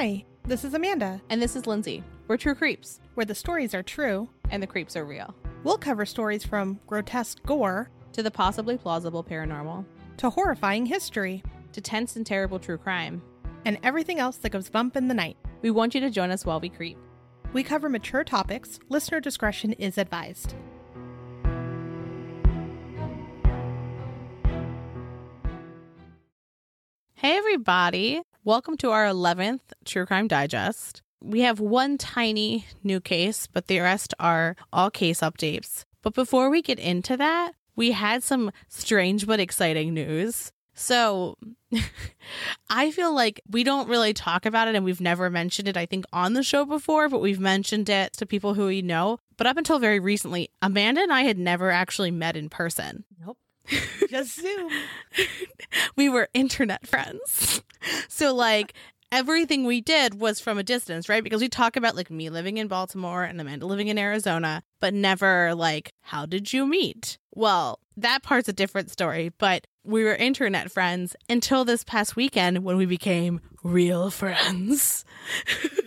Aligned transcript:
Hi, 0.00 0.24
this 0.44 0.62
is 0.62 0.74
Amanda, 0.74 1.20
And 1.28 1.42
this 1.42 1.56
is 1.56 1.66
Lindsay. 1.66 2.04
We're 2.28 2.36
True 2.36 2.54
Creeps, 2.54 3.00
where 3.14 3.26
the 3.26 3.34
stories 3.34 3.74
are 3.74 3.82
true. 3.82 4.28
and 4.48 4.62
the 4.62 4.66
creeps 4.68 4.94
are 4.94 5.04
real. 5.04 5.34
We'll 5.64 5.76
cover 5.76 6.06
stories 6.06 6.46
from 6.46 6.78
grotesque 6.86 7.42
gore 7.44 7.90
To 8.12 8.22
the 8.22 8.30
possibly 8.30 8.78
plausible 8.78 9.24
paranormal, 9.24 9.84
to 10.18 10.30
horrifying 10.30 10.86
history 10.86 11.42
to 11.72 11.80
tense 11.80 12.14
and 12.14 12.24
terrible 12.24 12.60
true 12.60 12.78
crime. 12.78 13.20
and 13.64 13.76
everything 13.82 14.20
else 14.20 14.36
that 14.36 14.50
goes 14.50 14.70
bump 14.70 14.96
in 14.96 15.08
the 15.08 15.14
night. 15.14 15.36
We 15.62 15.72
want 15.72 15.96
you 15.96 16.00
to 16.02 16.10
join 16.10 16.30
us 16.30 16.46
while 16.46 16.60
we 16.60 16.68
creep. 16.68 16.96
We 17.52 17.64
cover 17.64 17.88
mature 17.88 18.22
topics. 18.22 18.78
Listener 18.88 19.18
discretion 19.18 19.72
is 19.72 19.98
advised. 19.98 20.54
Hey, 27.14 27.36
everybody. 27.36 28.22
Welcome 28.48 28.78
to 28.78 28.92
our 28.92 29.04
11th 29.04 29.60
True 29.84 30.06
Crime 30.06 30.26
Digest. 30.26 31.02
We 31.22 31.42
have 31.42 31.60
one 31.60 31.98
tiny 31.98 32.64
new 32.82 32.98
case, 32.98 33.46
but 33.46 33.66
the 33.66 33.80
rest 33.80 34.14
are 34.18 34.56
all 34.72 34.90
case 34.90 35.20
updates. 35.20 35.84
But 36.00 36.14
before 36.14 36.48
we 36.48 36.62
get 36.62 36.78
into 36.78 37.14
that, 37.18 37.52
we 37.76 37.92
had 37.92 38.22
some 38.22 38.50
strange 38.66 39.26
but 39.26 39.38
exciting 39.38 39.92
news. 39.92 40.50
So 40.72 41.36
I 42.70 42.90
feel 42.90 43.14
like 43.14 43.42
we 43.50 43.64
don't 43.64 43.86
really 43.86 44.14
talk 44.14 44.46
about 44.46 44.66
it 44.66 44.74
and 44.74 44.82
we've 44.82 44.98
never 44.98 45.28
mentioned 45.28 45.68
it, 45.68 45.76
I 45.76 45.84
think, 45.84 46.06
on 46.10 46.32
the 46.32 46.42
show 46.42 46.64
before, 46.64 47.10
but 47.10 47.20
we've 47.20 47.38
mentioned 47.38 47.90
it 47.90 48.14
to 48.14 48.24
people 48.24 48.54
who 48.54 48.68
we 48.68 48.80
know. 48.80 49.18
But 49.36 49.46
up 49.46 49.58
until 49.58 49.78
very 49.78 50.00
recently, 50.00 50.48
Amanda 50.62 51.02
and 51.02 51.12
I 51.12 51.24
had 51.24 51.36
never 51.36 51.70
actually 51.70 52.12
met 52.12 52.34
in 52.34 52.48
person. 52.48 53.04
Nope. 53.20 53.36
Just 54.08 54.40
Zoom. 54.40 54.70
we 55.96 56.08
were 56.08 56.28
internet 56.34 56.86
friends. 56.86 57.62
So 58.08 58.34
like 58.34 58.74
everything 59.12 59.64
we 59.64 59.80
did 59.80 60.20
was 60.20 60.40
from 60.40 60.58
a 60.58 60.62
distance, 60.62 61.08
right? 61.08 61.24
Because 61.24 61.40
we 61.40 61.48
talk 61.48 61.76
about 61.76 61.96
like 61.96 62.10
me 62.10 62.30
living 62.30 62.58
in 62.58 62.68
Baltimore 62.68 63.24
and 63.24 63.40
Amanda 63.40 63.66
living 63.66 63.88
in 63.88 63.98
Arizona, 63.98 64.62
but 64.80 64.94
never 64.94 65.54
like 65.54 65.92
how 66.00 66.26
did 66.26 66.52
you 66.52 66.66
meet? 66.66 67.18
Well, 67.34 67.80
that 67.96 68.22
part's 68.22 68.48
a 68.48 68.52
different 68.52 68.90
story, 68.90 69.32
but 69.38 69.66
we 69.84 70.04
were 70.04 70.14
internet 70.14 70.70
friends 70.70 71.16
until 71.28 71.64
this 71.64 71.84
past 71.84 72.16
weekend 72.16 72.64
when 72.64 72.76
we 72.76 72.86
became 72.86 73.40
real 73.62 74.10
friends. 74.10 75.04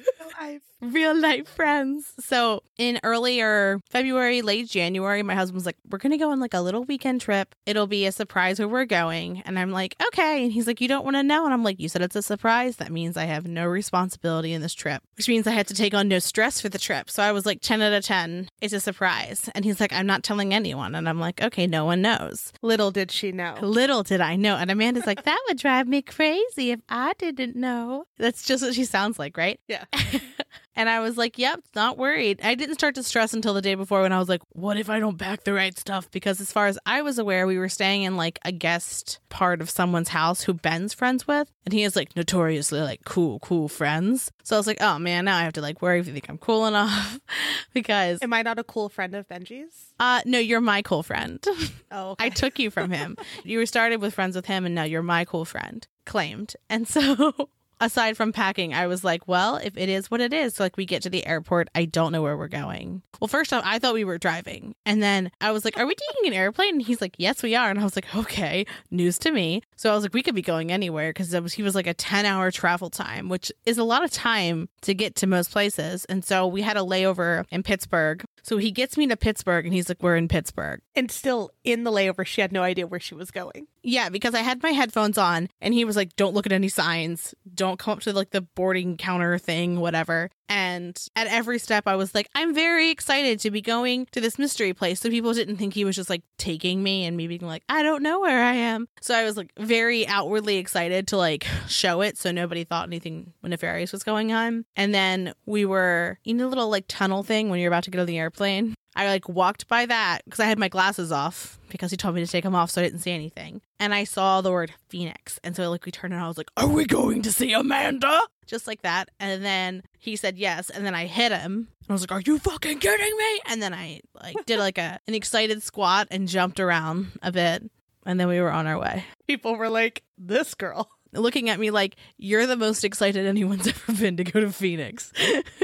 real 0.82 1.16
life 1.16 1.48
friends. 1.48 2.14
So 2.20 2.64
in 2.78 3.00
earlier 3.04 3.80
February, 3.90 4.42
late 4.42 4.68
January, 4.68 5.24
my 5.24 5.36
husband 5.36 5.56
was 5.56 5.66
like, 5.66 5.78
We're 5.90 5.98
gonna 6.00 6.18
go 6.18 6.32
on 6.32 6.40
like 6.40 6.54
a 6.54 6.62
little 6.62 6.84
weekend 6.84 7.22
trip. 7.22 7.54
It'll 7.66 7.88
be 7.88 8.06
a 8.06 8.12
surprise 8.12 8.60
where 8.60 8.68
we're 8.68 8.86
going. 8.86 9.42
And 9.46 9.58
I'm 9.60 9.72
like, 9.72 9.96
Okay. 10.08 10.44
And 10.44 10.52
he's 10.52 10.68
like, 10.68 10.82
You 10.82 10.88
don't 10.88 11.06
wanna 11.06 11.24
know? 11.24 11.46
And 11.46 11.54
I'm 11.54 11.64
like, 11.64 11.80
You 11.80 11.90
said 11.90 12.02
it's 12.02 12.16
a 12.16 12.22
surprise. 12.22 12.78
That 12.78 12.92
means 12.92 13.18
I 13.18 13.26
have 13.26 13.46
no 13.48 13.66
responsibility 13.66 14.54
in 14.54 14.62
this 14.62 14.74
trip, 14.74 15.04
which 15.16 15.28
means 15.28 15.48
I 15.48 15.52
had 15.52 15.68
to 15.68 15.74
take 15.74 15.94
on 15.94 16.08
no 16.08 16.20
stress 16.20 16.60
for 16.60 16.70
the 16.70 16.80
trip. 16.80 17.10
So 17.10 17.24
I 17.24 17.32
was 17.32 17.46
like 17.46 17.62
10 17.62 17.82
out 17.82 17.94
of 17.94 18.04
10. 18.04 18.50
It's 18.62 18.74
a 18.74 18.80
surprise. 18.80 19.50
And 19.54 19.64
he's 19.66 19.80
like, 19.80 19.94
I'm 19.94 20.08
not 20.08 20.24
telling 20.24 20.54
anyone. 20.54 20.96
And 20.96 21.08
I'm 21.08 21.20
like, 21.20 21.42
Okay, 21.42 21.68
no 21.68 21.86
one 21.86 22.02
knows. 22.02 22.52
Little 22.62 22.92
did 22.92 23.12
she 23.12 23.32
know. 23.32 23.56
Little 23.62 24.04
did 24.04 24.22
I 24.22 24.36
know. 24.36 24.56
And 24.56 24.72
Amanda's 24.72 25.06
like, 25.06 25.24
That 25.24 25.40
would 25.48 25.58
drive 25.58 25.88
me 25.88 26.02
crazy 26.02 26.72
if 26.72 26.80
I 26.90 27.14
didn't 27.18 27.56
know. 27.56 28.06
That's 28.18 28.44
just 28.44 28.64
what 28.64 28.74
she 28.74 28.86
sounds 28.86 29.20
like, 29.20 29.38
right? 29.38 29.60
Yeah. 29.68 29.86
And 30.76 30.88
I 30.90 31.02
was 31.02 31.18
like, 31.18 31.38
yep, 31.38 31.60
not 31.76 31.98
worried. 31.98 32.40
I 32.44 32.56
didn't 32.56 32.76
start 32.76 32.96
to 32.96 33.04
stress 33.04 33.34
until 33.34 33.54
the 33.54 33.62
day 33.62 33.76
before 33.76 34.02
when 34.04 34.14
I 34.14 34.20
was 34.20 34.30
like, 34.30 34.42
what 34.54 34.78
if 34.78 34.90
I 34.90 35.00
don't 35.00 35.18
pack 35.18 35.44
the 35.44 35.54
right 35.54 35.78
stuff? 35.78 36.10
Because 36.12 36.40
as 36.40 36.52
far 36.52 36.68
as 36.68 36.80
I 36.86 37.02
was 37.02 37.20
aware, 37.20 37.46
we 37.46 37.58
were 37.58 37.68
staying 37.68 38.04
in 38.04 38.16
like 38.16 38.40
a 38.46 38.54
guest 38.54 39.20
part 39.30 39.62
of 39.62 39.70
someone's 39.70 40.10
house 40.10 40.44
who 40.44 40.54
Ben's 40.54 40.94
friends 40.94 41.28
with. 41.28 41.52
And 41.66 41.74
he 41.74 41.82
has 41.82 41.96
like 41.98 42.16
notoriously 42.16 42.80
like 42.80 43.02
cool, 43.06 43.40
cool 43.40 43.68
friends. 43.68 44.32
So 44.44 44.56
I 44.56 44.60
was 44.60 44.66
like, 44.68 44.82
oh 44.82 44.98
man, 44.98 45.26
now 45.26 45.38
I 45.38 45.44
have 45.44 45.54
to 45.54 45.62
like 45.62 45.82
worry 45.82 46.00
if 46.00 46.08
you 46.08 46.14
think 46.14 46.30
I'm 46.30 46.38
cool 46.38 46.66
enough. 46.66 47.20
because, 47.74 48.20
Am 48.22 48.32
I 48.34 48.42
not 48.42 48.58
a 48.58 48.64
cool 48.64 48.88
friend 48.88 49.14
of 49.14 49.28
Benji's? 49.28 49.94
uh, 50.00 50.22
no, 50.26 50.40
you're 50.40 50.62
my 50.62 50.82
cool 50.82 51.04
friend. 51.04 51.46
Oh, 51.94 52.16
I 52.20 52.30
took 52.30 52.58
you 52.58 52.72
from 52.72 52.90
him. 52.90 53.18
you 53.44 53.58
were 53.58 53.66
started 53.66 54.00
with 54.00 54.14
friends 54.14 54.34
with 54.38 54.46
him, 54.46 54.66
and 54.66 54.74
now 54.74 54.84
you're 54.84 55.04
my 55.04 55.26
cool 55.26 55.44
friend, 55.44 55.86
claimed. 56.06 56.56
And 56.70 56.88
so, 56.88 57.50
aside 57.82 58.16
from 58.16 58.32
packing, 58.32 58.74
I 58.74 58.88
was 58.88 59.04
like, 59.04 59.28
well, 59.28 59.58
if 59.58 59.76
it 59.76 59.90
is 59.90 60.10
what 60.10 60.22
it 60.22 60.32
is, 60.32 60.60
like 60.60 60.78
we 60.78 60.86
get 60.86 61.02
to 61.04 61.10
the 61.10 61.26
airport, 61.26 61.68
I 61.76 61.86
don't 61.86 62.12
know 62.12 62.22
where 62.22 62.38
we're 62.38 62.48
going. 62.48 63.02
Well, 63.20 63.28
first 63.28 63.52
off, 63.52 63.64
I 63.66 63.80
thought 63.80 63.94
we 63.94 64.04
were 64.04 64.18
driving. 64.18 64.76
And 64.86 65.04
then 65.04 65.32
I 65.42 65.52
was 65.52 65.66
like, 65.66 65.78
are 65.78 65.86
we 65.86 65.96
taking 65.96 66.32
an 66.32 66.38
airplane? 66.38 66.76
And 66.76 66.82
he's 66.82 67.02
like, 67.02 67.16
yes, 67.18 67.44
we 67.44 67.56
are. 67.56 67.70
And 67.70 67.80
I 67.80 67.84
was 67.84 67.96
like, 67.96 68.16
okay, 68.16 68.66
news 68.90 69.18
to 69.20 69.32
me. 69.32 69.62
So 69.76 69.92
I 69.92 69.96
was 69.96 70.04
like, 70.04 70.14
we 70.14 70.24
could 70.24 70.36
be 70.36 70.42
going 70.42 70.72
anywhere 70.72 71.10
because 71.10 71.54
he 71.54 71.64
was 71.64 71.76
like 71.76 71.88
a 71.88 71.94
10 71.94 72.26
hour 72.26 72.52
travel 72.52 72.90
time, 72.90 73.28
which 73.30 73.52
is 73.66 73.78
a 73.78 73.84
lot 73.84 74.04
of 74.04 74.12
time 74.12 74.70
to 74.82 74.94
get 74.94 75.16
to 75.16 75.28
most 75.28 75.52
places. 75.52 76.06
And 76.06 76.24
so 76.24 76.48
we 76.48 76.62
had 76.62 76.78
a 76.78 76.82
layover 76.82 77.46
in 77.50 77.64
Pittsburgh. 77.64 78.24
So 78.44 78.58
he 78.58 78.72
gets 78.72 78.98
me 78.98 79.08
to 79.08 79.18
Pittsburgh 79.18 79.66
and 79.66 79.74
he's 79.74 79.90
like, 79.90 80.02
we're 80.02 80.16
in 80.16 80.28
Pittsburgh. 80.28 80.82
and 80.96 81.12
still 81.12 81.52
in 81.64 81.84
the 81.84 81.92
layover, 81.92 82.26
she 82.26 82.42
had 82.42 82.52
no 82.52 82.64
idea 82.64 82.88
where 82.88 83.00
she 83.00 83.16
was 83.16 83.32
going. 83.32 83.68
Yeah, 83.84 84.10
because 84.10 84.36
I 84.36 84.42
had 84.42 84.62
my 84.62 84.72
headphones 84.72 85.18
on 85.18 85.50
and 85.60 85.74
he 85.74 85.86
was 85.86 85.96
like, 85.96 86.16
don't 86.16 86.34
look 86.34 86.46
at 86.46 86.52
any 86.52 86.70
signs. 86.70 87.34
Don't 87.54 87.80
come 87.80 87.94
up 87.94 88.02
to 88.02 88.14
like 88.14 88.30
the 88.30 88.42
boarding 88.42 88.98
counter 88.98 89.38
thing, 89.38 89.80
whatever. 89.80 90.30
And 90.48 91.02
at 91.16 91.28
every 91.28 91.60
step, 91.60 91.88
I 91.88 91.96
was 91.96 92.14
like, 92.14 92.28
I'm 92.36 92.54
very 92.54 92.90
excited 92.90 93.40
to 93.40 93.52
be 93.52 93.62
going 93.62 94.08
to 94.12 94.22
this 94.22 94.38
mystery 94.38 94.74
place. 94.74 95.00
So 95.00 95.10
people 95.10 95.34
didn't 95.34 95.58
think 95.58 95.74
he 95.74 95.86
was 95.86 95.96
just 95.96 96.10
like 96.10 96.24
taking 96.38 96.84
me 96.84 97.06
and 97.06 97.16
me 97.16 97.28
being 97.28 97.46
like, 97.46 97.64
I 97.70 97.84
don't 97.84 98.04
know 98.04 98.20
where 98.20 98.44
I 98.44 98.54
am. 98.54 98.88
So 99.00 99.16
I 99.16 99.24
was 99.24 99.38
like 99.38 99.52
very 99.58 100.06
outwardly 100.08 100.58
excited 100.58 101.08
to 101.08 101.18
like 101.18 101.48
show 101.68 102.02
it. 102.02 102.18
So 102.18 102.32
nobody 102.32 102.64
thought 102.66 102.88
anything 102.88 103.34
nefarious 103.42 103.94
was 103.94 104.04
going 104.04 104.34
on. 104.34 104.66
And 104.76 104.94
then 104.94 105.34
we 105.46 105.66
were 105.66 106.20
in 106.26 106.42
a 106.42 106.48
little 106.48 106.70
like 106.70 106.86
tunnel 106.88 107.24
thing 107.24 107.50
when 107.50 107.60
you're 107.60 107.72
about 107.72 107.86
to 107.86 107.92
get 107.92 108.02
on 108.02 108.08
the 108.08 108.20
airplane. 108.20 108.76
I 108.96 109.08
like 109.08 109.30
walked 109.30 109.68
by 109.68 109.86
that 109.86 110.22
because 110.26 110.40
I 110.40 110.46
had 110.46 110.60
my 110.60 110.68
glasses 110.68 111.12
off 111.12 111.60
because 111.70 111.92
he 111.92 111.98
told 111.98 112.16
me 112.16 112.24
to 112.26 112.30
take 112.30 112.44
them 112.44 112.56
off 112.56 112.72
so 112.72 112.82
I 112.82 112.84
didn't 112.84 113.00
see 113.00 113.12
anything. 113.12 113.62
And 113.80 113.94
I 113.94 114.04
saw 114.04 114.42
the 114.42 114.52
word 114.52 114.74
Phoenix. 114.90 115.40
And 115.44 115.56
so 115.56 115.70
like 115.70 115.86
we 115.86 115.92
turned 115.92 116.14
and 116.14 116.22
I 116.22 116.28
was 116.28 116.38
like, 116.38 116.52
Are 116.58 116.68
we 116.68 116.86
going 116.86 117.22
to 117.24 117.32
see 117.32 117.54
Amanda? 117.54 118.22
Just 118.46 118.68
like 118.68 118.82
that. 118.82 119.10
And 119.20 119.44
then 119.44 119.84
he 119.98 120.16
said 120.16 120.38
yes. 120.38 120.70
And 120.70 120.86
then 120.86 120.94
I 120.94 121.06
hit 121.06 121.32
him. 121.32 121.70
And 121.80 121.90
I 121.90 121.94
was 121.94 122.02
like, 122.02 122.12
Are 122.12 122.22
you 122.22 122.38
fucking 122.40 122.80
kidding 122.80 123.18
me? 123.18 123.40
And 123.48 123.62
then 123.62 123.74
I 123.74 124.02
like 124.22 124.36
did 124.46 124.60
like 124.60 124.78
a 124.78 125.00
an 125.08 125.14
excited 125.14 125.64
squat 125.64 126.08
and 126.12 126.28
jumped 126.28 126.60
around 126.60 127.12
a 127.22 127.32
bit. 127.32 127.64
And 128.06 128.20
then 128.20 128.28
we 128.28 128.42
were 128.42 128.52
on 128.52 128.68
our 128.68 128.80
way. 128.80 129.06
People 129.28 129.56
were 129.56 129.70
like, 129.70 130.04
this 130.18 130.56
girl, 130.56 130.90
Looking 131.14 131.50
at 131.50 131.60
me 131.60 131.72
like 131.72 131.96
you're 132.18 132.48
the 132.48 132.56
most 132.56 132.84
excited 132.84 133.26
anyone's 133.26 133.68
ever 133.90 133.94
been 133.94 134.18
to 134.18 134.24
go 134.24 134.40
to 134.40 134.52
Phoenix. 134.52 135.12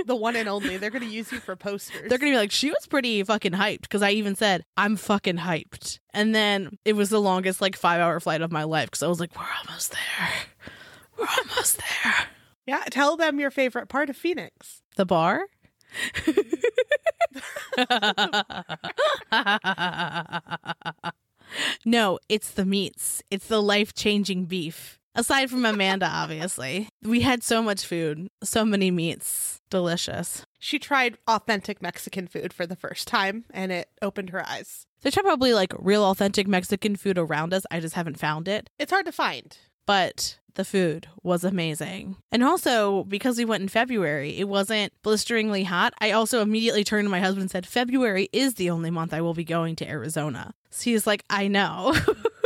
the 0.06 0.16
one 0.16 0.36
and 0.36 0.50
only. 0.50 0.78
They're 0.78 0.90
going 0.90 1.08
to 1.08 1.10
use 1.10 1.32
you 1.32 1.40
for 1.40 1.56
posters. 1.56 2.10
They're 2.10 2.18
gonna 2.18 2.34
be 2.34 2.38
like, 2.38 2.52
she 2.52 2.70
was 2.70 2.86
pretty 2.88 3.24
fucking 3.24 3.54
hyped 3.54 3.82
because 3.82 4.02
I 4.02 4.12
even 4.12 4.36
said, 4.36 4.64
I'm 4.76 4.96
fucking 4.96 5.38
hyped. 5.38 6.00
And 6.14 6.36
then 6.36 6.78
it 6.84 6.94
was 6.94 7.10
the 7.10 7.22
longest 7.22 7.62
like 7.62 7.76
five 7.76 8.02
hour 8.02 8.20
flight 8.20 8.42
of 8.42 8.52
my 8.52 8.64
life 8.64 8.90
because 8.90 9.04
I 9.04 9.08
was 9.08 9.20
like, 9.20 9.38
we're 9.38 9.46
almost 9.66 9.92
there. 9.92 10.30
We're 11.18 11.28
almost 11.40 11.78
there. 11.78 12.14
yeah, 12.66 12.84
tell 12.90 13.18
them 13.18 13.40
your 13.40 13.52
favorite 13.52 13.90
part 13.90 14.10
of 14.10 14.18
Phoenix. 14.18 14.82
The 14.96 15.06
bar? 15.06 15.46
no, 21.86 22.20
it's 22.30 22.52
the 22.52 22.66
meats. 22.66 23.24
It's 23.32 23.48
the 23.48 23.62
life 23.62 23.94
changing 23.94 24.46
beef. 24.46 25.00
Aside 25.18 25.50
from 25.50 25.66
Amanda, 25.66 26.06
obviously. 26.08 26.88
We 27.04 27.22
had 27.22 27.44
so 27.44 27.62
much 27.64 27.86
food, 27.86 28.30
so 28.44 28.64
many 28.64 28.92
meats. 28.92 29.60
Delicious. 29.70 30.46
She 30.60 30.80
tried 30.80 31.18
authentic 31.28 31.82
Mexican 31.82 32.28
food 32.28 32.54
for 32.54 32.66
the 32.66 32.76
first 32.78 33.08
time 33.08 33.44
and 33.52 33.72
it 33.72 33.90
opened 34.02 34.30
her 34.30 34.48
eyes. 34.48 34.86
There's 35.02 35.16
probably 35.16 35.54
like 35.54 35.74
real 35.78 36.04
authentic 36.06 36.48
Mexican 36.48 36.96
food 36.96 37.18
around 37.18 37.54
us. 37.54 37.66
I 37.70 37.80
just 37.82 37.96
haven't 37.96 38.18
found 38.20 38.48
it. 38.48 38.70
It's 38.80 38.92
hard 38.92 39.06
to 39.08 39.12
find. 39.12 39.58
but 39.86 40.38
the 40.56 40.66
food 40.66 41.08
was 41.22 41.44
amazing. 41.44 42.16
And 42.32 42.44
also, 42.44 43.04
because 43.04 43.38
we 43.38 43.46
went 43.46 43.62
in 43.62 43.70
February, 43.70 44.38
it 44.40 44.48
wasn't 44.50 44.92
blisteringly 45.04 45.64
hot. 45.64 45.94
I 46.02 46.12
also 46.12 46.42
immediately 46.42 46.84
turned 46.84 47.06
to 47.06 47.12
my 47.12 47.20
husband 47.20 47.42
and 47.44 47.52
said, 47.52 47.68
February 47.68 48.28
is 48.34 48.56
the 48.56 48.72
only 48.72 48.90
month 48.90 49.14
I 49.14 49.22
will 49.22 49.36
be 49.36 49.44
going 49.44 49.76
to 49.78 49.88
Arizona. 49.88 50.56
So 50.72 50.86
he's 50.86 51.06
like, 51.06 51.24
I 51.30 51.48
know. 51.48 51.96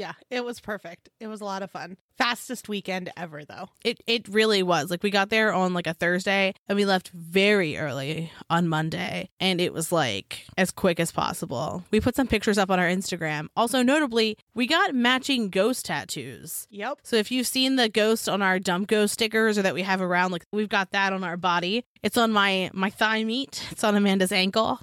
Yeah, 0.00 0.14
it 0.30 0.42
was 0.46 0.60
perfect. 0.60 1.10
It 1.20 1.26
was 1.26 1.42
a 1.42 1.44
lot 1.44 1.62
of 1.62 1.70
fun. 1.70 1.98
Fastest 2.16 2.70
weekend 2.70 3.12
ever, 3.18 3.44
though. 3.44 3.68
It 3.84 4.02
it 4.06 4.26
really 4.28 4.62
was. 4.62 4.90
Like 4.90 5.02
we 5.02 5.10
got 5.10 5.28
there 5.28 5.52
on 5.52 5.74
like 5.74 5.86
a 5.86 5.92
Thursday 5.92 6.54
and 6.70 6.76
we 6.76 6.86
left 6.86 7.10
very 7.10 7.76
early 7.76 8.32
on 8.48 8.66
Monday 8.66 9.28
and 9.40 9.60
it 9.60 9.74
was 9.74 9.92
like 9.92 10.46
as 10.56 10.70
quick 10.70 11.00
as 11.00 11.12
possible. 11.12 11.84
We 11.90 12.00
put 12.00 12.16
some 12.16 12.26
pictures 12.26 12.56
up 12.56 12.70
on 12.70 12.78
our 12.80 12.88
Instagram. 12.88 13.48
Also 13.54 13.82
notably, 13.82 14.38
we 14.54 14.66
got 14.66 14.94
matching 14.94 15.50
ghost 15.50 15.84
tattoos. 15.84 16.66
Yep. 16.70 17.00
So 17.02 17.16
if 17.16 17.30
you've 17.30 17.46
seen 17.46 17.76
the 17.76 17.90
ghost 17.90 18.26
on 18.26 18.40
our 18.40 18.58
dump 18.58 18.88
ghost 18.88 19.12
stickers 19.12 19.58
or 19.58 19.62
that 19.62 19.74
we 19.74 19.82
have 19.82 20.00
around 20.00 20.32
like 20.32 20.46
we've 20.50 20.70
got 20.70 20.92
that 20.92 21.12
on 21.12 21.24
our 21.24 21.36
body. 21.36 21.84
It's 22.02 22.16
on 22.16 22.32
my 22.32 22.70
my 22.72 22.88
thigh 22.88 23.22
meat. 23.22 23.68
It's 23.70 23.84
on 23.84 23.96
Amanda's 23.96 24.32
ankle. 24.32 24.80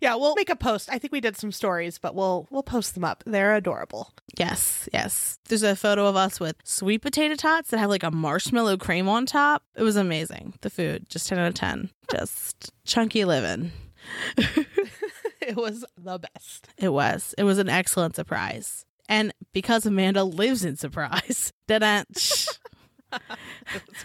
Yeah, 0.00 0.14
we'll 0.16 0.34
make 0.34 0.50
a 0.50 0.56
post. 0.56 0.88
I 0.90 0.98
think 0.98 1.12
we 1.12 1.20
did 1.20 1.36
some 1.36 1.52
stories, 1.52 1.98
but 1.98 2.14
we'll 2.14 2.46
we'll 2.50 2.62
post 2.62 2.94
them 2.94 3.04
up. 3.04 3.22
They're 3.26 3.54
adorable. 3.54 4.12
Yes, 4.38 4.88
yes. 4.92 5.38
There's 5.48 5.62
a 5.62 5.76
photo 5.76 6.06
of 6.06 6.16
us 6.16 6.38
with 6.40 6.56
sweet 6.64 7.02
potato 7.02 7.34
tots 7.34 7.70
that 7.70 7.78
have 7.78 7.90
like 7.90 8.02
a 8.02 8.10
marshmallow 8.10 8.76
cream 8.76 9.08
on 9.08 9.26
top. 9.26 9.62
It 9.74 9.82
was 9.82 9.96
amazing. 9.96 10.54
The 10.60 10.70
food, 10.70 11.08
just 11.08 11.28
10 11.28 11.38
out 11.38 11.48
of 11.48 11.54
10. 11.54 11.90
Just 12.12 12.72
chunky 12.84 13.24
living. 13.24 13.72
it 14.36 15.56
was 15.56 15.84
the 15.98 16.20
best. 16.20 16.68
It 16.78 16.90
was. 16.90 17.34
It 17.36 17.42
was 17.42 17.58
an 17.58 17.68
excellent 17.68 18.14
surprise. 18.14 18.84
And 19.08 19.32
because 19.52 19.86
Amanda 19.86 20.22
lives 20.22 20.64
in 20.64 20.76
surprise, 20.76 21.52
was 21.68 22.40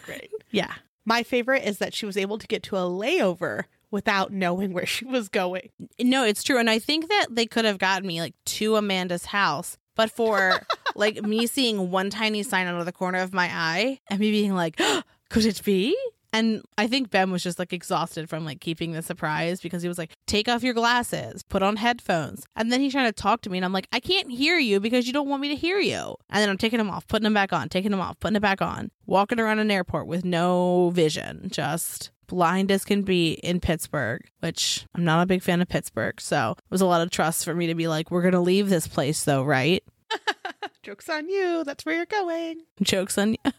great. 0.04 0.32
Yeah. 0.50 0.74
My 1.06 1.24
favorite 1.24 1.64
is 1.64 1.80
that 1.80 1.94
she 1.94 2.06
was 2.06 2.18
able 2.18 2.38
to 2.38 2.48
get 2.48 2.64
to 2.64 2.78
a 2.78 2.82
layover 2.82 3.66
without 3.92 4.32
knowing 4.32 4.74
where 4.74 4.86
she 4.86 5.06
was 5.06 5.30
going. 5.30 5.70
No, 6.00 6.24
it's 6.24 6.44
true. 6.44 6.58
And 6.58 6.70
I 6.70 6.80
think 6.80 7.10
that 7.10 7.28
they 7.30 7.46
could 7.46 7.66
have 7.66 7.78
gotten 7.78 8.08
me 8.08 8.22
like 8.22 8.34
to 8.46 8.76
Amanda's 8.78 9.26
house, 9.26 9.78
but 9.96 10.10
for 10.10 10.62
like 10.96 11.22
me 11.22 11.46
seeing 11.46 11.92
one 11.92 12.10
tiny 12.10 12.44
sign 12.44 12.68
out 12.68 12.80
of 12.80 12.86
the 12.86 12.92
corner 12.92 13.20
of 13.20 13.34
my 13.34 13.50
eye 13.52 14.00
and 14.10 14.20
me 14.20 14.32
being 14.32 14.56
like, 14.56 14.80
could 15.30 15.46
it 15.46 15.62
be? 15.64 15.96
And 16.34 16.64
I 16.78 16.88
think 16.88 17.10
Ben 17.10 17.30
was 17.30 17.44
just 17.44 17.60
like 17.60 17.74
exhausted 17.74 18.30
from 18.30 18.46
like 18.46 18.62
keeping 18.62 18.94
the 18.94 19.02
surprise 19.02 19.60
because 19.60 19.82
he 19.82 19.90
was 19.90 19.98
like, 19.98 20.14
take 20.28 20.48
off 20.48 20.64
your 20.64 20.74
glasses, 20.74 21.44
put 21.44 21.62
on 21.62 21.76
headphones. 21.76 22.46
And 22.56 22.72
then 22.72 22.80
he's 22.80 22.94
trying 22.94 23.08
to 23.08 23.12
talk 23.12 23.42
to 23.42 23.50
me 23.50 23.58
and 23.58 23.66
I'm 23.66 23.74
like, 23.74 23.88
I 23.92 24.00
can't 24.00 24.32
hear 24.32 24.58
you 24.58 24.80
because 24.80 25.08
you 25.08 25.14
don't 25.14 25.28
want 25.28 25.42
me 25.42 25.50
to 25.50 25.56
hear 25.56 25.78
you. 25.80 26.16
And 26.30 26.42
then 26.42 26.50
I'm 26.50 26.58
taking 26.58 26.78
them 26.78 26.90
off, 26.90 27.06
putting 27.08 27.26
them 27.26 27.34
back 27.34 27.52
on, 27.52 27.68
taking 27.68 27.92
them 27.92 28.00
off, 28.00 28.18
putting 28.22 28.38
it 28.38 28.42
back 28.42 28.62
on, 28.62 28.92
walking 29.06 29.42
around 29.42 29.60
an 29.60 29.72
airport 29.72 30.08
with 30.08 30.24
no 30.24 30.92
vision, 30.92 31.50
just 31.52 32.12
blind 32.32 32.72
as 32.72 32.86
can 32.86 33.04
be 33.04 33.34
in 33.34 33.60
Pittsburgh, 33.60 34.22
which 34.40 34.88
I'm 34.96 35.04
not 35.04 35.22
a 35.22 35.26
big 35.28 35.44
fan 35.44 35.62
of 35.62 35.68
Pittsburgh. 35.68 36.20
So 36.20 36.56
it 36.58 36.72
was 36.72 36.82
a 36.82 36.86
lot 36.86 37.02
of 37.02 37.12
trust 37.12 37.46
for 37.46 37.54
me 37.54 37.68
to 37.68 37.76
be 37.76 37.88
like, 37.88 38.10
we're 38.10 38.22
going 38.22 38.34
to 38.34 38.40
leave 38.40 38.70
this 38.70 38.88
place 38.88 39.24
though, 39.24 39.44
right? 39.44 39.84
Joke's 40.84 41.10
on 41.10 41.30
you. 41.30 41.64
That's 41.66 41.86
where 41.86 41.96
you're 41.96 42.06
going. 42.06 42.62
Joke's 42.82 43.18
on 43.18 43.34
you. 43.34 43.52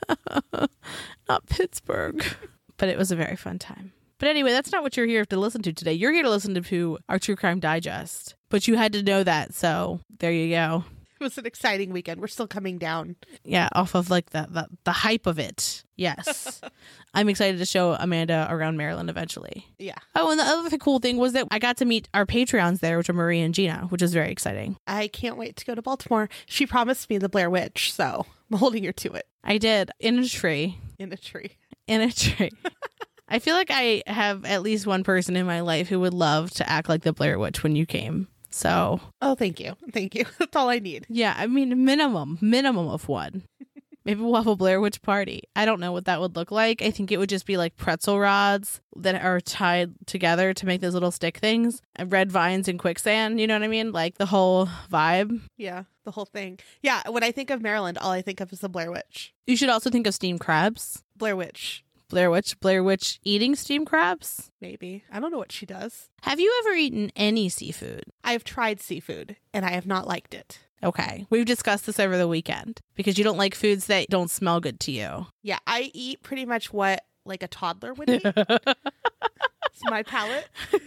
not 1.28 1.46
Pittsburgh. 1.46 2.24
but 2.78 2.88
it 2.88 2.98
was 2.98 3.12
a 3.12 3.16
very 3.16 3.36
fun 3.36 3.58
time. 3.58 3.92
But 4.18 4.28
anyway, 4.28 4.52
that's 4.52 4.72
not 4.72 4.82
what 4.82 4.96
you're 4.96 5.06
here 5.06 5.24
to 5.26 5.36
listen 5.36 5.62
to 5.62 5.72
today. 5.72 5.92
You're 5.92 6.12
here 6.12 6.22
to 6.22 6.30
listen 6.30 6.54
to 6.54 6.98
our 7.08 7.18
True 7.18 7.36
Crime 7.36 7.60
Digest. 7.60 8.34
But 8.48 8.66
you 8.68 8.76
had 8.76 8.92
to 8.94 9.02
know 9.02 9.22
that, 9.24 9.54
so 9.54 10.00
there 10.18 10.32
you 10.32 10.50
go. 10.50 10.84
It 11.20 11.24
was 11.24 11.38
an 11.38 11.46
exciting 11.46 11.92
weekend. 11.92 12.20
We're 12.20 12.26
still 12.26 12.48
coming 12.48 12.78
down. 12.78 13.14
Yeah, 13.44 13.68
off 13.72 13.94
of 13.94 14.10
like 14.10 14.30
the 14.30 14.48
the, 14.50 14.68
the 14.82 14.92
hype 14.92 15.26
of 15.26 15.38
it. 15.38 15.84
Yes. 16.02 16.60
I'm 17.14 17.28
excited 17.28 17.58
to 17.58 17.64
show 17.64 17.92
Amanda 17.92 18.48
around 18.50 18.76
Maryland 18.76 19.08
eventually. 19.08 19.66
Yeah. 19.78 19.98
Oh, 20.16 20.30
and 20.30 20.40
the 20.40 20.44
other 20.44 20.76
cool 20.78 20.98
thing 20.98 21.16
was 21.16 21.32
that 21.34 21.46
I 21.50 21.60
got 21.60 21.76
to 21.76 21.84
meet 21.84 22.08
our 22.12 22.26
Patreons 22.26 22.80
there, 22.80 22.98
which 22.98 23.08
are 23.08 23.12
Marie 23.12 23.40
and 23.40 23.54
Gina, 23.54 23.86
which 23.90 24.02
is 24.02 24.12
very 24.12 24.30
exciting. 24.30 24.76
I 24.86 25.06
can't 25.06 25.36
wait 25.36 25.56
to 25.56 25.64
go 25.64 25.74
to 25.76 25.82
Baltimore. 25.82 26.28
She 26.46 26.66
promised 26.66 27.08
me 27.08 27.18
the 27.18 27.28
Blair 27.28 27.48
Witch, 27.48 27.92
so 27.92 28.26
I'm 28.50 28.58
holding 28.58 28.82
her 28.84 28.92
to 28.92 29.12
it. 29.12 29.26
I 29.44 29.58
did 29.58 29.90
in 30.00 30.18
a 30.18 30.28
tree. 30.28 30.78
In 30.98 31.12
a 31.12 31.16
tree. 31.16 31.56
In 31.86 32.00
a 32.00 32.10
tree. 32.10 32.50
I 33.28 33.38
feel 33.38 33.54
like 33.54 33.70
I 33.70 34.02
have 34.06 34.44
at 34.44 34.62
least 34.62 34.86
one 34.86 35.04
person 35.04 35.36
in 35.36 35.46
my 35.46 35.60
life 35.60 35.88
who 35.88 36.00
would 36.00 36.12
love 36.14 36.50
to 36.52 36.68
act 36.68 36.88
like 36.88 37.02
the 37.02 37.12
Blair 37.12 37.38
Witch 37.38 37.62
when 37.62 37.76
you 37.76 37.86
came. 37.86 38.28
So, 38.50 39.00
oh, 39.22 39.34
thank 39.34 39.58
you. 39.60 39.74
Thank 39.92 40.14
you. 40.14 40.26
That's 40.38 40.54
all 40.54 40.68
I 40.68 40.78
need. 40.78 41.06
Yeah, 41.08 41.34
I 41.36 41.46
mean, 41.46 41.84
minimum, 41.84 42.38
minimum 42.40 42.88
of 42.88 43.08
one. 43.08 43.44
Maybe 44.04 44.20
we'll 44.20 44.34
have 44.36 44.46
a 44.46 44.56
Blair 44.56 44.80
Witch 44.80 45.00
party. 45.02 45.42
I 45.54 45.64
don't 45.64 45.80
know 45.80 45.92
what 45.92 46.06
that 46.06 46.20
would 46.20 46.34
look 46.36 46.50
like. 46.50 46.82
I 46.82 46.90
think 46.90 47.12
it 47.12 47.18
would 47.18 47.28
just 47.28 47.46
be 47.46 47.56
like 47.56 47.76
pretzel 47.76 48.18
rods 48.18 48.80
that 48.96 49.22
are 49.22 49.40
tied 49.40 49.92
together 50.06 50.52
to 50.54 50.66
make 50.66 50.80
those 50.80 50.94
little 50.94 51.10
stick 51.10 51.38
things, 51.38 51.80
and 51.96 52.10
red 52.12 52.32
vines 52.32 52.68
and 52.68 52.78
quicksand. 52.78 53.40
You 53.40 53.46
know 53.46 53.54
what 53.54 53.62
I 53.62 53.68
mean? 53.68 53.92
Like 53.92 54.18
the 54.18 54.26
whole 54.26 54.68
vibe. 54.90 55.40
Yeah, 55.56 55.84
the 56.04 56.10
whole 56.10 56.24
thing. 56.24 56.58
Yeah, 56.82 57.02
when 57.08 57.22
I 57.22 57.30
think 57.30 57.50
of 57.50 57.62
Maryland, 57.62 57.98
all 57.98 58.10
I 58.10 58.22
think 58.22 58.40
of 58.40 58.52
is 58.52 58.60
the 58.60 58.68
Blair 58.68 58.90
Witch. 58.90 59.32
You 59.46 59.56
should 59.56 59.70
also 59.70 59.90
think 59.90 60.06
of 60.06 60.14
steamed 60.14 60.40
crabs. 60.40 61.02
Blair 61.16 61.36
Witch. 61.36 61.84
Blair 62.08 62.30
Witch, 62.30 62.60
Blair 62.60 62.84
Witch 62.84 63.18
eating 63.24 63.56
steamed 63.56 63.86
crabs? 63.86 64.50
Maybe. 64.60 65.02
I 65.10 65.18
don't 65.18 65.30
know 65.30 65.38
what 65.38 65.50
she 65.50 65.64
does. 65.64 66.10
Have 66.20 66.38
you 66.38 66.52
ever 66.62 66.74
eaten 66.74 67.10
any 67.16 67.48
seafood? 67.48 68.04
I've 68.22 68.44
tried 68.44 68.82
seafood 68.82 69.36
and 69.54 69.64
I 69.64 69.70
have 69.70 69.86
not 69.86 70.06
liked 70.06 70.34
it. 70.34 70.58
Okay. 70.84 71.26
We've 71.30 71.46
discussed 71.46 71.86
this 71.86 72.00
over 72.00 72.16
the 72.18 72.28
weekend 72.28 72.80
because 72.94 73.18
you 73.18 73.24
don't 73.24 73.38
like 73.38 73.54
foods 73.54 73.86
that 73.86 74.08
don't 74.08 74.30
smell 74.30 74.60
good 74.60 74.80
to 74.80 74.92
you. 74.92 75.26
Yeah, 75.42 75.58
I 75.66 75.90
eat 75.94 76.22
pretty 76.22 76.44
much 76.44 76.72
what 76.72 77.04
like 77.24 77.42
a 77.42 77.48
toddler 77.48 77.94
would 77.94 78.10
eat. 78.10 78.22
it's 78.24 79.84
my 79.84 80.02
palate. 80.02 80.48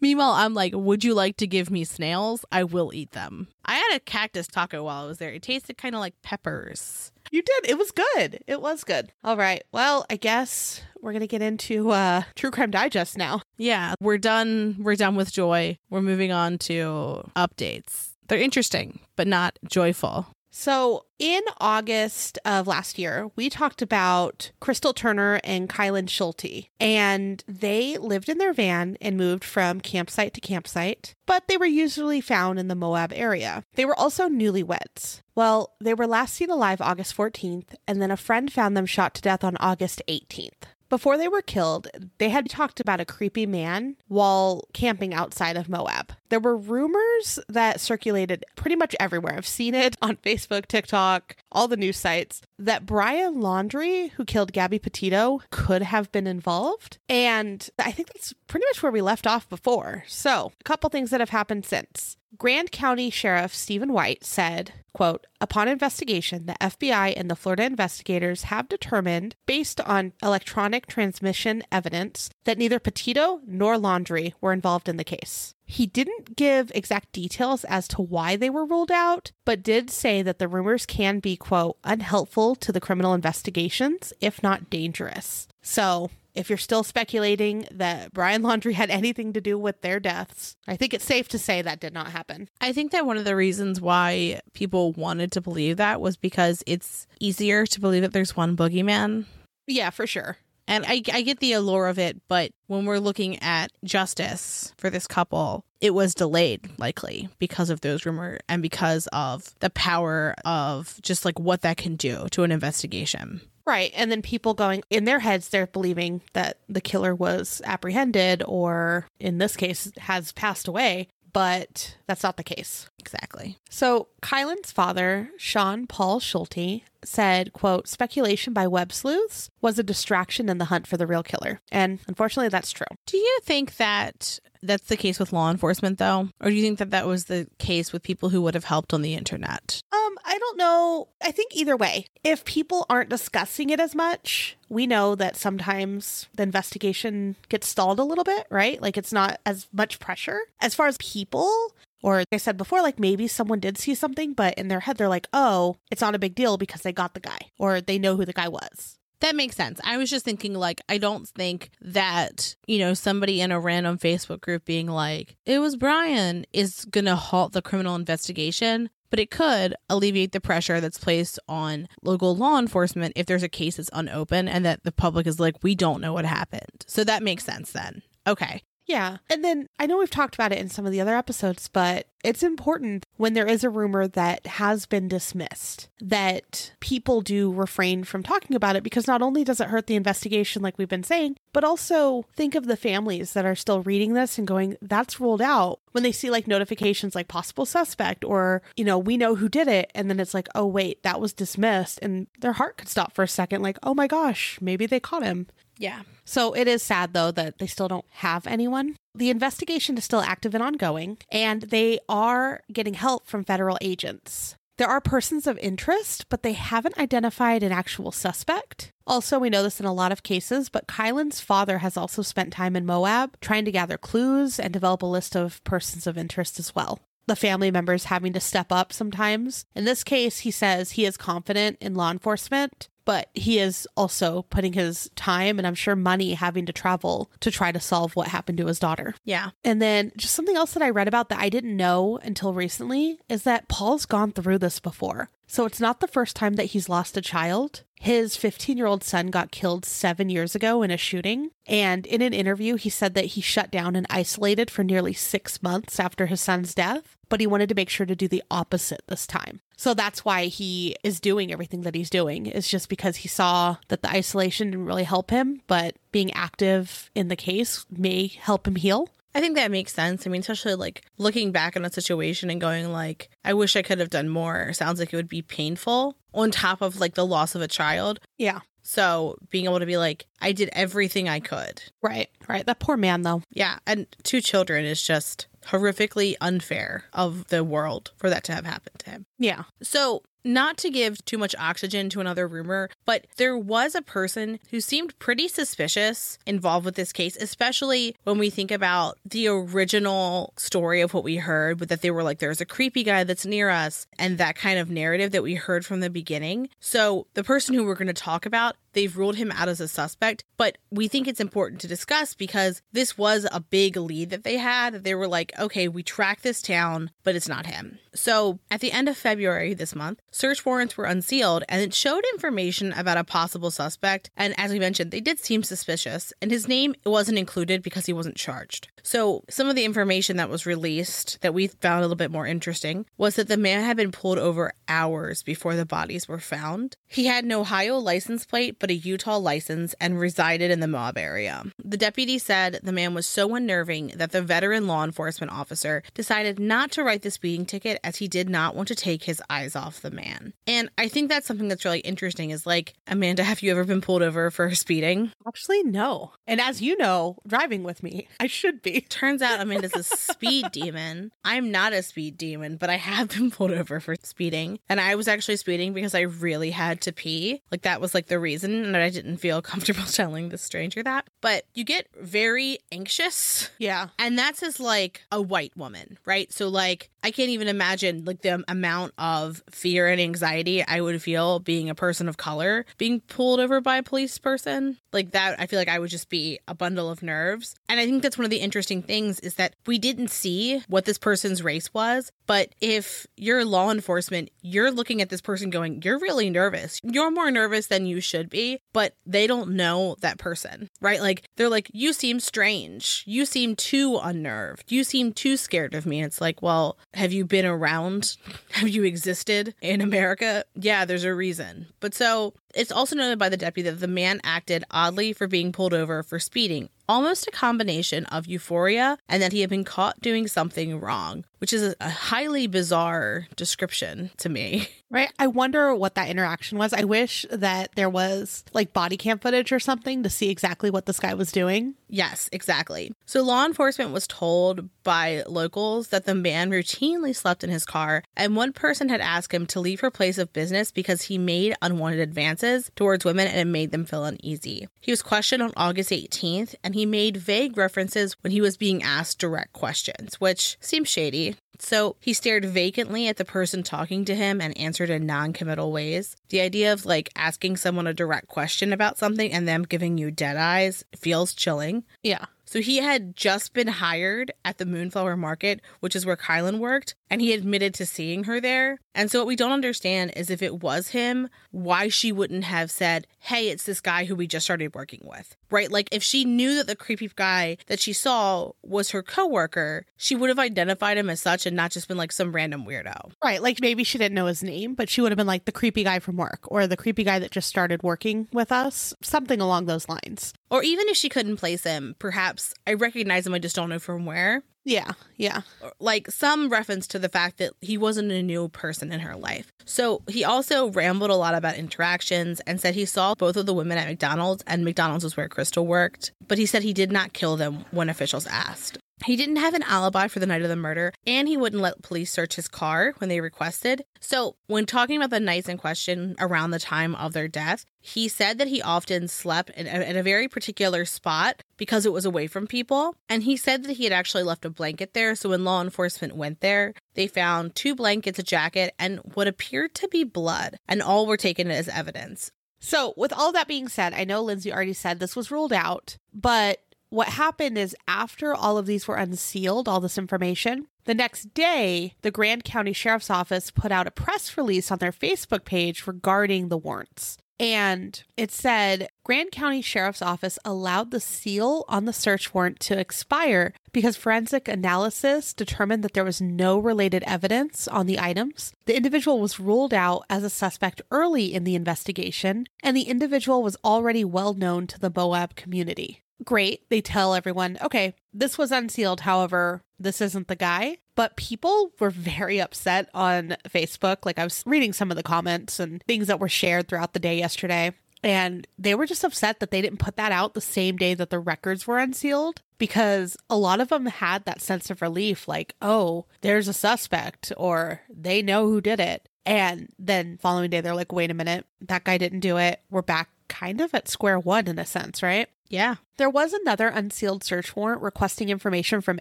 Meanwhile, 0.00 0.30
I'm 0.30 0.54
like, 0.54 0.72
would 0.76 1.02
you 1.02 1.12
like 1.12 1.36
to 1.38 1.46
give 1.46 1.70
me 1.70 1.82
snails? 1.82 2.44
I 2.52 2.62
will 2.62 2.92
eat 2.94 3.10
them. 3.10 3.48
I 3.64 3.74
had 3.74 3.96
a 3.96 4.00
cactus 4.00 4.46
taco 4.46 4.84
while 4.84 5.04
I 5.04 5.06
was 5.08 5.18
there. 5.18 5.32
It 5.32 5.42
tasted 5.42 5.76
kind 5.76 5.94
of 5.96 6.00
like 6.00 6.14
peppers. 6.22 7.10
You 7.32 7.42
did. 7.42 7.68
It 7.68 7.78
was 7.78 7.90
good. 7.90 8.42
It 8.46 8.62
was 8.62 8.84
good. 8.84 9.12
All 9.24 9.36
right. 9.36 9.64
Well, 9.72 10.06
I 10.08 10.16
guess 10.16 10.80
we're 11.02 11.12
going 11.12 11.20
to 11.20 11.26
get 11.26 11.42
into 11.42 11.90
uh 11.90 12.22
True 12.36 12.50
Crime 12.50 12.70
Digest 12.70 13.18
now. 13.18 13.42
Yeah, 13.56 13.94
we're 14.00 14.18
done. 14.18 14.76
We're 14.78 14.94
done 14.96 15.16
with 15.16 15.32
joy. 15.32 15.78
We're 15.90 16.00
moving 16.00 16.30
on 16.32 16.58
to 16.58 17.28
updates. 17.36 18.07
They're 18.28 18.38
interesting, 18.38 19.00
but 19.16 19.26
not 19.26 19.58
joyful. 19.68 20.26
So, 20.50 21.04
in 21.18 21.42
August 21.60 22.38
of 22.44 22.66
last 22.66 22.98
year, 22.98 23.30
we 23.36 23.50
talked 23.50 23.82
about 23.82 24.50
Crystal 24.60 24.94
Turner 24.94 25.40
and 25.44 25.68
Kylen 25.68 26.08
Schulte, 26.08 26.68
and 26.80 27.44
they 27.46 27.98
lived 27.98 28.28
in 28.28 28.38
their 28.38 28.54
van 28.54 28.96
and 29.00 29.16
moved 29.16 29.44
from 29.44 29.80
campsite 29.80 30.32
to 30.34 30.40
campsite, 30.40 31.14
but 31.26 31.48
they 31.48 31.58
were 31.58 31.66
usually 31.66 32.20
found 32.22 32.58
in 32.58 32.68
the 32.68 32.74
Moab 32.74 33.12
area. 33.14 33.62
They 33.74 33.84
were 33.84 33.98
also 33.98 34.28
newlyweds. 34.28 35.20
Well, 35.34 35.74
they 35.80 35.94
were 35.94 36.06
last 36.06 36.34
seen 36.34 36.50
alive 36.50 36.80
August 36.80 37.16
14th, 37.16 37.74
and 37.86 38.00
then 38.00 38.10
a 38.10 38.16
friend 38.16 38.50
found 38.50 38.76
them 38.76 38.86
shot 38.86 39.14
to 39.14 39.22
death 39.22 39.44
on 39.44 39.56
August 39.60 40.00
18th. 40.08 40.64
Before 40.88 41.18
they 41.18 41.28
were 41.28 41.42
killed, 41.42 41.88
they 42.18 42.30
had 42.30 42.48
talked 42.48 42.80
about 42.80 43.00
a 43.00 43.04
creepy 43.04 43.44
man 43.44 43.96
while 44.08 44.66
camping 44.72 45.12
outside 45.12 45.56
of 45.56 45.68
Moab. 45.68 46.12
There 46.30 46.40
were 46.40 46.56
rumors 46.56 47.38
that 47.48 47.80
circulated 47.80 48.44
pretty 48.56 48.76
much 48.76 48.96
everywhere. 48.98 49.34
I've 49.36 49.46
seen 49.46 49.74
it 49.74 49.96
on 50.02 50.16
Facebook, 50.16 50.66
TikTok, 50.66 51.36
all 51.50 51.68
the 51.68 51.76
news 51.76 51.96
sites 51.96 52.42
that 52.58 52.86
Brian 52.86 53.36
Laundrie, 53.36 54.10
who 54.12 54.24
killed 54.24 54.52
Gabby 54.52 54.78
Petito, 54.78 55.40
could 55.50 55.82
have 55.82 56.10
been 56.12 56.26
involved. 56.26 56.98
And 57.08 57.68
I 57.78 57.92
think 57.92 58.08
that's 58.12 58.34
pretty 58.46 58.66
much 58.70 58.82
where 58.82 58.92
we 58.92 59.00
left 59.00 59.26
off 59.26 59.48
before. 59.48 60.04
So, 60.06 60.52
a 60.60 60.64
couple 60.64 60.90
things 60.90 61.10
that 61.10 61.20
have 61.20 61.30
happened 61.30 61.64
since. 61.64 62.16
Grand 62.36 62.70
County 62.70 63.08
Sheriff 63.08 63.54
Stephen 63.54 63.92
White 63.92 64.24
said, 64.24 64.72
quote, 64.92 65.26
upon 65.40 65.66
investigation, 65.66 66.46
the 66.46 66.56
FBI 66.60 67.14
and 67.16 67.30
the 67.30 67.36
Florida 67.36 67.64
investigators 67.64 68.44
have 68.44 68.68
determined, 68.68 69.34
based 69.46 69.80
on 69.80 70.12
electronic 70.22 70.86
transmission 70.86 71.62
evidence, 71.72 72.28
that 72.44 72.58
neither 72.58 72.78
Petito 72.78 73.40
nor 73.46 73.76
Laundrie 73.76 74.34
were 74.40 74.52
involved 74.52 74.88
in 74.88 74.98
the 74.98 75.04
case. 75.04 75.54
He 75.70 75.84
didn't 75.84 76.34
give 76.34 76.72
exact 76.74 77.12
details 77.12 77.62
as 77.64 77.86
to 77.88 78.00
why 78.00 78.36
they 78.36 78.48
were 78.48 78.64
ruled 78.64 78.90
out, 78.90 79.32
but 79.44 79.62
did 79.62 79.90
say 79.90 80.22
that 80.22 80.38
the 80.38 80.48
rumors 80.48 80.86
can 80.86 81.18
be, 81.20 81.36
quote, 81.36 81.76
unhelpful 81.84 82.56
to 82.56 82.72
the 82.72 82.80
criminal 82.80 83.12
investigations, 83.12 84.14
if 84.18 84.42
not 84.42 84.70
dangerous. 84.70 85.46
So, 85.60 86.08
if 86.34 86.48
you're 86.48 86.56
still 86.56 86.82
speculating 86.82 87.68
that 87.70 88.14
Brian 88.14 88.42
Laundrie 88.42 88.72
had 88.72 88.88
anything 88.88 89.34
to 89.34 89.42
do 89.42 89.58
with 89.58 89.82
their 89.82 90.00
deaths, 90.00 90.56
I 90.66 90.76
think 90.76 90.94
it's 90.94 91.04
safe 91.04 91.28
to 91.28 91.38
say 91.38 91.60
that 91.60 91.80
did 91.80 91.92
not 91.92 92.12
happen. 92.12 92.48
I 92.62 92.72
think 92.72 92.90
that 92.92 93.04
one 93.04 93.18
of 93.18 93.26
the 93.26 93.36
reasons 93.36 93.78
why 93.78 94.40
people 94.54 94.92
wanted 94.92 95.32
to 95.32 95.42
believe 95.42 95.76
that 95.76 96.00
was 96.00 96.16
because 96.16 96.62
it's 96.66 97.06
easier 97.20 97.66
to 97.66 97.80
believe 97.80 98.02
that 98.02 98.14
there's 98.14 98.34
one 98.34 98.56
boogeyman. 98.56 99.26
Yeah, 99.66 99.90
for 99.90 100.06
sure. 100.06 100.38
And 100.68 100.84
I, 100.86 101.02
I 101.12 101.22
get 101.22 101.40
the 101.40 101.54
allure 101.54 101.88
of 101.88 101.98
it, 101.98 102.20
but 102.28 102.52
when 102.66 102.84
we're 102.84 102.98
looking 102.98 103.42
at 103.42 103.72
justice 103.82 104.72
for 104.76 104.90
this 104.90 105.06
couple, 105.06 105.64
it 105.80 105.94
was 105.94 106.14
delayed 106.14 106.68
likely 106.78 107.28
because 107.38 107.70
of 107.70 107.80
those 107.80 108.04
rumors 108.04 108.40
and 108.48 108.62
because 108.62 109.08
of 109.08 109.54
the 109.60 109.70
power 109.70 110.34
of 110.44 111.00
just 111.02 111.24
like 111.24 111.40
what 111.40 111.62
that 111.62 111.78
can 111.78 111.96
do 111.96 112.26
to 112.32 112.42
an 112.42 112.52
investigation. 112.52 113.40
Right. 113.66 113.92
And 113.94 114.10
then 114.10 114.22
people 114.22 114.54
going 114.54 114.82
in 114.88 115.04
their 115.04 115.18
heads, 115.20 115.48
they're 115.48 115.66
believing 115.66 116.22
that 116.32 116.58
the 116.68 116.80
killer 116.80 117.14
was 117.14 117.60
apprehended 117.64 118.42
or, 118.46 119.06
in 119.20 119.38
this 119.38 119.56
case, 119.56 119.92
has 119.98 120.32
passed 120.32 120.68
away. 120.68 121.08
But 121.34 121.96
that's 122.06 122.22
not 122.22 122.38
the 122.38 122.42
case. 122.42 122.88
Exactly. 122.98 123.58
So 123.70 124.08
Kylen's 124.22 124.72
father, 124.72 125.30
Sean 125.38 125.86
Paul 125.86 126.20
Schulte, 126.20 126.82
said, 127.04 127.52
quote, 127.52 127.88
speculation 127.88 128.52
by 128.52 128.66
web 128.66 128.92
sleuths 128.92 129.50
was 129.60 129.78
a 129.78 129.82
distraction 129.82 130.48
in 130.48 130.58
the 130.58 130.66
hunt 130.66 130.86
for 130.86 130.96
the 130.96 131.06
real 131.06 131.22
killer. 131.22 131.60
And 131.70 132.00
unfortunately, 132.06 132.48
that's 132.48 132.72
true. 132.72 132.86
Do 133.06 133.16
you 133.16 133.38
think 133.42 133.76
that 133.76 134.40
that's 134.62 134.88
the 134.88 134.96
case 134.96 135.18
with 135.18 135.32
law 135.32 135.50
enforcement, 135.50 135.98
though? 135.98 136.28
Or 136.40 136.50
do 136.50 136.56
you 136.56 136.62
think 136.62 136.78
that 136.78 136.90
that 136.90 137.06
was 137.06 137.26
the 137.26 137.46
case 137.58 137.92
with 137.92 138.02
people 138.02 138.30
who 138.30 138.42
would 138.42 138.54
have 138.54 138.64
helped 138.64 138.92
on 138.92 139.02
the 139.02 139.14
internet? 139.14 139.80
Um, 139.92 140.18
I 140.24 140.36
don't 140.38 140.58
know. 140.58 141.08
I 141.22 141.30
think 141.30 141.54
either 141.54 141.76
way, 141.76 142.06
if 142.24 142.44
people 142.44 142.86
aren't 142.90 143.10
discussing 143.10 143.70
it 143.70 143.80
as 143.80 143.94
much, 143.94 144.56
we 144.68 144.86
know 144.86 145.14
that 145.14 145.36
sometimes 145.36 146.28
the 146.34 146.42
investigation 146.42 147.36
gets 147.48 147.68
stalled 147.68 147.98
a 147.98 148.04
little 148.04 148.24
bit, 148.24 148.46
right? 148.50 148.80
Like 148.82 148.96
it's 148.96 149.12
not 149.12 149.40
as 149.46 149.68
much 149.72 150.00
pressure. 150.00 150.40
As 150.60 150.74
far 150.74 150.86
as 150.86 150.98
people, 150.98 151.72
or 152.02 152.18
like 152.18 152.28
I 152.32 152.36
said 152.36 152.56
before, 152.56 152.82
like 152.82 152.98
maybe 152.98 153.26
someone 153.26 153.60
did 153.60 153.78
see 153.78 153.94
something, 153.94 154.32
but 154.32 154.54
in 154.54 154.68
their 154.68 154.80
head 154.80 154.96
they're 154.96 155.08
like, 155.08 155.26
oh, 155.32 155.76
it's 155.90 156.02
not 156.02 156.14
a 156.14 156.18
big 156.18 156.34
deal 156.34 156.56
because 156.56 156.82
they 156.82 156.92
got 156.92 157.14
the 157.14 157.20
guy 157.20 157.38
or 157.58 157.80
they 157.80 157.98
know 157.98 158.16
who 158.16 158.24
the 158.24 158.32
guy 158.32 158.48
was. 158.48 158.98
That 159.20 159.34
makes 159.34 159.56
sense. 159.56 159.80
I 159.82 159.96
was 159.96 160.10
just 160.10 160.24
thinking, 160.24 160.54
like, 160.54 160.80
I 160.88 160.98
don't 160.98 161.26
think 161.26 161.70
that, 161.80 162.54
you 162.66 162.78
know, 162.78 162.94
somebody 162.94 163.40
in 163.40 163.50
a 163.50 163.58
random 163.58 163.98
Facebook 163.98 164.40
group 164.40 164.64
being 164.64 164.86
like, 164.86 165.36
it 165.44 165.58
was 165.58 165.76
Brian 165.76 166.46
is 166.52 166.84
going 166.84 167.06
to 167.06 167.16
halt 167.16 167.52
the 167.52 167.62
criminal 167.62 167.96
investigation, 167.96 168.90
but 169.10 169.18
it 169.18 169.30
could 169.30 169.74
alleviate 169.88 170.30
the 170.30 170.40
pressure 170.40 170.80
that's 170.80 170.98
placed 170.98 171.40
on 171.48 171.88
local 172.02 172.36
law 172.36 172.58
enforcement 172.58 173.14
if 173.16 173.26
there's 173.26 173.42
a 173.42 173.48
case 173.48 173.76
that's 173.76 173.90
unopened 173.92 174.48
and 174.48 174.64
that 174.64 174.84
the 174.84 174.92
public 174.92 175.26
is 175.26 175.40
like, 175.40 175.56
we 175.64 175.74
don't 175.74 176.00
know 176.00 176.12
what 176.12 176.24
happened. 176.24 176.84
So 176.86 177.02
that 177.02 177.24
makes 177.24 177.44
sense 177.44 177.72
then. 177.72 178.02
Okay. 178.24 178.62
Yeah. 178.88 179.18
And 179.28 179.44
then 179.44 179.68
I 179.78 179.86
know 179.86 179.98
we've 179.98 180.10
talked 180.10 180.34
about 180.34 180.50
it 180.50 180.58
in 180.58 180.70
some 180.70 180.86
of 180.86 180.92
the 180.92 181.00
other 181.00 181.14
episodes, 181.14 181.68
but 181.68 182.06
it's 182.24 182.42
important 182.42 183.06
when 183.16 183.34
there 183.34 183.46
is 183.46 183.62
a 183.62 183.70
rumor 183.70 184.08
that 184.08 184.46
has 184.46 184.86
been 184.86 185.08
dismissed 185.08 185.88
that 186.00 186.72
people 186.80 187.20
do 187.20 187.52
refrain 187.52 188.02
from 188.02 188.22
talking 188.22 188.56
about 188.56 188.76
it 188.76 188.82
because 188.82 189.06
not 189.06 189.22
only 189.22 189.44
does 189.44 189.60
it 189.60 189.68
hurt 189.68 189.86
the 189.86 189.94
investigation, 189.94 190.62
like 190.62 190.78
we've 190.78 190.88
been 190.88 191.04
saying, 191.04 191.36
but 191.52 191.64
also 191.64 192.24
think 192.34 192.54
of 192.54 192.66
the 192.66 192.76
families 192.76 193.34
that 193.34 193.44
are 193.44 193.54
still 193.54 193.82
reading 193.82 194.14
this 194.14 194.38
and 194.38 194.48
going, 194.48 194.76
that's 194.80 195.20
ruled 195.20 195.42
out 195.42 195.80
when 195.92 196.02
they 196.02 196.12
see 196.12 196.30
like 196.30 196.46
notifications 196.46 197.14
like 197.14 197.28
possible 197.28 197.66
suspect 197.66 198.24
or, 198.24 198.62
you 198.74 198.84
know, 198.84 198.98
we 198.98 199.16
know 199.16 199.34
who 199.34 199.48
did 199.48 199.68
it. 199.68 199.90
And 199.94 200.08
then 200.08 200.18
it's 200.18 200.34
like, 200.34 200.48
oh, 200.54 200.66
wait, 200.66 201.02
that 201.02 201.20
was 201.20 201.32
dismissed. 201.34 201.98
And 202.00 202.26
their 202.40 202.54
heart 202.54 202.78
could 202.78 202.88
stop 202.88 203.12
for 203.12 203.22
a 203.22 203.28
second, 203.28 203.62
like, 203.62 203.78
oh 203.82 203.94
my 203.94 204.06
gosh, 204.06 204.58
maybe 204.60 204.86
they 204.86 205.00
caught 205.00 205.22
him. 205.22 205.46
Yeah. 205.78 206.02
So 206.24 206.54
it 206.54 206.68
is 206.68 206.82
sad, 206.82 207.14
though, 207.14 207.30
that 207.30 207.58
they 207.58 207.66
still 207.66 207.88
don't 207.88 208.04
have 208.10 208.46
anyone. 208.46 208.96
The 209.14 209.30
investigation 209.30 209.96
is 209.96 210.04
still 210.04 210.20
active 210.20 210.54
and 210.54 210.62
ongoing, 210.62 211.18
and 211.32 211.62
they 211.62 212.00
are 212.08 212.60
getting 212.72 212.94
help 212.94 213.26
from 213.26 213.44
federal 213.44 213.78
agents. 213.80 214.56
There 214.76 214.88
are 214.88 215.00
persons 215.00 215.48
of 215.48 215.58
interest, 215.58 216.26
but 216.28 216.44
they 216.44 216.52
haven't 216.52 216.98
identified 216.98 217.64
an 217.64 217.72
actual 217.72 218.12
suspect. 218.12 218.92
Also, 219.08 219.38
we 219.38 219.50
know 219.50 219.64
this 219.64 219.80
in 219.80 219.86
a 219.86 219.92
lot 219.92 220.12
of 220.12 220.22
cases, 220.22 220.68
but 220.68 220.86
Kylen's 220.86 221.40
father 221.40 221.78
has 221.78 221.96
also 221.96 222.22
spent 222.22 222.52
time 222.52 222.76
in 222.76 222.86
Moab 222.86 223.40
trying 223.40 223.64
to 223.64 223.72
gather 223.72 223.98
clues 223.98 224.60
and 224.60 224.72
develop 224.72 225.02
a 225.02 225.06
list 225.06 225.34
of 225.34 225.62
persons 225.64 226.06
of 226.06 226.16
interest 226.16 226.60
as 226.60 226.74
well 226.74 227.00
the 227.28 227.36
family 227.36 227.70
members 227.70 228.04
having 228.04 228.32
to 228.32 228.40
step 228.40 228.72
up 228.72 228.92
sometimes. 228.92 229.66
In 229.76 229.84
this 229.84 230.02
case, 230.02 230.40
he 230.40 230.50
says 230.50 230.92
he 230.92 231.04
is 231.04 231.16
confident 231.16 231.76
in 231.80 231.94
law 231.94 232.10
enforcement, 232.10 232.88
but 233.08 233.30
he 233.32 233.58
is 233.58 233.88
also 233.96 234.42
putting 234.50 234.74
his 234.74 235.10
time 235.16 235.56
and 235.56 235.66
I'm 235.66 235.74
sure 235.74 235.96
money 235.96 236.34
having 236.34 236.66
to 236.66 236.74
travel 236.74 237.30
to 237.40 237.50
try 237.50 237.72
to 237.72 237.80
solve 237.80 238.14
what 238.14 238.28
happened 238.28 238.58
to 238.58 238.66
his 238.66 238.78
daughter. 238.78 239.14
Yeah. 239.24 239.52
And 239.64 239.80
then 239.80 240.12
just 240.18 240.34
something 240.34 240.56
else 240.56 240.74
that 240.74 240.82
I 240.82 240.90
read 240.90 241.08
about 241.08 241.30
that 241.30 241.38
I 241.38 241.48
didn't 241.48 241.74
know 241.74 242.18
until 242.22 242.52
recently 242.52 243.18
is 243.26 243.44
that 243.44 243.66
Paul's 243.66 244.04
gone 244.04 244.32
through 244.32 244.58
this 244.58 244.78
before. 244.78 245.30
So 245.46 245.64
it's 245.64 245.80
not 245.80 246.00
the 246.00 246.06
first 246.06 246.36
time 246.36 246.56
that 246.56 246.66
he's 246.66 246.90
lost 246.90 247.16
a 247.16 247.22
child. 247.22 247.82
His 247.98 248.36
15 248.36 248.76
year 248.76 248.86
old 248.86 249.02
son 249.02 249.28
got 249.28 249.52
killed 249.52 249.86
seven 249.86 250.28
years 250.28 250.54
ago 250.54 250.82
in 250.82 250.90
a 250.90 250.98
shooting. 250.98 251.52
And 251.66 252.04
in 252.04 252.20
an 252.20 252.34
interview, 252.34 252.76
he 252.76 252.90
said 252.90 253.14
that 253.14 253.24
he 253.24 253.40
shut 253.40 253.70
down 253.70 253.96
and 253.96 254.06
isolated 254.10 254.70
for 254.70 254.84
nearly 254.84 255.14
six 255.14 255.62
months 255.62 255.98
after 255.98 256.26
his 256.26 256.42
son's 256.42 256.74
death, 256.74 257.16
but 257.30 257.40
he 257.40 257.46
wanted 257.46 257.70
to 257.70 257.74
make 257.74 257.88
sure 257.88 258.04
to 258.04 258.14
do 258.14 258.28
the 258.28 258.42
opposite 258.50 259.00
this 259.08 259.26
time. 259.26 259.62
So 259.78 259.94
that's 259.94 260.24
why 260.24 260.46
he 260.46 260.96
is 261.02 261.20
doing 261.20 261.52
everything 261.52 261.82
that 261.82 261.94
he's 261.94 262.10
doing, 262.10 262.46
is 262.46 262.68
just 262.68 262.88
because 262.88 263.16
he 263.16 263.28
saw 263.28 263.76
that 263.88 264.02
the 264.02 264.10
isolation 264.10 264.72
didn't 264.72 264.86
really 264.86 265.04
help 265.04 265.30
him, 265.30 265.62
but 265.68 265.96
being 266.12 266.32
active 266.32 267.10
in 267.14 267.28
the 267.28 267.36
case 267.36 267.86
may 267.88 268.26
help 268.26 268.66
him 268.66 268.74
heal. 268.74 269.08
I 269.34 269.40
think 269.40 269.54
that 269.54 269.70
makes 269.70 269.92
sense. 269.92 270.26
I 270.26 270.30
mean, 270.30 270.40
especially 270.40 270.74
like 270.74 271.04
looking 271.16 271.52
back 271.52 271.76
on 271.76 271.84
a 271.84 271.92
situation 271.92 272.50
and 272.50 272.60
going 272.60 272.90
like, 272.92 273.30
I 273.44 273.54
wish 273.54 273.76
I 273.76 273.82
could 273.82 274.00
have 274.00 274.10
done 274.10 274.28
more. 274.28 274.72
Sounds 274.72 274.98
like 274.98 275.12
it 275.12 275.16
would 275.16 275.28
be 275.28 275.42
painful 275.42 276.16
on 276.34 276.50
top 276.50 276.82
of 276.82 276.98
like 276.98 277.14
the 277.14 277.26
loss 277.26 277.54
of 277.54 277.62
a 277.62 277.68
child. 277.68 278.18
Yeah. 278.36 278.60
So 278.82 279.36
being 279.50 279.66
able 279.66 279.78
to 279.80 279.86
be 279.86 279.98
like, 279.98 280.26
I 280.40 280.52
did 280.52 280.70
everything 280.72 281.28
I 281.28 281.40
could. 281.40 281.82
Right, 282.02 282.30
right. 282.48 282.64
That 282.66 282.80
poor 282.80 282.96
man, 282.96 283.22
though. 283.22 283.42
Yeah. 283.50 283.78
And 283.86 284.06
two 284.24 284.40
children 284.40 284.84
is 284.86 285.02
just 285.02 285.46
horrifically 285.70 286.34
unfair 286.40 287.04
of 287.12 287.48
the 287.48 287.64
world 287.64 288.12
for 288.16 288.30
that 288.30 288.44
to 288.44 288.52
have 288.52 288.66
happened 288.66 288.98
to 289.00 289.10
him. 289.10 289.26
Yeah. 289.38 289.64
So 289.82 290.22
not 290.44 290.78
to 290.78 290.88
give 290.88 291.22
too 291.24 291.36
much 291.36 291.54
oxygen 291.58 292.08
to 292.08 292.20
another 292.20 292.48
rumor, 292.48 292.88
but 293.04 293.26
there 293.36 293.58
was 293.58 293.94
a 293.94 294.00
person 294.00 294.58
who 294.70 294.80
seemed 294.80 295.18
pretty 295.18 295.46
suspicious 295.46 296.38
involved 296.46 296.86
with 296.86 296.94
this 296.94 297.12
case, 297.12 297.36
especially 297.36 298.16
when 298.24 298.38
we 298.38 298.48
think 298.48 298.70
about 298.70 299.18
the 299.26 299.48
original 299.48 300.54
story 300.56 301.00
of 301.00 301.12
what 301.12 301.24
we 301.24 301.36
heard, 301.36 301.78
but 301.78 301.88
that 301.88 302.02
they 302.02 302.10
were 302.10 302.22
like, 302.22 302.38
there's 302.38 302.60
a 302.60 302.66
creepy 302.66 303.02
guy 303.02 303.24
that's 303.24 303.44
near 303.44 303.68
us, 303.68 304.06
and 304.18 304.38
that 304.38 304.56
kind 304.56 304.78
of 304.78 304.90
narrative 304.90 305.32
that 305.32 305.42
we 305.42 305.54
heard 305.54 305.84
from 305.84 306.00
the 306.00 306.08
beginning. 306.08 306.68
So 306.80 307.26
the 307.34 307.44
person 307.44 307.74
who 307.74 307.84
we're 307.84 307.94
going 307.94 308.08
to 308.08 308.14
talk 308.14 308.46
about, 308.46 308.76
they've 308.98 309.16
ruled 309.16 309.36
him 309.36 309.52
out 309.52 309.68
as 309.68 309.80
a 309.80 309.86
suspect, 309.86 310.42
but 310.56 310.76
we 310.90 311.06
think 311.06 311.28
it's 311.28 311.38
important 311.38 311.80
to 311.80 311.86
discuss 311.86 312.34
because 312.34 312.82
this 312.90 313.16
was 313.16 313.46
a 313.52 313.60
big 313.60 313.96
lead 313.96 314.30
that 314.30 314.42
they 314.42 314.56
had. 314.56 315.04
They 315.04 315.14
were 315.14 315.28
like, 315.28 315.52
okay, 315.56 315.86
we 315.86 316.02
track 316.02 316.40
this 316.40 316.60
town, 316.60 317.12
but 317.22 317.36
it's 317.36 317.46
not 317.48 317.66
him. 317.66 318.00
So 318.12 318.58
at 318.72 318.80
the 318.80 318.90
end 318.90 319.08
of 319.08 319.16
February 319.16 319.72
this 319.72 319.94
month, 319.94 320.20
search 320.32 320.66
warrants 320.66 320.96
were 320.96 321.04
unsealed 321.04 321.62
and 321.68 321.80
it 321.80 321.94
showed 321.94 322.24
information 322.34 322.92
about 322.92 323.18
a 323.18 323.22
possible 323.22 323.70
suspect. 323.70 324.30
And 324.36 324.52
as 324.58 324.72
we 324.72 324.80
mentioned, 324.80 325.12
they 325.12 325.20
did 325.20 325.38
seem 325.38 325.62
suspicious, 325.62 326.32
and 326.42 326.50
his 326.50 326.66
name 326.66 326.96
wasn't 327.06 327.38
included 327.38 327.84
because 327.84 328.06
he 328.06 328.12
wasn't 328.12 328.34
charged. 328.34 328.88
So 329.04 329.44
some 329.48 329.68
of 329.68 329.76
the 329.76 329.84
information 329.84 330.36
that 330.36 330.50
was 330.50 330.66
released 330.66 331.40
that 331.40 331.54
we 331.54 331.68
found 331.68 332.00
a 332.00 332.02
little 332.02 332.16
bit 332.16 332.32
more 332.32 332.46
interesting 332.46 333.06
was 333.16 333.36
that 333.36 333.48
the 333.48 333.56
man 333.56 333.84
had 333.84 333.96
been 333.96 334.12
pulled 334.12 334.38
over 334.38 334.72
hours 334.88 335.42
before 335.42 335.76
the 335.76 335.86
bodies 335.86 336.26
were 336.26 336.40
found. 336.40 336.96
He 337.06 337.26
had 337.26 337.44
an 337.44 337.52
Ohio 337.52 337.98
license 337.98 338.44
plate, 338.44 338.78
but 338.78 338.87
a 338.90 338.94
Utah 338.94 339.38
license 339.38 339.94
and 340.00 340.18
resided 340.18 340.70
in 340.70 340.80
the 340.80 340.88
Moab 340.88 341.18
area. 341.18 341.64
The 341.82 341.96
deputy 341.96 342.38
said 342.38 342.80
the 342.82 342.92
man 342.92 343.14
was 343.14 343.26
so 343.26 343.54
unnerving 343.54 344.12
that 344.16 344.32
the 344.32 344.42
veteran 344.42 344.86
law 344.86 345.04
enforcement 345.04 345.52
officer 345.52 346.02
decided 346.14 346.58
not 346.58 346.90
to 346.92 347.04
write 347.04 347.22
the 347.22 347.30
speeding 347.30 347.66
ticket 347.66 348.00
as 348.04 348.16
he 348.16 348.28
did 348.28 348.48
not 348.48 348.74
want 348.74 348.88
to 348.88 348.94
take 348.94 349.24
his 349.24 349.42
eyes 349.48 349.76
off 349.76 350.00
the 350.00 350.10
man. 350.10 350.52
And 350.66 350.90
I 350.98 351.08
think 351.08 351.28
that's 351.28 351.46
something 351.46 351.68
that's 351.68 351.84
really 351.84 352.00
interesting 352.00 352.50
is 352.50 352.66
like, 352.66 352.94
Amanda, 353.06 353.44
have 353.48 353.62
you 353.62 353.70
ever 353.70 353.84
been 353.84 354.00
pulled 354.00 354.22
over 354.22 354.50
for 354.50 354.74
speeding? 354.74 355.32
Actually, 355.46 355.82
no. 355.84 356.32
And 356.46 356.60
as 356.60 356.82
you 356.82 356.96
know, 356.96 357.38
driving 357.46 357.82
with 357.82 358.02
me, 358.02 358.28
I 358.40 358.46
should 358.46 358.82
be. 358.82 359.00
Turns 359.02 359.42
out 359.42 359.60
Amanda's 359.68 359.94
a 359.94 360.02
speed 360.02 360.70
demon. 360.72 361.32
I'm 361.44 361.70
not 361.70 361.92
a 361.92 362.02
speed 362.02 362.36
demon, 362.36 362.76
but 362.76 362.90
I 362.90 362.96
have 362.96 363.28
been 363.30 363.50
pulled 363.50 363.72
over 363.72 364.00
for 364.00 364.16
speeding. 364.22 364.78
And 364.88 365.00
I 365.00 365.14
was 365.14 365.28
actually 365.28 365.56
speeding 365.56 365.92
because 365.92 366.14
I 366.14 366.20
really 366.20 366.70
had 366.70 367.00
to 367.02 367.12
pee. 367.12 367.62
Like 367.70 367.82
that 367.82 368.00
was 368.00 368.14
like 368.14 368.26
the 368.26 368.38
reason 368.38 368.67
and 368.70 368.96
I 368.96 369.10
didn't 369.10 369.38
feel 369.38 369.62
comfortable 369.72 370.04
telling 370.04 370.48
the 370.48 370.58
stranger 370.58 371.02
that. 371.02 371.28
But 371.40 371.64
you 371.74 371.84
get 371.84 372.06
very 372.20 372.78
anxious. 372.92 373.70
Yeah. 373.78 374.08
And 374.18 374.38
that's 374.38 374.62
as 374.62 374.80
like 374.80 375.22
a 375.30 375.40
white 375.40 375.76
woman, 375.76 376.18
right? 376.24 376.52
So 376.52 376.68
like 376.68 377.10
I 377.22 377.30
can't 377.30 377.50
even 377.50 377.68
imagine 377.68 378.24
like 378.24 378.42
the 378.42 378.64
amount 378.68 379.12
of 379.18 379.62
fear 379.70 380.08
and 380.08 380.20
anxiety 380.20 380.84
I 380.86 381.00
would 381.00 381.20
feel 381.20 381.58
being 381.58 381.90
a 381.90 381.94
person 381.94 382.28
of 382.28 382.36
color 382.36 382.86
being 382.96 383.20
pulled 383.20 383.60
over 383.60 383.80
by 383.80 383.96
a 383.96 384.02
police 384.02 384.38
person. 384.38 384.98
Like 385.12 385.32
that 385.32 385.58
I 385.58 385.66
feel 385.66 385.78
like 385.78 385.88
I 385.88 385.98
would 385.98 386.10
just 386.10 386.28
be 386.28 386.60
a 386.68 386.74
bundle 386.74 387.10
of 387.10 387.22
nerves. 387.22 387.74
And 387.88 387.98
I 387.98 388.04
think 388.04 388.22
that's 388.22 388.38
one 388.38 388.44
of 388.44 388.50
the 388.50 388.58
interesting 388.58 389.02
things 389.02 389.40
is 389.40 389.54
that 389.54 389.74
we 389.86 389.98
didn't 389.98 390.28
see 390.28 390.82
what 390.88 391.04
this 391.04 391.18
person's 391.18 391.62
race 391.62 391.92
was, 391.92 392.30
but 392.46 392.68
if 392.80 393.26
you're 393.36 393.64
law 393.64 393.90
enforcement, 393.90 394.50
you're 394.62 394.90
looking 394.90 395.20
at 395.20 395.28
this 395.28 395.40
person 395.40 395.70
going, 395.70 396.02
"You're 396.02 396.18
really 396.18 396.50
nervous. 396.50 397.00
You're 397.02 397.30
more 397.30 397.50
nervous 397.50 397.86
than 397.86 398.06
you 398.06 398.20
should 398.20 398.48
be." 398.48 398.78
But 398.92 399.14
they 399.26 399.46
don't 399.46 399.70
know 399.70 400.16
that 400.20 400.38
person, 400.38 400.88
right? 401.00 401.20
Like 401.20 401.44
they're 401.56 401.68
like, 401.68 401.90
"You 401.92 402.12
seem 402.12 402.40
strange. 402.40 403.24
You 403.26 403.44
seem 403.44 403.76
too 403.76 404.18
unnerved. 404.22 404.90
You 404.92 405.04
seem 405.04 405.32
too 405.32 405.56
scared 405.56 405.94
of 405.94 406.06
me." 406.06 406.20
And 406.20 406.26
it's 406.26 406.40
like, 406.40 406.62
"Well, 406.62 406.98
have 407.14 407.32
you 407.32 407.44
been 407.44 407.64
around? 407.64 408.36
Have 408.72 408.88
you 408.88 409.02
existed 409.04 409.74
in 409.80 410.00
America? 410.00 410.64
Yeah, 410.74 411.04
there's 411.04 411.24
a 411.24 411.34
reason. 411.34 411.86
But 412.00 412.14
so 412.14 412.54
it's 412.74 412.92
also 412.92 413.16
noted 413.16 413.38
by 413.38 413.48
the 413.48 413.56
deputy 413.56 413.88
that 413.90 413.98
the 413.98 414.06
man 414.06 414.40
acted 414.44 414.84
oddly 414.90 415.32
for 415.32 415.48
being 415.48 415.72
pulled 415.72 415.94
over 415.94 416.22
for 416.22 416.38
speeding 416.38 416.90
almost 417.08 417.46
a 417.46 417.50
combination 417.50 418.24
of 418.26 418.46
euphoria 418.46 419.18
and 419.28 419.42
that 419.42 419.52
he 419.52 419.60
had 419.60 419.70
been 419.70 419.84
caught 419.84 420.20
doing 420.20 420.46
something 420.46 421.00
wrong, 421.00 421.44
which 421.58 421.72
is 421.72 421.94
a, 422.00 422.08
highly 422.08 422.66
bizarre 422.66 423.46
description 423.56 424.30
to 424.36 424.48
me. 424.48 424.88
Right. 425.10 425.32
I 425.38 425.46
wonder 425.46 425.94
what 425.94 426.16
that 426.16 426.28
interaction 426.28 426.76
was. 426.76 426.92
I 426.92 427.04
wish 427.04 427.46
that 427.50 427.92
there 427.94 428.10
was 428.10 428.62
like 428.74 428.92
body 428.92 429.16
cam 429.16 429.38
footage 429.38 429.72
or 429.72 429.80
something 429.80 430.22
to 430.22 430.28
see 430.28 430.50
exactly 430.50 430.90
what 430.90 431.06
this 431.06 431.18
guy 431.18 431.32
was 431.32 431.50
doing. 431.50 431.94
Yes, 432.10 432.50
exactly. 432.52 433.14
So 433.24 433.42
law 433.42 433.64
enforcement 433.64 434.12
was 434.12 434.26
told 434.26 434.90
by 435.04 435.44
locals 435.46 436.08
that 436.08 436.26
the 436.26 436.34
man 436.34 436.70
routinely 436.70 437.34
slept 437.34 437.64
in 437.64 437.70
his 437.70 437.86
car, 437.86 438.22
and 438.36 438.54
one 438.54 438.74
person 438.74 439.08
had 439.08 439.22
asked 439.22 439.52
him 439.52 439.64
to 439.68 439.80
leave 439.80 440.00
her 440.00 440.10
place 440.10 440.36
of 440.36 440.52
business 440.52 440.90
because 440.90 441.22
he 441.22 441.38
made 441.38 441.74
unwanted 441.80 442.20
advances 442.20 442.90
towards 442.94 443.24
women 443.24 443.46
and 443.46 443.58
it 443.58 443.64
made 443.64 443.90
them 443.90 444.04
feel 444.04 444.24
uneasy. 444.24 444.88
He 445.00 445.12
was 445.12 445.22
questioned 445.22 445.62
on 445.62 445.72
August 445.74 446.10
18th, 446.10 446.74
and 446.84 446.94
he 446.98 447.06
made 447.06 447.36
vague 447.36 447.76
references 447.76 448.36
when 448.42 448.50
he 448.50 448.60
was 448.60 448.76
being 448.76 449.02
asked 449.02 449.38
direct 449.38 449.72
questions, 449.72 450.40
which 450.40 450.76
seems 450.80 451.08
shady. 451.08 451.54
So 451.78 452.16
he 452.20 452.32
stared 452.32 452.64
vacantly 452.64 453.28
at 453.28 453.36
the 453.36 453.44
person 453.44 453.84
talking 453.84 454.24
to 454.24 454.34
him 454.34 454.60
and 454.60 454.76
answered 454.76 455.10
in 455.10 455.26
non 455.26 455.52
committal 455.52 455.92
ways. 455.92 456.36
The 456.48 456.60
idea 456.60 456.92
of 456.92 457.06
like 457.06 457.30
asking 457.36 457.76
someone 457.76 458.08
a 458.08 458.14
direct 458.14 458.48
question 458.48 458.92
about 458.92 459.16
something 459.16 459.52
and 459.52 459.68
them 459.68 459.84
giving 459.84 460.18
you 460.18 460.32
dead 460.32 460.56
eyes 460.56 461.04
feels 461.16 461.54
chilling. 461.54 462.04
Yeah. 462.22 462.46
So 462.68 462.82
he 462.82 462.98
had 462.98 463.34
just 463.34 463.72
been 463.72 463.88
hired 463.88 464.52
at 464.62 464.76
the 464.76 464.84
Moonflower 464.84 465.38
Market, 465.38 465.80
which 466.00 466.14
is 466.14 466.26
where 466.26 466.36
Kylen 466.36 466.80
worked, 466.80 467.14
and 467.30 467.40
he 467.40 467.54
admitted 467.54 467.94
to 467.94 468.04
seeing 468.04 468.44
her 468.44 468.60
there. 468.60 468.98
And 469.14 469.30
so 469.30 469.38
what 469.38 469.48
we 469.48 469.56
don't 469.56 469.72
understand 469.72 470.34
is 470.36 470.50
if 470.50 470.60
it 470.60 470.82
was 470.82 471.08
him, 471.08 471.48
why 471.70 472.08
she 472.08 472.30
wouldn't 472.30 472.64
have 472.64 472.90
said, 472.90 473.26
Hey, 473.40 473.70
it's 473.70 473.84
this 473.84 474.02
guy 474.02 474.26
who 474.26 474.36
we 474.36 474.46
just 474.46 474.66
started 474.66 474.94
working 474.94 475.22
with. 475.24 475.56
Right? 475.70 475.90
Like 475.90 476.10
if 476.12 476.22
she 476.22 476.44
knew 476.44 476.74
that 476.74 476.86
the 476.86 476.94
creepy 476.94 477.30
guy 477.34 477.78
that 477.86 478.00
she 478.00 478.12
saw 478.12 478.72
was 478.82 479.12
her 479.12 479.22
coworker, 479.22 480.04
she 480.18 480.36
would 480.36 480.50
have 480.50 480.58
identified 480.58 481.16
him 481.16 481.30
as 481.30 481.40
such 481.40 481.64
and 481.64 481.74
not 481.74 481.90
just 481.90 482.06
been 482.06 482.18
like 482.18 482.32
some 482.32 482.54
random 482.54 482.84
weirdo. 482.84 483.32
Right. 483.42 483.62
Like 483.62 483.80
maybe 483.80 484.04
she 484.04 484.18
didn't 484.18 484.34
know 484.34 484.44
his 484.46 484.62
name, 484.62 484.94
but 484.94 485.08
she 485.08 485.22
would 485.22 485.32
have 485.32 485.38
been 485.38 485.46
like 485.46 485.64
the 485.64 485.72
creepy 485.72 486.04
guy 486.04 486.18
from 486.18 486.36
work 486.36 486.60
or 486.66 486.86
the 486.86 486.98
creepy 486.98 487.24
guy 487.24 487.38
that 487.38 487.50
just 487.50 487.68
started 487.68 488.02
working 488.02 488.46
with 488.52 488.70
us, 488.70 489.14
something 489.22 489.62
along 489.62 489.86
those 489.86 490.06
lines. 490.06 490.52
Or 490.70 490.82
even 490.82 491.08
if 491.08 491.16
she 491.16 491.28
couldn't 491.28 491.56
place 491.56 491.84
him, 491.84 492.14
perhaps 492.18 492.74
I 492.86 492.94
recognize 492.94 493.46
him, 493.46 493.54
I 493.54 493.58
just 493.58 493.76
don't 493.76 493.88
know 493.88 493.98
from 493.98 494.26
where. 494.26 494.62
Yeah. 494.84 495.12
Yeah. 495.36 495.62
Like 496.00 496.30
some 496.30 496.70
reference 496.70 497.06
to 497.08 497.18
the 497.18 497.28
fact 497.28 497.58
that 497.58 497.72
he 497.82 497.98
wasn't 497.98 498.32
a 498.32 498.42
new 498.42 498.68
person 498.68 499.12
in 499.12 499.20
her 499.20 499.36
life. 499.36 499.70
So 499.84 500.22
he 500.28 500.44
also 500.44 500.88
rambled 500.88 501.30
a 501.30 501.34
lot 501.36 501.54
about 501.54 501.76
interactions 501.76 502.60
and 502.60 502.80
said 502.80 502.94
he 502.94 503.04
saw 503.04 503.34
both 503.34 503.56
of 503.56 503.66
the 503.66 503.74
women 503.74 503.98
at 503.98 504.08
McDonald's, 504.08 504.64
and 504.66 504.84
McDonald's 504.84 505.24
was 505.24 505.36
where 505.36 505.48
Crystal 505.48 505.86
worked, 505.86 506.32
but 506.46 506.56
he 506.56 506.64
said 506.64 506.82
he 506.82 506.94
did 506.94 507.12
not 507.12 507.34
kill 507.34 507.56
them 507.56 507.84
when 507.90 508.08
officials 508.08 508.46
asked. 508.46 508.98
He 509.24 509.36
didn't 509.36 509.56
have 509.56 509.74
an 509.74 509.82
alibi 509.82 510.28
for 510.28 510.38
the 510.38 510.46
night 510.46 510.62
of 510.62 510.68
the 510.68 510.76
murder, 510.76 511.12
and 511.26 511.48
he 511.48 511.56
wouldn't 511.56 511.82
let 511.82 512.02
police 512.02 512.32
search 512.32 512.56
his 512.56 512.68
car 512.68 513.14
when 513.18 513.28
they 513.28 513.40
requested. 513.40 514.04
So, 514.20 514.56
when 514.66 514.86
talking 514.86 515.16
about 515.16 515.30
the 515.30 515.40
nights 515.40 515.68
in 515.68 515.76
question 515.76 516.36
around 516.38 516.70
the 516.70 516.78
time 516.78 517.14
of 517.14 517.32
their 517.32 517.48
death, 517.48 517.84
he 518.00 518.28
said 518.28 518.58
that 518.58 518.68
he 518.68 518.80
often 518.80 519.28
slept 519.28 519.70
in 519.70 519.86
a, 519.86 520.00
in 520.08 520.16
a 520.16 520.22
very 520.22 520.48
particular 520.48 521.04
spot 521.04 521.62
because 521.76 522.06
it 522.06 522.12
was 522.12 522.24
away 522.24 522.46
from 522.46 522.66
people. 522.66 523.16
And 523.28 523.42
he 523.42 523.56
said 523.56 523.84
that 523.84 523.96
he 523.96 524.04
had 524.04 524.12
actually 524.12 524.44
left 524.44 524.64
a 524.64 524.70
blanket 524.70 525.14
there. 525.14 525.34
So, 525.34 525.50
when 525.50 525.64
law 525.64 525.82
enforcement 525.82 526.36
went 526.36 526.60
there, 526.60 526.94
they 527.14 527.26
found 527.26 527.74
two 527.74 527.94
blankets, 527.94 528.38
a 528.38 528.42
jacket, 528.42 528.94
and 528.98 529.20
what 529.34 529.48
appeared 529.48 529.94
to 529.96 530.08
be 530.08 530.24
blood, 530.24 530.78
and 530.86 531.02
all 531.02 531.26
were 531.26 531.36
taken 531.36 531.70
as 531.70 531.88
evidence. 531.88 532.52
So, 532.80 533.14
with 533.16 533.32
all 533.32 533.52
that 533.52 533.66
being 533.66 533.88
said, 533.88 534.14
I 534.14 534.24
know 534.24 534.42
Lindsay 534.42 534.72
already 534.72 534.92
said 534.92 535.18
this 535.18 535.34
was 535.34 535.50
ruled 535.50 535.72
out, 535.72 536.16
but 536.32 536.78
what 537.10 537.28
happened 537.28 537.78
is 537.78 537.96
after 538.06 538.54
all 538.54 538.76
of 538.78 538.86
these 538.86 539.08
were 539.08 539.16
unsealed, 539.16 539.88
all 539.88 540.00
this 540.00 540.18
information, 540.18 540.86
the 541.04 541.14
next 541.14 541.54
day, 541.54 542.14
the 542.20 542.30
Grand 542.30 542.64
County 542.64 542.92
Sheriff's 542.92 543.30
Office 543.30 543.70
put 543.70 543.90
out 543.90 544.06
a 544.06 544.10
press 544.10 544.58
release 544.58 544.90
on 544.90 544.98
their 544.98 545.12
Facebook 545.12 545.64
page 545.64 546.06
regarding 546.06 546.68
the 546.68 546.76
warrants. 546.76 547.38
And 547.60 548.22
it 548.36 548.52
said 548.52 549.08
Grand 549.24 549.50
County 549.50 549.82
Sheriff's 549.82 550.22
Office 550.22 550.58
allowed 550.64 551.10
the 551.10 551.18
seal 551.18 551.84
on 551.88 552.04
the 552.04 552.12
search 552.12 552.54
warrant 552.54 552.78
to 552.80 553.00
expire 553.00 553.72
because 553.90 554.16
forensic 554.16 554.68
analysis 554.68 555.52
determined 555.54 556.04
that 556.04 556.12
there 556.12 556.24
was 556.24 556.40
no 556.40 556.78
related 556.78 557.24
evidence 557.26 557.88
on 557.88 558.06
the 558.06 558.20
items. 558.20 558.72
The 558.84 558.96
individual 558.96 559.40
was 559.40 559.58
ruled 559.58 559.92
out 559.92 560.24
as 560.30 560.44
a 560.44 560.50
suspect 560.50 561.02
early 561.10 561.52
in 561.52 561.64
the 561.64 561.74
investigation, 561.74 562.66
and 562.82 562.96
the 562.96 563.02
individual 563.02 563.62
was 563.62 563.76
already 563.82 564.24
well 564.24 564.54
known 564.54 564.86
to 564.88 565.00
the 565.00 565.12
Moab 565.14 565.56
community 565.56 566.22
great. 566.44 566.88
They 566.88 567.00
tell 567.00 567.34
everyone, 567.34 567.78
okay, 567.82 568.14
this 568.32 568.58
was 568.58 568.72
unsealed. 568.72 569.20
However, 569.20 569.82
this 569.98 570.20
isn't 570.20 570.48
the 570.48 570.56
guy. 570.56 570.98
But 571.14 571.36
people 571.36 571.92
were 571.98 572.10
very 572.10 572.60
upset 572.60 573.08
on 573.12 573.56
Facebook. 573.68 574.18
Like 574.24 574.38
I 574.38 574.44
was 574.44 574.62
reading 574.66 574.92
some 574.92 575.10
of 575.10 575.16
the 575.16 575.22
comments 575.22 575.80
and 575.80 576.02
things 576.04 576.28
that 576.28 576.38
were 576.38 576.48
shared 576.48 576.88
throughout 576.88 577.12
the 577.12 577.18
day 577.18 577.38
yesterday. 577.38 577.92
And 578.22 578.66
they 578.78 578.94
were 578.94 579.06
just 579.06 579.24
upset 579.24 579.60
that 579.60 579.70
they 579.70 579.82
didn't 579.82 580.00
put 580.00 580.16
that 580.16 580.32
out 580.32 580.54
the 580.54 580.60
same 580.60 580.96
day 580.96 581.14
that 581.14 581.30
the 581.30 581.38
records 581.38 581.86
were 581.86 581.98
unsealed 581.98 582.62
because 582.78 583.36
a 583.48 583.56
lot 583.56 583.80
of 583.80 583.88
them 583.88 584.06
had 584.06 584.44
that 584.44 584.60
sense 584.60 584.90
of 584.90 585.02
relief 585.02 585.46
like, 585.46 585.74
oh, 585.82 586.26
there's 586.40 586.68
a 586.68 586.72
suspect 586.72 587.52
or 587.56 588.00
they 588.08 588.42
know 588.42 588.66
who 588.66 588.80
did 588.80 589.00
it. 589.00 589.28
And 589.46 589.88
then 589.98 590.38
following 590.38 590.70
day, 590.70 590.80
they're 590.80 590.94
like, 590.94 591.12
wait 591.12 591.30
a 591.30 591.34
minute, 591.34 591.64
that 591.82 592.04
guy 592.04 592.18
didn't 592.18 592.40
do 592.40 592.58
it. 592.58 592.80
We're 592.90 593.02
back 593.02 593.30
kind 593.48 593.80
of 593.80 593.94
at 593.94 594.08
square 594.08 594.38
one 594.38 594.66
in 594.66 594.78
a 594.78 594.84
sense, 594.84 595.22
right? 595.22 595.48
Yeah. 595.68 595.96
There 596.16 596.30
was 596.30 596.52
another 596.52 596.88
unsealed 596.88 597.44
search 597.44 597.76
warrant 597.76 598.02
requesting 598.02 598.48
information 598.48 599.00
from 599.00 599.20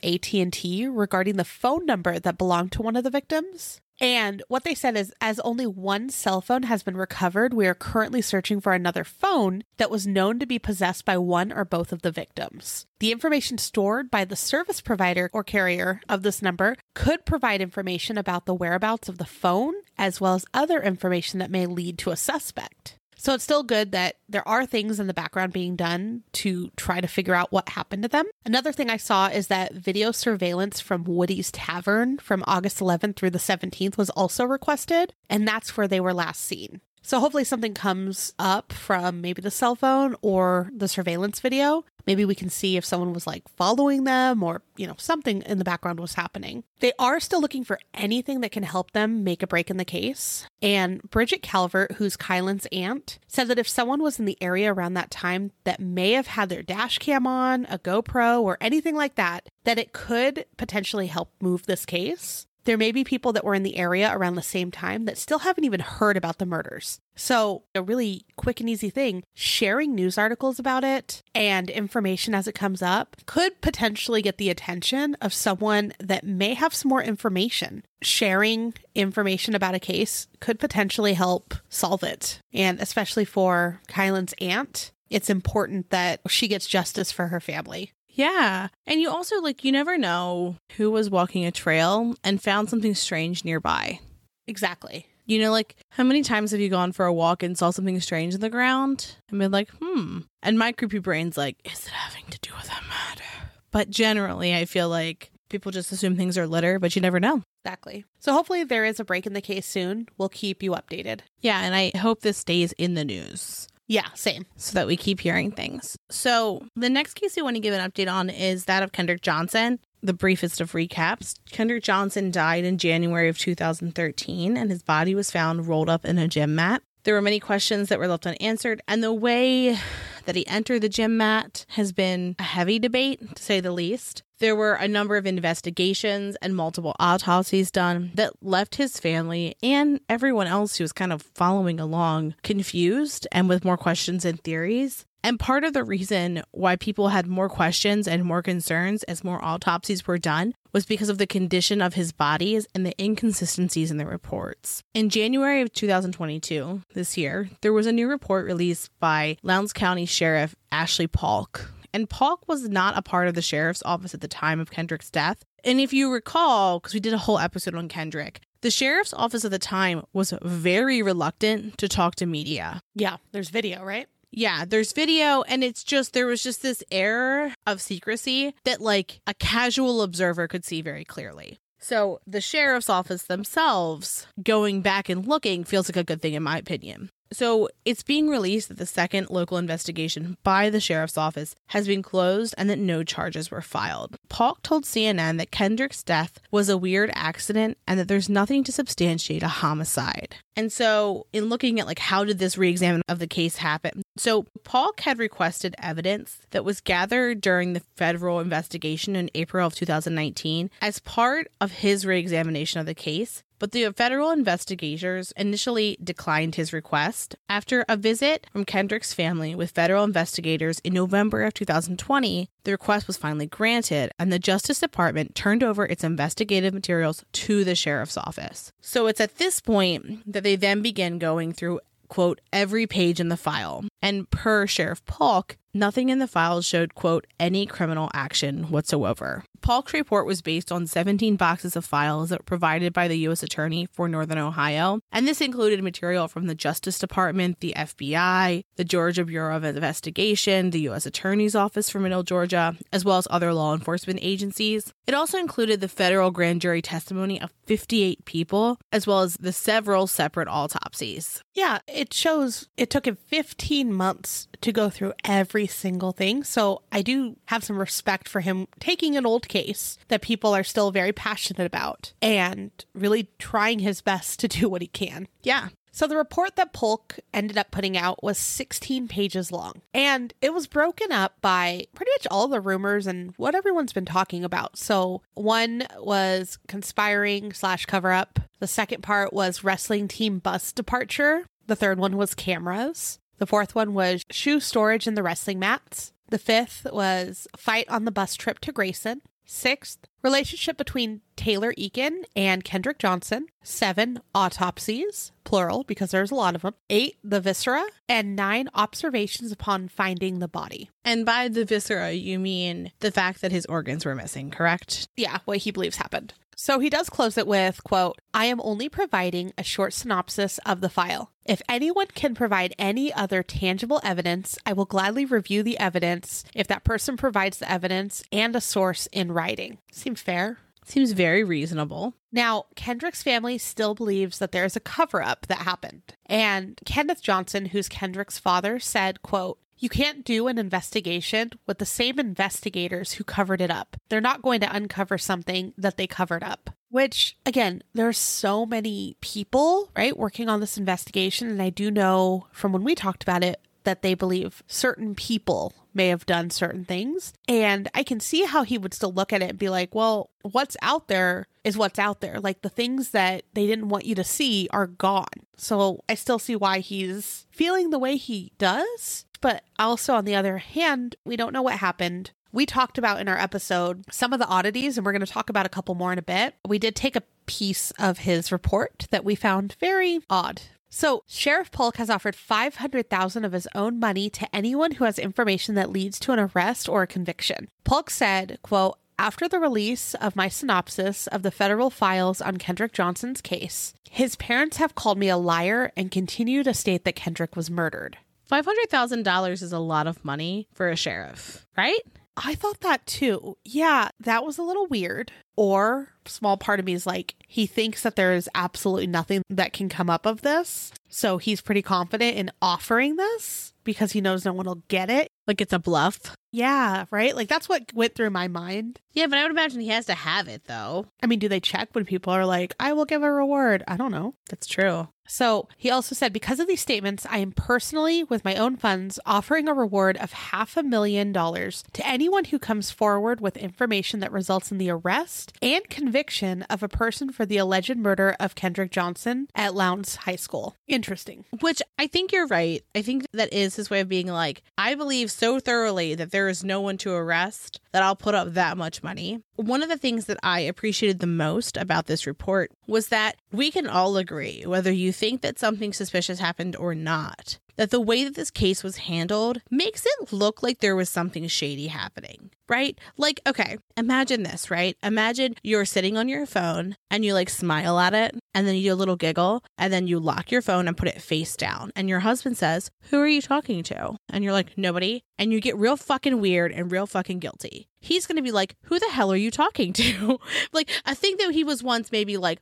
AT&T 0.04 0.88
regarding 0.88 1.36
the 1.36 1.44
phone 1.44 1.86
number 1.86 2.20
that 2.20 2.38
belonged 2.38 2.72
to 2.74 2.82
one 2.82 2.96
of 2.96 3.04
the 3.04 3.10
victims. 3.10 3.82
And 4.00 4.44
what 4.48 4.64
they 4.64 4.76
said 4.76 4.96
is 4.96 5.12
as 5.20 5.40
only 5.40 5.66
one 5.66 6.10
cell 6.10 6.40
phone 6.40 6.64
has 6.64 6.84
been 6.84 6.96
recovered, 6.96 7.54
we 7.54 7.66
are 7.66 7.74
currently 7.74 8.22
searching 8.22 8.62
for 8.62 8.74
another 8.74 9.04
phone 9.04 9.64
that 9.78 9.90
was 9.90 10.06
known 10.06 10.38
to 10.40 10.46
be 10.46 10.60
possessed 10.60 11.04
by 11.04 11.18
one 11.18 11.52
or 11.52 11.66
both 11.66 11.92
of 11.92 12.04
the 12.04 12.12
victims. 12.12 12.86
The 13.00 13.12
information 13.12 13.58
stored 13.58 14.12
by 14.12 14.24
the 14.24 14.36
service 14.36 14.82
provider 14.82 15.32
or 15.34 15.44
carrier 15.44 16.02
of 16.08 16.22
this 16.22 16.44
number 16.44 16.76
could 16.94 17.26
provide 17.26 17.60
information 17.60 18.18
about 18.18 18.46
the 18.46 18.54
whereabouts 18.54 19.10
of 19.10 19.18
the 19.18 19.26
phone 19.26 19.74
as 19.98 20.22
well 20.22 20.36
as 20.36 20.46
other 20.54 20.82
information 20.82 21.40
that 21.40 21.52
may 21.52 21.66
lead 21.66 21.98
to 22.00 22.12
a 22.12 22.16
suspect. 22.16 23.00
So 23.18 23.34
it's 23.34 23.44
still 23.44 23.64
good 23.64 23.92
that 23.92 24.18
there 24.30 24.48
are 24.48 24.66
things 24.66 25.00
in 25.00 25.08
the 25.08 25.14
background 25.14 25.52
being 25.52 25.76
done 25.76 26.24
to 26.34 26.70
try 26.78 27.02
to 27.02 27.08
figure 27.08 27.34
out 27.34 27.52
what 27.52 27.70
happened 27.70 28.04
to 28.04 28.10
them. 28.10 28.26
Another 28.46 28.72
thing 28.72 28.90
I 28.90 28.98
saw 28.98 29.28
is 29.28 29.48
that 29.48 29.74
video 29.74 30.12
surveillance 30.12 30.80
from 30.80 31.04
Woody's 31.04 31.52
Tavern 31.52 32.20
from 32.20 32.44
August 32.48 32.80
11th 32.80 33.16
through 33.16 33.32
the 33.32 33.40
17th 33.40 33.98
was 33.98 34.10
also 34.12 34.46
requested, 34.46 35.14
and 35.30 35.48
that's 35.48 35.76
where 35.76 35.88
they 35.88 36.00
were 36.00 36.14
last 36.14 36.42
seen. 36.42 36.82
So 37.02 37.20
hopefully 37.20 37.44
something 37.46 37.74
comes 37.74 38.34
up 38.38 38.74
from 38.74 39.22
maybe 39.22 39.42
the 39.42 39.52
cell 39.52 39.76
phone 39.76 40.16
or 40.22 40.70
the 40.76 40.88
surveillance 40.88 41.40
video. 41.40 41.86
Maybe 42.06 42.24
we 42.24 42.36
can 42.36 42.50
see 42.50 42.78
if 42.78 42.86
someone 42.86 43.12
was 43.14 43.28
like 43.28 43.44
following 43.58 44.06
them 44.06 44.42
or, 44.42 44.62
you 44.78 44.88
know, 44.88 44.96
something 44.98 45.42
in 45.42 45.58
the 45.58 45.66
background 45.66 46.00
was 46.00 46.14
happening. 46.14 46.64
They 46.80 46.94
are 46.98 47.20
still 47.20 47.42
looking 47.42 47.66
for 47.66 47.80
anything 47.94 48.40
that 48.42 48.52
can 48.52 48.64
help 48.64 48.92
them 48.92 49.26
make 49.26 49.44
a 49.44 49.48
break 49.48 49.70
in 49.70 49.76
the 49.76 49.84
case. 49.84 50.48
And 50.62 51.02
Bridget 51.04 51.42
Calvert, 51.42 51.94
who's 51.94 52.16
Kylen's 52.16 52.66
aunt, 52.72 53.20
said 53.28 53.50
that 53.50 53.60
if 53.60 53.68
someone 53.68 54.02
was 54.02 54.20
in 54.20 54.26
the 54.26 54.38
area 54.42 54.74
around 54.74 54.94
that 54.94 55.12
time 55.12 55.52
that 55.66 55.82
may 55.82 56.14
have 56.14 56.28
had 56.28 56.48
their 56.48 56.64
dash 56.64 56.98
cam 56.98 57.28
on, 57.28 57.66
a 57.66 57.78
GoPro, 57.78 58.42
or 58.42 58.58
anything 58.62 58.96
like 58.96 59.16
that, 59.16 59.50
that 59.66 59.80
it 59.80 59.92
could 59.92 60.46
potentially 60.56 61.08
help 61.08 61.32
move 61.42 61.66
this 61.66 61.86
case. 61.86 62.47
There 62.68 62.78
may 62.78 62.92
be 62.92 63.06
people 63.06 63.32
that 63.32 63.46
were 63.46 63.56
in 63.56 63.64
the 63.64 63.78
area 63.78 64.12
around 64.14 64.36
the 64.36 64.42
same 64.42 64.72
time 64.72 65.06
that 65.06 65.18
still 65.18 65.40
haven't 65.40 65.64
even 65.64 65.80
heard 65.80 66.18
about 66.18 66.38
the 66.38 66.46
murders. 66.46 67.00
So, 67.16 67.64
a 67.74 67.82
really 67.82 68.26
quick 68.36 68.60
and 68.60 68.70
easy 68.70 68.90
thing 68.90 69.24
sharing 69.34 69.96
news 69.96 70.18
articles 70.18 70.60
about 70.60 70.84
it 70.84 71.24
and 71.34 71.70
information 71.70 72.36
as 72.36 72.46
it 72.46 72.56
comes 72.56 72.82
up 72.82 73.16
could 73.26 73.62
potentially 73.62 74.22
get 74.22 74.38
the 74.38 74.50
attention 74.50 75.16
of 75.22 75.34
someone 75.34 75.94
that 76.02 76.26
may 76.26 76.56
have 76.56 76.74
some 76.74 76.90
more 76.90 77.02
information. 77.02 77.86
Sharing 78.02 78.74
information 78.94 79.56
about 79.56 79.74
a 79.74 79.80
case 79.80 80.28
could 80.42 80.60
potentially 80.60 81.14
help 81.14 81.54
solve 81.70 82.04
it. 82.04 82.42
And 82.52 82.82
especially 82.82 83.24
for 83.24 83.80
Kylen's 83.88 84.34
aunt, 84.42 84.92
it's 85.10 85.30
important 85.30 85.90
that 85.92 86.20
she 86.28 86.50
gets 86.50 86.68
justice 86.68 87.14
for 87.14 87.28
her 87.28 87.40
family. 87.40 87.94
Yeah. 88.18 88.68
And 88.86 89.00
you 89.00 89.10
also, 89.10 89.40
like, 89.42 89.64
you 89.64 89.72
never 89.72 89.98
know 89.98 90.58
who 90.76 90.92
was 90.92 91.10
walking 91.10 91.46
a 91.46 91.52
trail 91.52 92.16
and 92.24 92.42
found 92.42 92.70
something 92.70 92.96
strange 92.96 93.46
nearby. 93.46 94.00
Exactly. 94.48 95.06
You 95.26 95.40
know, 95.40 95.52
like, 95.52 95.76
how 95.92 96.04
many 96.04 96.24
times 96.24 96.52
have 96.52 96.60
you 96.60 96.70
gone 96.70 96.94
for 96.94 97.06
a 97.06 97.14
walk 97.14 97.44
and 97.44 97.58
saw 97.58 97.70
something 97.70 98.00
strange 98.00 98.34
in 98.34 98.42
the 98.42 98.50
ground 98.50 99.16
and 99.30 99.40
been 99.40 99.52
like, 99.52 99.70
hmm. 99.80 100.20
And 100.42 100.58
my 100.58 100.72
creepy 100.72 101.00
brain's 101.00 101.38
like, 101.38 101.58
is 101.64 101.86
it 101.86 101.92
having 101.92 102.26
to 102.32 102.40
do 102.40 102.52
with 102.58 102.70
a 102.70 102.82
matter? 102.88 103.24
But 103.72 103.90
generally, 103.90 104.56
I 104.56 104.66
feel 104.66 104.90
like 104.90 105.30
people 105.50 105.72
just 105.72 105.92
assume 105.92 106.16
things 106.16 106.38
are 106.38 106.48
litter, 106.48 106.80
but 106.80 106.96
you 106.96 107.02
never 107.02 107.20
know. 107.20 107.44
Exactly. 107.64 108.06
So 108.20 108.34
hopefully 108.34 108.64
there 108.64 108.86
is 108.86 109.00
a 109.00 109.06
break 109.06 109.28
in 109.28 109.34
the 109.34 109.42
case 109.42 109.68
soon. 109.68 110.08
We'll 110.18 110.30
keep 110.30 110.64
you 110.64 110.72
updated. 110.72 111.20
Yeah. 111.42 111.62
And 111.62 111.76
I 111.76 111.92
hope 111.98 112.22
this 112.22 112.38
stays 112.38 112.72
in 112.74 112.96
the 112.96 113.06
news. 113.06 113.68
Yeah, 113.88 114.08
same. 114.16 114.46
so 114.58 114.74
that 114.74 114.88
we 114.88 114.98
keep 114.98 115.22
hearing 115.22 115.52
things. 115.52 115.98
So, 116.10 116.66
the 116.76 116.90
next 116.90 117.14
case 117.14 117.36
we 117.36 117.42
want 117.42 117.56
to 117.56 117.62
give 117.62 117.74
an 117.74 117.90
update 117.90 118.12
on 118.12 118.30
is 118.30 118.66
that 118.66 118.84
of 118.84 118.92
Kendrick 118.92 119.22
Johnson. 119.22 119.80
The 120.04 120.14
briefest 120.14 120.62
of 120.62 120.74
recaps 120.74 121.36
Kendrick 121.52 121.84
Johnson 121.84 122.30
died 122.30 122.64
in 122.66 122.78
January 122.78 123.30
of 123.30 123.38
2013, 123.38 124.58
and 124.58 124.70
his 124.70 124.84
body 124.84 125.16
was 125.16 125.32
found 125.32 125.68
rolled 125.68 125.90
up 125.90 126.06
in 126.06 126.18
a 126.18 126.28
gym 126.28 126.54
mat. 126.56 126.84
There 127.04 127.14
were 127.14 127.22
many 127.22 127.40
questions 127.40 127.88
that 127.90 128.00
were 128.00 128.08
left 128.08 128.28
unanswered, 128.28 128.82
and 128.88 129.02
the 129.02 129.14
way 129.14 129.78
that 130.26 130.36
he 130.36 130.46
entered 130.48 130.82
the 130.82 130.90
gym 130.90 131.16
mat 131.16 131.66
has 131.70 131.94
been 131.94 132.36
a 132.38 132.44
heavy 132.44 132.80
debate, 132.80 133.36
to 133.36 133.42
say 133.42 133.62
the 133.62 133.72
least. 133.72 134.24
There 134.40 134.56
were 134.56 134.74
a 134.74 134.88
number 134.88 135.18
of 135.18 135.26
investigations 135.26 136.36
and 136.44 136.56
multiple 136.56 136.96
autopsies 137.00 137.72
done 137.72 138.12
that 138.14 138.34
left 138.44 138.76
his 138.76 139.00
family 139.00 139.56
and 139.64 140.00
everyone 140.08 140.46
else 140.46 140.78
who 140.78 140.84
was 140.84 140.92
kind 140.92 141.12
of 141.12 141.24
following 141.24 141.80
along 141.80 142.36
confused 142.44 143.28
and 143.32 143.50
with 143.50 143.66
more 143.66 143.78
questions 143.78 144.26
and 144.26 144.40
theories. 144.44 145.08
And 145.24 145.40
part 145.40 145.64
of 145.64 145.74
the 145.74 145.84
reason 145.84 146.44
why 146.52 146.76
people 146.76 147.10
had 147.10 147.26
more 147.26 147.50
questions 147.50 148.08
and 148.08 148.24
more 148.24 148.44
concerns 148.44 149.02
as 149.04 149.24
more 149.24 149.44
autopsies 149.44 150.06
were 150.06 150.20
done 150.20 150.54
was 150.72 150.86
because 150.86 151.10
of 151.10 151.18
the 151.18 151.26
condition 151.26 151.82
of 151.82 151.96
his 151.96 152.12
bodies 152.12 152.68
and 152.76 152.86
the 152.86 152.94
inconsistencies 153.04 153.90
in 153.90 153.98
the 153.98 154.06
reports. 154.06 154.84
In 154.94 155.10
January 155.10 155.62
of 155.62 155.74
2022, 155.74 156.84
this 156.94 157.18
year, 157.18 157.50
there 157.62 157.74
was 157.74 157.88
a 157.88 157.92
new 157.92 158.08
report 158.08 158.46
released 158.46 158.92
by 159.00 159.38
Lowndes 159.42 159.74
County 159.74 160.06
Sheriff 160.06 160.56
Ashley 160.72 161.08
Paulk. 161.08 161.72
And 161.94 162.10
Paulk 162.10 162.48
was 162.48 162.68
not 162.68 162.98
a 162.98 163.02
part 163.02 163.28
of 163.28 163.34
the 163.34 163.42
sheriff's 163.42 163.84
office 163.86 164.14
at 164.14 164.22
the 164.22 164.28
time 164.28 164.60
of 164.60 164.72
Kendrick's 164.72 165.10
death. 165.10 165.44
And 165.64 165.80
if 165.80 165.94
you 165.94 166.12
recall, 166.12 166.80
because 166.80 166.94
we 166.94 167.00
did 167.00 167.14
a 167.14 167.18
whole 167.18 167.40
episode 167.40 167.76
on 167.76 167.88
Kendrick, 167.88 168.42
the 168.62 168.72
sheriff's 168.72 169.14
office 169.14 169.46
at 169.46 169.52
the 169.52 169.60
time 169.60 170.04
was 170.14 170.34
very 170.42 171.02
reluctant 171.02 171.78
to 171.78 171.88
talk 171.88 172.16
to 172.16 172.26
media. 172.26 172.82
Yeah, 172.96 173.18
there's 173.32 173.50
video, 173.50 173.84
right? 173.84 174.08
Yeah, 174.32 174.66
there's 174.66 174.92
video, 174.92 175.42
and 175.44 175.64
it's 175.64 175.84
just 175.84 176.14
there 176.14 176.28
was 176.28 176.44
just 176.44 176.62
this 176.62 176.84
air 176.92 177.54
of 177.66 177.82
secrecy 177.82 178.54
that, 178.66 178.82
like, 178.82 179.22
a 179.26 179.34
casual 179.34 180.02
observer 180.02 180.48
could 180.48 180.66
see 180.66 180.82
very 180.82 181.06
clearly. 181.06 181.60
So, 181.80 182.20
the 182.28 182.42
sheriff's 182.42 182.90
office 182.90 183.24
themselves 183.24 184.28
going 184.44 184.82
back 184.82 185.10
and 185.10 185.26
looking 185.26 185.64
feels 185.64 185.88
like 185.88 185.98
a 185.98 186.04
good 186.04 186.22
thing, 186.22 186.34
in 186.34 186.44
my 186.44 186.58
opinion. 186.58 187.10
So, 187.32 187.70
it's 187.86 188.04
being 188.04 188.30
released 188.30 188.70
that 188.70 188.78
the 188.78 188.86
second 188.86 189.30
local 189.30 189.58
investigation 189.58 190.38
by 190.44 190.70
the 190.70 190.80
sheriff's 190.80 191.18
office 191.18 191.56
has 191.68 191.88
been 191.88 192.02
closed 192.02 192.56
and 192.58 192.70
that 192.70 192.80
no 192.80 193.04
charges 193.04 193.52
were 193.52 193.62
filed. 193.62 194.16
Paulk 194.30 194.62
told 194.64 194.86
CNN 194.86 195.38
that 195.38 195.52
Kendrick's 195.52 196.04
death 196.04 196.40
was 196.52 196.70
a 196.70 196.78
weird 196.78 197.12
accident 197.14 197.78
and 197.88 198.00
that 198.00 198.08
there's 198.08 198.30
nothing 198.30 198.64
to 198.64 198.72
substantiate 198.72 199.44
a 199.44 199.48
homicide. 199.48 200.36
And 200.56 200.72
so, 200.72 201.28
in 201.32 201.50
looking 201.50 201.80
at 201.80 201.86
like 201.86 202.00
how 202.00 202.24
did 202.24 202.40
this 202.40 202.58
reexamination 202.58 203.04
of 203.08 203.20
the 203.20 203.28
case 203.28 203.58
happen? 203.58 204.02
So, 204.18 204.46
Paulk 204.64 205.02
had 205.02 205.20
requested 205.20 205.76
evidence 205.78 206.40
that 206.52 206.66
was 206.66 206.82
gathered 206.82 207.42
during 207.42 207.74
the 207.74 207.84
federal 207.96 208.40
investigation 208.40 209.16
in 209.16 209.30
April 209.36 209.68
of 209.68 209.76
2019 209.76 210.70
as 210.82 211.00
part 211.00 211.48
of 211.62 211.72
his 211.72 212.06
reexamination 212.06 212.80
of 212.80 212.86
the 212.86 212.96
case. 212.96 213.44
But 213.60 213.72
the 213.72 213.92
federal 213.94 214.32
investigators 214.32 215.34
initially 215.36 215.98
declined 216.04 216.56
his 216.56 216.74
request. 216.74 217.36
After 217.50 217.86
a 217.90 217.98
visit 217.98 218.48
from 218.52 218.66
Kendrick's 218.66 219.14
family 219.14 219.56
with 219.56 219.72
federal 219.72 220.04
investigators 220.04 220.80
in 220.80 220.94
November 220.94 221.44
of 221.44 221.54
2020, 221.54 222.50
the 222.64 222.72
request 222.72 223.08
was 223.08 223.18
finally 223.18 223.48
granted, 223.48 224.12
and 224.20 224.32
the 224.32 224.40
Justice 224.40 224.80
Department 224.80 225.36
turned 225.36 225.64
over 225.64 225.86
its 225.86 226.04
investigative 226.04 226.74
materials 226.74 227.24
to 227.32 227.64
the 227.64 227.76
sheriff's 227.76 228.18
office. 228.18 228.72
So 228.82 229.08
it's 229.08 229.22
at 229.22 229.38
this 229.38 229.60
point 229.60 230.32
that 230.32 230.44
they 230.44 230.56
then 230.56 230.82
begin 230.82 231.18
going 231.18 231.54
through 231.54 231.80
quote, 232.08 232.42
every 232.52 232.88
page 232.88 233.20
in 233.20 233.30
the 233.30 233.38
file. 233.38 233.84
And 234.02 234.30
per 234.30 234.68
Sheriff 234.68 235.04
Paulk, 235.06 235.58
nothing 235.74 236.10
in 236.10 236.20
the 236.20 236.28
files 236.28 236.66
showed, 236.66 236.96
quote, 236.96 237.28
any 237.40 237.66
criminal 237.66 238.10
action 238.14 238.66
whatsoever. 238.70 239.44
Paulk's 239.62 239.94
report 239.94 240.26
was 240.26 240.42
based 240.42 240.72
on 240.72 240.88
17 240.88 241.36
boxes 241.36 241.76
of 241.76 241.86
files 241.86 242.30
that 242.30 242.40
were 242.40 242.44
provided 242.44 242.94
by 242.94 243.08
the 243.08 243.18
U.S. 243.20 243.44
Attorney 243.44 243.88
for 243.92 244.08
Northern 244.08 244.38
Ohio, 244.38 245.00
and 245.12 245.28
this 245.28 245.42
included 245.42 245.84
material 245.84 246.28
from 246.28 246.48
the 246.48 246.56
Justice 246.56 247.00
Department, 247.00 247.60
the 247.60 247.74
FBI, 247.76 248.64
the 248.76 248.84
Georgia 248.84 249.26
Bureau 249.26 249.56
of 249.56 249.64
Investigation, 249.64 250.72
the 250.72 250.82
U.S. 250.82 251.06
Attorney's 251.06 251.56
Office 251.56 251.90
for 251.90 252.00
Middle 252.00 252.24
Georgia, 252.24 252.76
as 252.92 253.04
well 253.04 253.18
as 253.18 253.28
other 253.30 253.54
law 253.54 253.74
enforcement 253.74 254.20
agencies. 254.22 254.94
It 255.06 255.14
also 255.14 255.38
included 255.38 255.82
the 255.82 255.88
federal 255.88 256.32
grand 256.32 256.62
jury 256.62 256.82
testimony 256.82 257.42
of 257.42 257.52
58 257.66 258.26
people, 258.26 258.78
as 258.92 259.06
well 259.06 259.22
as 259.22 259.36
the 259.38 259.54
several 259.54 260.08
separate 260.08 260.48
autopsies. 260.48 261.42
Yeah, 261.54 261.80
it 261.88 262.14
shows 262.14 262.70
it 262.78 262.90
took 262.90 263.08
him 263.08 263.18
15 263.28 263.92
months 263.94 264.48
to 264.62 264.72
go 264.72 264.90
through 264.90 265.14
every 265.24 265.68
single 265.68 266.12
thing. 266.12 266.44
So 266.44 266.82
I 266.92 267.02
do 267.02 267.36
have 267.46 267.64
some 267.64 267.78
respect 267.78 268.28
for 268.28 268.42
him 268.42 268.68
taking 268.80 269.16
an 269.16 269.26
old 269.48 269.66
case 269.66 269.98
that 270.10 270.22
people 270.22 270.54
are 270.54 270.64
still 270.64 270.92
very 270.92 271.14
passionate 271.14 271.66
about 271.66 272.14
and 272.22 272.72
really 272.94 273.30
trying 273.40 273.80
his 273.80 274.02
best 274.02 274.40
to 274.40 274.48
do 274.48 274.70
what 274.70 274.82
he 274.82 274.88
can. 274.88 275.28
Yeah. 275.44 275.70
So 275.92 276.06
the 276.06 276.18
report 276.18 276.58
that 276.58 276.74
Paulk 276.74 277.18
ended 277.34 277.58
up 277.58 277.72
putting 277.72 277.98
out 277.98 278.22
was 278.24 278.38
16 278.38 279.08
pages 279.08 279.52
long, 279.52 279.82
and 279.96 280.32
it 280.42 280.54
was 280.54 280.68
broken 280.68 281.12
up 281.12 281.42
by 281.42 281.86
pretty 281.96 282.12
much 282.12 282.28
all 282.30 282.48
the 282.48 282.62
rumors 282.62 283.08
and 283.08 283.34
what 283.38 283.56
everyone's 283.56 283.94
been 283.94 284.06
talking 284.06 284.44
about. 284.44 284.78
So 284.78 285.24
one 285.34 285.88
was 285.98 286.60
conspiring 286.68 287.52
slash 287.52 287.88
cover 287.88 288.12
up. 288.12 288.40
The 288.60 288.68
second 288.68 289.02
part 289.02 289.34
was 289.34 289.64
wrestling 289.64 290.08
team 290.08 290.38
bus 290.38 290.72
departure. 290.72 291.46
The 291.66 291.76
third 291.76 291.98
one 291.98 292.16
was 292.16 292.36
cameras. 292.36 293.18
The 293.40 293.48
fourth 293.48 293.74
one 293.74 293.96
was 293.96 294.24
shoe 294.30 294.60
storage 294.60 295.08
in 295.08 295.16
the 295.16 295.24
wrestling 295.24 295.58
mats. 295.58 296.14
The 296.30 296.38
fifth 296.38 296.86
was 296.92 297.48
fight 297.58 297.90
on 297.90 298.06
the 298.06 298.12
bus 298.12 298.36
trip 298.36 298.60
to 298.60 298.72
Grayson. 298.72 299.22
Sixth, 299.48 300.00
relationship 300.22 300.78
between 300.78 301.22
Taylor 301.38 301.74
Eakin 301.74 302.24
and 302.36 302.64
Kendrick 302.64 303.00
Johnson. 303.00 303.48
Seven, 303.64 304.20
autopsies, 304.36 305.32
plural, 305.46 305.84
because 305.86 306.12
there's 306.12 306.32
a 306.32 306.36
lot 306.36 306.54
of 306.54 306.62
them. 306.62 306.76
Eight, 306.90 307.16
the 307.24 307.40
viscera. 307.40 307.86
And 308.10 308.36
nine, 308.36 308.70
observations 308.76 309.52
upon 309.52 309.88
finding 309.88 310.40
the 310.40 310.48
body. 310.48 310.90
And 311.06 311.26
by 311.26 311.48
the 311.48 311.66
viscera, 311.66 312.12
you 312.12 312.40
mean 312.40 312.92
the 313.00 313.12
fact 313.12 313.42
that 313.42 313.52
his 313.54 313.66
organs 313.68 314.06
were 314.06 314.16
missing, 314.16 314.52
correct? 314.52 315.08
Yeah, 315.16 315.40
what 315.46 315.60
he 315.60 315.72
believes 315.72 315.96
happened. 315.96 316.34
So 316.60 316.80
he 316.80 316.90
does 316.90 317.08
close 317.08 317.38
it 317.38 317.46
with, 317.46 317.84
quote, 317.84 318.20
I 318.34 318.46
am 318.46 318.60
only 318.62 318.90
providing 318.90 319.54
a 319.60 319.64
short 319.64 319.94
synopsis 319.94 320.58
of 320.66 320.82
the 320.82 320.90
file. 320.90 321.32
If 321.46 321.62
anyone 321.70 322.08
can 322.16 322.34
provide 322.34 322.74
any 322.80 323.14
other 323.14 323.44
tangible 323.44 324.02
evidence, 324.04 324.58
I 324.66 324.74
will 324.74 324.86
gladly 324.86 325.24
review 325.24 325.62
the 325.62 325.78
evidence 325.78 326.44
if 326.56 326.66
that 326.68 326.84
person 326.84 327.16
provides 327.16 327.60
the 327.60 327.72
evidence 327.72 328.24
and 328.32 328.56
a 328.56 328.60
source 328.60 329.06
in 329.14 329.32
writing. 329.32 329.78
Seems 329.92 330.20
fair. 330.20 330.58
Seems 330.84 331.12
very 331.12 331.44
reasonable. 331.44 332.16
Now, 332.32 332.66
Kendrick's 332.76 333.22
family 333.22 333.60
still 333.60 333.94
believes 333.94 334.40
that 334.40 334.52
there 334.52 334.66
is 334.66 334.76
a 334.76 334.82
cover 334.82 335.22
up 335.22 335.46
that 335.48 335.60
happened. 335.60 336.16
And 336.26 336.80
Kenneth 336.86 337.22
Johnson, 337.22 337.66
who's 337.66 337.88
Kendrick's 337.88 338.40
father, 338.40 338.80
said, 338.80 339.22
quote, 339.22 339.60
you 339.78 339.90
can't 339.90 340.26
do 340.26 340.48
an 340.48 340.58
investigation 340.58 341.52
with 341.66 341.78
the 341.78 341.86
same 341.86 342.20
investigators 342.20 343.14
who 343.14 343.24
covered 343.24 343.62
it 343.62 343.72
up. 343.72 343.98
They're 344.10 344.22
not 344.22 344.42
going 344.42 344.62
to 344.62 344.76
uncover 344.76 345.18
something 345.18 345.74
that 345.78 345.98
they 345.98 346.08
covered 346.08 346.44
up. 346.44 346.72
Which, 346.90 347.38
again, 347.46 347.84
there's 347.94 348.18
so 348.18 348.66
many 348.66 349.18
people, 349.20 349.92
right, 349.96 350.18
working 350.18 350.48
on 350.48 350.62
this 350.62 350.78
investigation. 350.78 351.50
And 351.50 351.62
I 351.62 351.70
do 351.70 351.92
know 351.92 352.48
from 352.52 352.72
when 352.72 352.84
we 352.84 352.96
talked 352.96 353.24
about 353.24 353.44
it 353.44 353.60
that 353.84 354.02
they 354.02 354.14
believe 354.14 354.64
certain 354.68 355.16
people 355.16 355.74
may 355.94 356.08
have 356.10 356.26
done 356.26 356.50
certain 356.50 356.86
things. 356.86 357.34
And 357.48 357.90
I 357.94 358.04
can 358.04 358.20
see 358.20 358.44
how 358.44 358.64
he 358.64 358.78
would 358.78 358.94
still 358.94 359.12
look 359.12 359.34
at 359.34 359.42
it 359.42 359.50
and 359.50 359.60
be 359.60 359.70
like, 359.70 359.94
well, 359.94 360.30
what's 360.44 360.78
out 360.82 361.08
there 361.08 361.48
is 361.64 361.78
what's 361.78 362.00
out 362.00 362.22
there. 362.22 362.40
Like 362.40 362.62
the 362.62 362.70
things 362.70 363.10
that 363.10 363.44
they 363.54 363.68
didn't 363.68 363.90
want 363.90 364.06
you 364.06 364.16
to 364.16 364.24
see 364.24 364.70
are 364.72 364.88
gone. 364.88 365.26
So 365.58 366.04
I 366.08 366.16
still 366.16 366.40
see 366.40 366.56
why 366.56 366.80
he's 366.80 367.48
feeling 367.50 367.90
the 367.90 368.00
way 368.00 368.16
he 368.16 368.54
does. 368.58 369.26
But 369.42 369.64
also, 369.78 370.16
on 370.16 370.26
the 370.26 370.36
other 370.36 370.58
hand, 370.58 371.16
we 371.26 371.36
don't 371.36 371.54
know 371.54 371.62
what 371.62 371.80
happened. 371.80 372.32
We 372.52 372.66
talked 372.66 372.98
about 372.98 373.20
in 373.20 373.28
our 373.28 373.38
episode 373.38 374.06
some 374.12 374.34
of 374.34 374.40
the 374.40 374.48
oddities, 374.48 374.98
and 374.98 375.06
we're 375.06 375.12
going 375.12 375.26
to 375.26 375.32
talk 375.32 375.50
about 375.50 375.66
a 375.66 375.70
couple 375.70 375.96
more 375.96 376.14
in 376.14 376.20
a 376.20 376.24
bit. 376.24 376.56
We 376.68 376.80
did 376.80 376.96
take 376.96 377.16
a 377.16 377.24
piece 377.46 377.92
of 378.00 378.20
his 378.20 378.52
report 378.52 379.08
that 379.12 379.26
we 379.26 379.36
found 379.36 379.76
very 379.80 380.20
odd. 380.30 380.62
So, 380.90 381.24
Sheriff 381.28 381.72
Paulk 381.72 381.98
has 381.98 382.10
offered 382.10 382.36
500,000 382.36 383.44
of 383.44 383.52
his 383.52 383.68
own 383.76 384.00
money 384.00 384.30
to 384.30 384.56
anyone 384.56 384.94
who 384.94 385.04
has 385.04 385.20
information 385.20 385.76
that 385.76 385.92
leads 385.92 386.18
to 386.22 386.32
an 386.32 386.40
arrest 386.40 386.88
or 386.88 387.04
a 387.04 387.08
conviction. 387.08 387.68
Paulk 387.84 388.10
said, 388.10 388.58
quote, 388.64 388.98
after 389.20 389.48
the 389.48 389.60
release 389.60 390.14
of 390.16 390.36
my 390.36 390.48
synopsis 390.48 391.28
of 391.28 391.42
the 391.42 391.52
federal 391.52 391.90
files 391.90 392.40
on 392.40 392.58
Kendrick 392.58 392.94
Johnson's 392.94 393.42
case, 393.42 393.94
his 394.10 394.36
parents 394.36 394.78
have 394.78 394.96
called 394.96 395.18
me 395.18 395.28
a 395.28 395.38
liar 395.38 395.92
and 395.98 396.12
continue 396.12 396.64
to 396.64 396.74
state 396.74 397.04
that 397.04 397.16
Kendrick 397.16 397.56
was 397.56 397.70
murdered. 397.70 398.18
$500,000 398.50 399.52
is 399.62 399.72
a 399.72 399.80
lot 399.80 400.08
of 400.08 400.24
money 400.24 400.68
for 400.74 400.90
a 400.90 400.96
sheriff, 400.96 401.66
right? 401.78 402.00
I 402.38 402.54
thought 402.54 402.82
that 402.82 403.06
too. 403.08 403.58
Yeah, 403.66 404.10
that 404.20 404.46
was 404.46 404.58
a 404.58 404.64
little 404.64 404.86
weird. 404.88 405.32
Or 405.56 406.10
small 406.26 406.56
part 406.56 406.80
of 406.80 406.86
me 406.86 406.94
is 406.94 407.08
like 407.08 407.34
he 407.48 407.66
thinks 407.66 408.04
that 408.04 408.16
there 408.16 408.34
is 408.34 408.48
absolutely 408.54 409.08
nothing 409.08 409.42
that 409.50 409.74
can 409.74 409.90
come 409.90 410.10
up 410.10 410.28
of 410.28 410.42
this. 410.42 410.92
So 411.10 411.40
he's 411.40 411.62
pretty 411.62 411.82
confident 411.82 412.38
in 412.38 412.52
offering 412.62 413.16
this 413.16 413.74
because 413.84 414.12
he 414.12 414.22
knows 414.22 414.46
no 414.46 414.54
one 414.54 414.68
will 414.68 414.84
get 414.88 415.10
it. 415.10 415.30
Like 415.48 415.62
it's 415.62 415.74
a 415.74 415.80
bluff. 415.80 416.36
Yeah, 416.52 417.06
right? 417.10 417.36
Like 417.36 417.48
that's 417.48 417.68
what 417.68 417.92
went 417.94 418.14
through 418.14 418.30
my 418.30 418.48
mind. 418.48 419.00
Yeah, 419.14 419.26
but 419.26 419.40
I 419.40 419.42
would 419.42 419.52
imagine 419.52 419.82
he 419.82 419.88
has 419.88 420.06
to 420.06 420.14
have 420.14 420.48
it 420.48 420.66
though. 420.66 421.08
I 421.24 421.26
mean, 421.26 421.40
do 421.40 421.50
they 421.50 421.60
check 421.60 421.90
when 421.94 422.06
people 422.06 422.34
are 422.34 422.46
like, 422.46 422.76
I 422.80 422.94
will 422.94 423.06
give 423.06 423.24
a 423.24 423.32
reward? 423.32 423.84
I 423.88 423.98
don't 423.98 424.12
know. 424.12 424.36
That's 424.50 424.68
true. 424.68 425.08
So 425.28 425.68
he 425.78 425.92
also 425.92 426.16
said, 426.16 426.34
because 426.34 426.60
of 426.60 426.68
these 426.68 426.82
statements, 426.82 427.26
I 427.30 427.40
am 427.40 427.52
personally, 427.52 428.24
with 428.24 428.46
my 428.46 428.56
own 428.56 428.78
funds, 428.78 429.20
offering 429.26 429.68
a 429.68 429.74
reward 429.74 430.18
of 430.18 430.32
half 430.32 430.78
a 430.78 430.84
million 430.84 431.32
dollars 431.32 431.84
to 431.94 432.08
anyone 432.08 432.46
who 432.46 432.60
comes 432.60 432.92
forward 432.92 433.42
with 433.42 433.58
information 433.58 434.20
that 434.22 434.32
results 434.32 434.72
in 434.72 434.78
the 434.78 434.90
arrest 434.90 435.54
and 435.62 435.88
conviction 435.90 436.64
of 436.64 436.82
a 436.82 436.88
person 436.88 437.32
for 437.32 437.46
the 437.46 437.58
alleged 437.58 437.98
murder 437.98 438.36
of 438.40 438.56
Kendrick 438.56 438.92
Johnson 438.92 439.48
at 439.54 439.76
Lowndes 439.76 440.16
High 440.16 440.36
School. 440.36 440.76
Interesting. 440.88 441.46
Which 441.60 441.82
I 442.00 442.08
think 442.08 442.32
you're 442.32 442.48
right. 442.48 442.84
I 442.96 443.02
think 443.02 443.26
that 443.34 443.54
is 443.54 443.76
his 443.76 443.90
way 443.90 444.00
of 444.00 444.10
being 444.10 444.28
like, 444.28 444.64
I 444.78 444.96
believe 444.96 445.30
so 445.32 445.60
thoroughly 445.60 446.16
that 446.16 446.32
there 446.32 446.48
is 446.48 446.64
no 446.64 446.82
one 446.82 446.98
to 447.00 447.12
arrest 447.12 447.82
that 447.92 448.04
I'll 448.04 448.16
put 448.16 448.36
up 448.36 448.54
that 448.54 448.78
much 448.78 449.04
money. 449.04 449.42
One 449.56 449.82
of 449.82 449.90
the 449.90 449.98
things 449.98 450.26
that 450.26 450.38
I 450.44 450.62
appreciated 450.62 451.20
the 451.20 451.28
most 451.28 451.78
about 451.78 452.06
this 452.06 452.28
report 452.28 452.72
was 452.86 453.08
that 453.08 453.38
we 453.52 453.72
can 453.72 453.88
all 453.88 454.18
agree, 454.18 454.64
whether 454.66 454.92
you 454.92 455.12
think 455.18 455.42
that 455.42 455.58
something 455.58 455.94
suspicious 455.94 456.40
happened 456.40 456.76
or 456.76 456.94
not, 456.94 457.58
that 457.78 457.92
the 457.92 458.02
way 458.02 458.24
that 458.24 458.36
this 458.36 458.52
case 458.52 458.84
was 458.84 458.98
handled 458.98 459.62
makes 459.72 460.06
it 460.06 460.34
look 460.34 460.62
like 460.62 460.80
there 460.80 460.96
was 460.96 461.10
something 461.10 461.48
shady 461.48 461.88
happening, 461.88 462.52
right? 462.70 463.00
Like, 463.18 463.40
okay, 463.48 463.78
imagine 463.96 464.44
this, 464.44 464.70
right? 464.70 464.96
Imagine 465.02 465.56
you're 465.64 465.86
sitting 465.86 466.18
on 466.18 466.28
your 466.28 466.46
phone 466.46 466.98
and 467.10 467.24
you 467.24 467.34
like 467.34 467.50
smile 467.50 468.00
at 468.00 468.14
it 468.14 468.36
and 468.54 468.68
then 468.68 468.76
you 468.76 468.84
do 468.90 468.94
a 468.94 468.96
little 468.96 469.16
giggle 469.16 469.64
and 469.78 469.94
then 469.94 470.08
you 470.08 470.20
lock 470.20 470.52
your 470.52 470.62
phone 470.62 470.88
and 470.88 470.98
put 470.98 471.08
it 471.08 471.22
face 471.22 471.56
down. 471.56 471.92
And 471.96 472.10
your 472.10 472.22
husband 472.22 472.58
says, 472.58 472.90
Who 473.10 473.20
are 473.20 473.28
you 473.28 473.42
talking 473.42 473.84
to? 473.84 474.18
And 474.30 474.44
you're 474.44 474.54
like, 474.54 474.78
Nobody. 474.78 475.24
And 475.40 475.54
you 475.54 475.62
get 475.62 475.78
real 475.78 475.98
fucking 475.98 476.42
weird 476.42 476.72
and 476.72 476.92
real 476.92 477.06
fucking 477.06 477.40
guilty. 477.40 477.88
He's 478.00 478.26
going 478.26 478.38
to 478.38 478.42
be 478.42 478.52
like, 478.52 478.76
Who 478.84 479.00
the 479.00 479.10
hell 479.12 479.32
are 479.32 479.38
you 479.38 479.52
talking 479.52 479.94
to? 479.94 480.40
like, 480.74 480.90
I 481.06 481.14
think 481.14 481.40
that 481.40 481.52
he 481.52 481.64
was 481.64 481.84
once 481.84 482.12
maybe 482.12 482.38
like, 482.38 482.60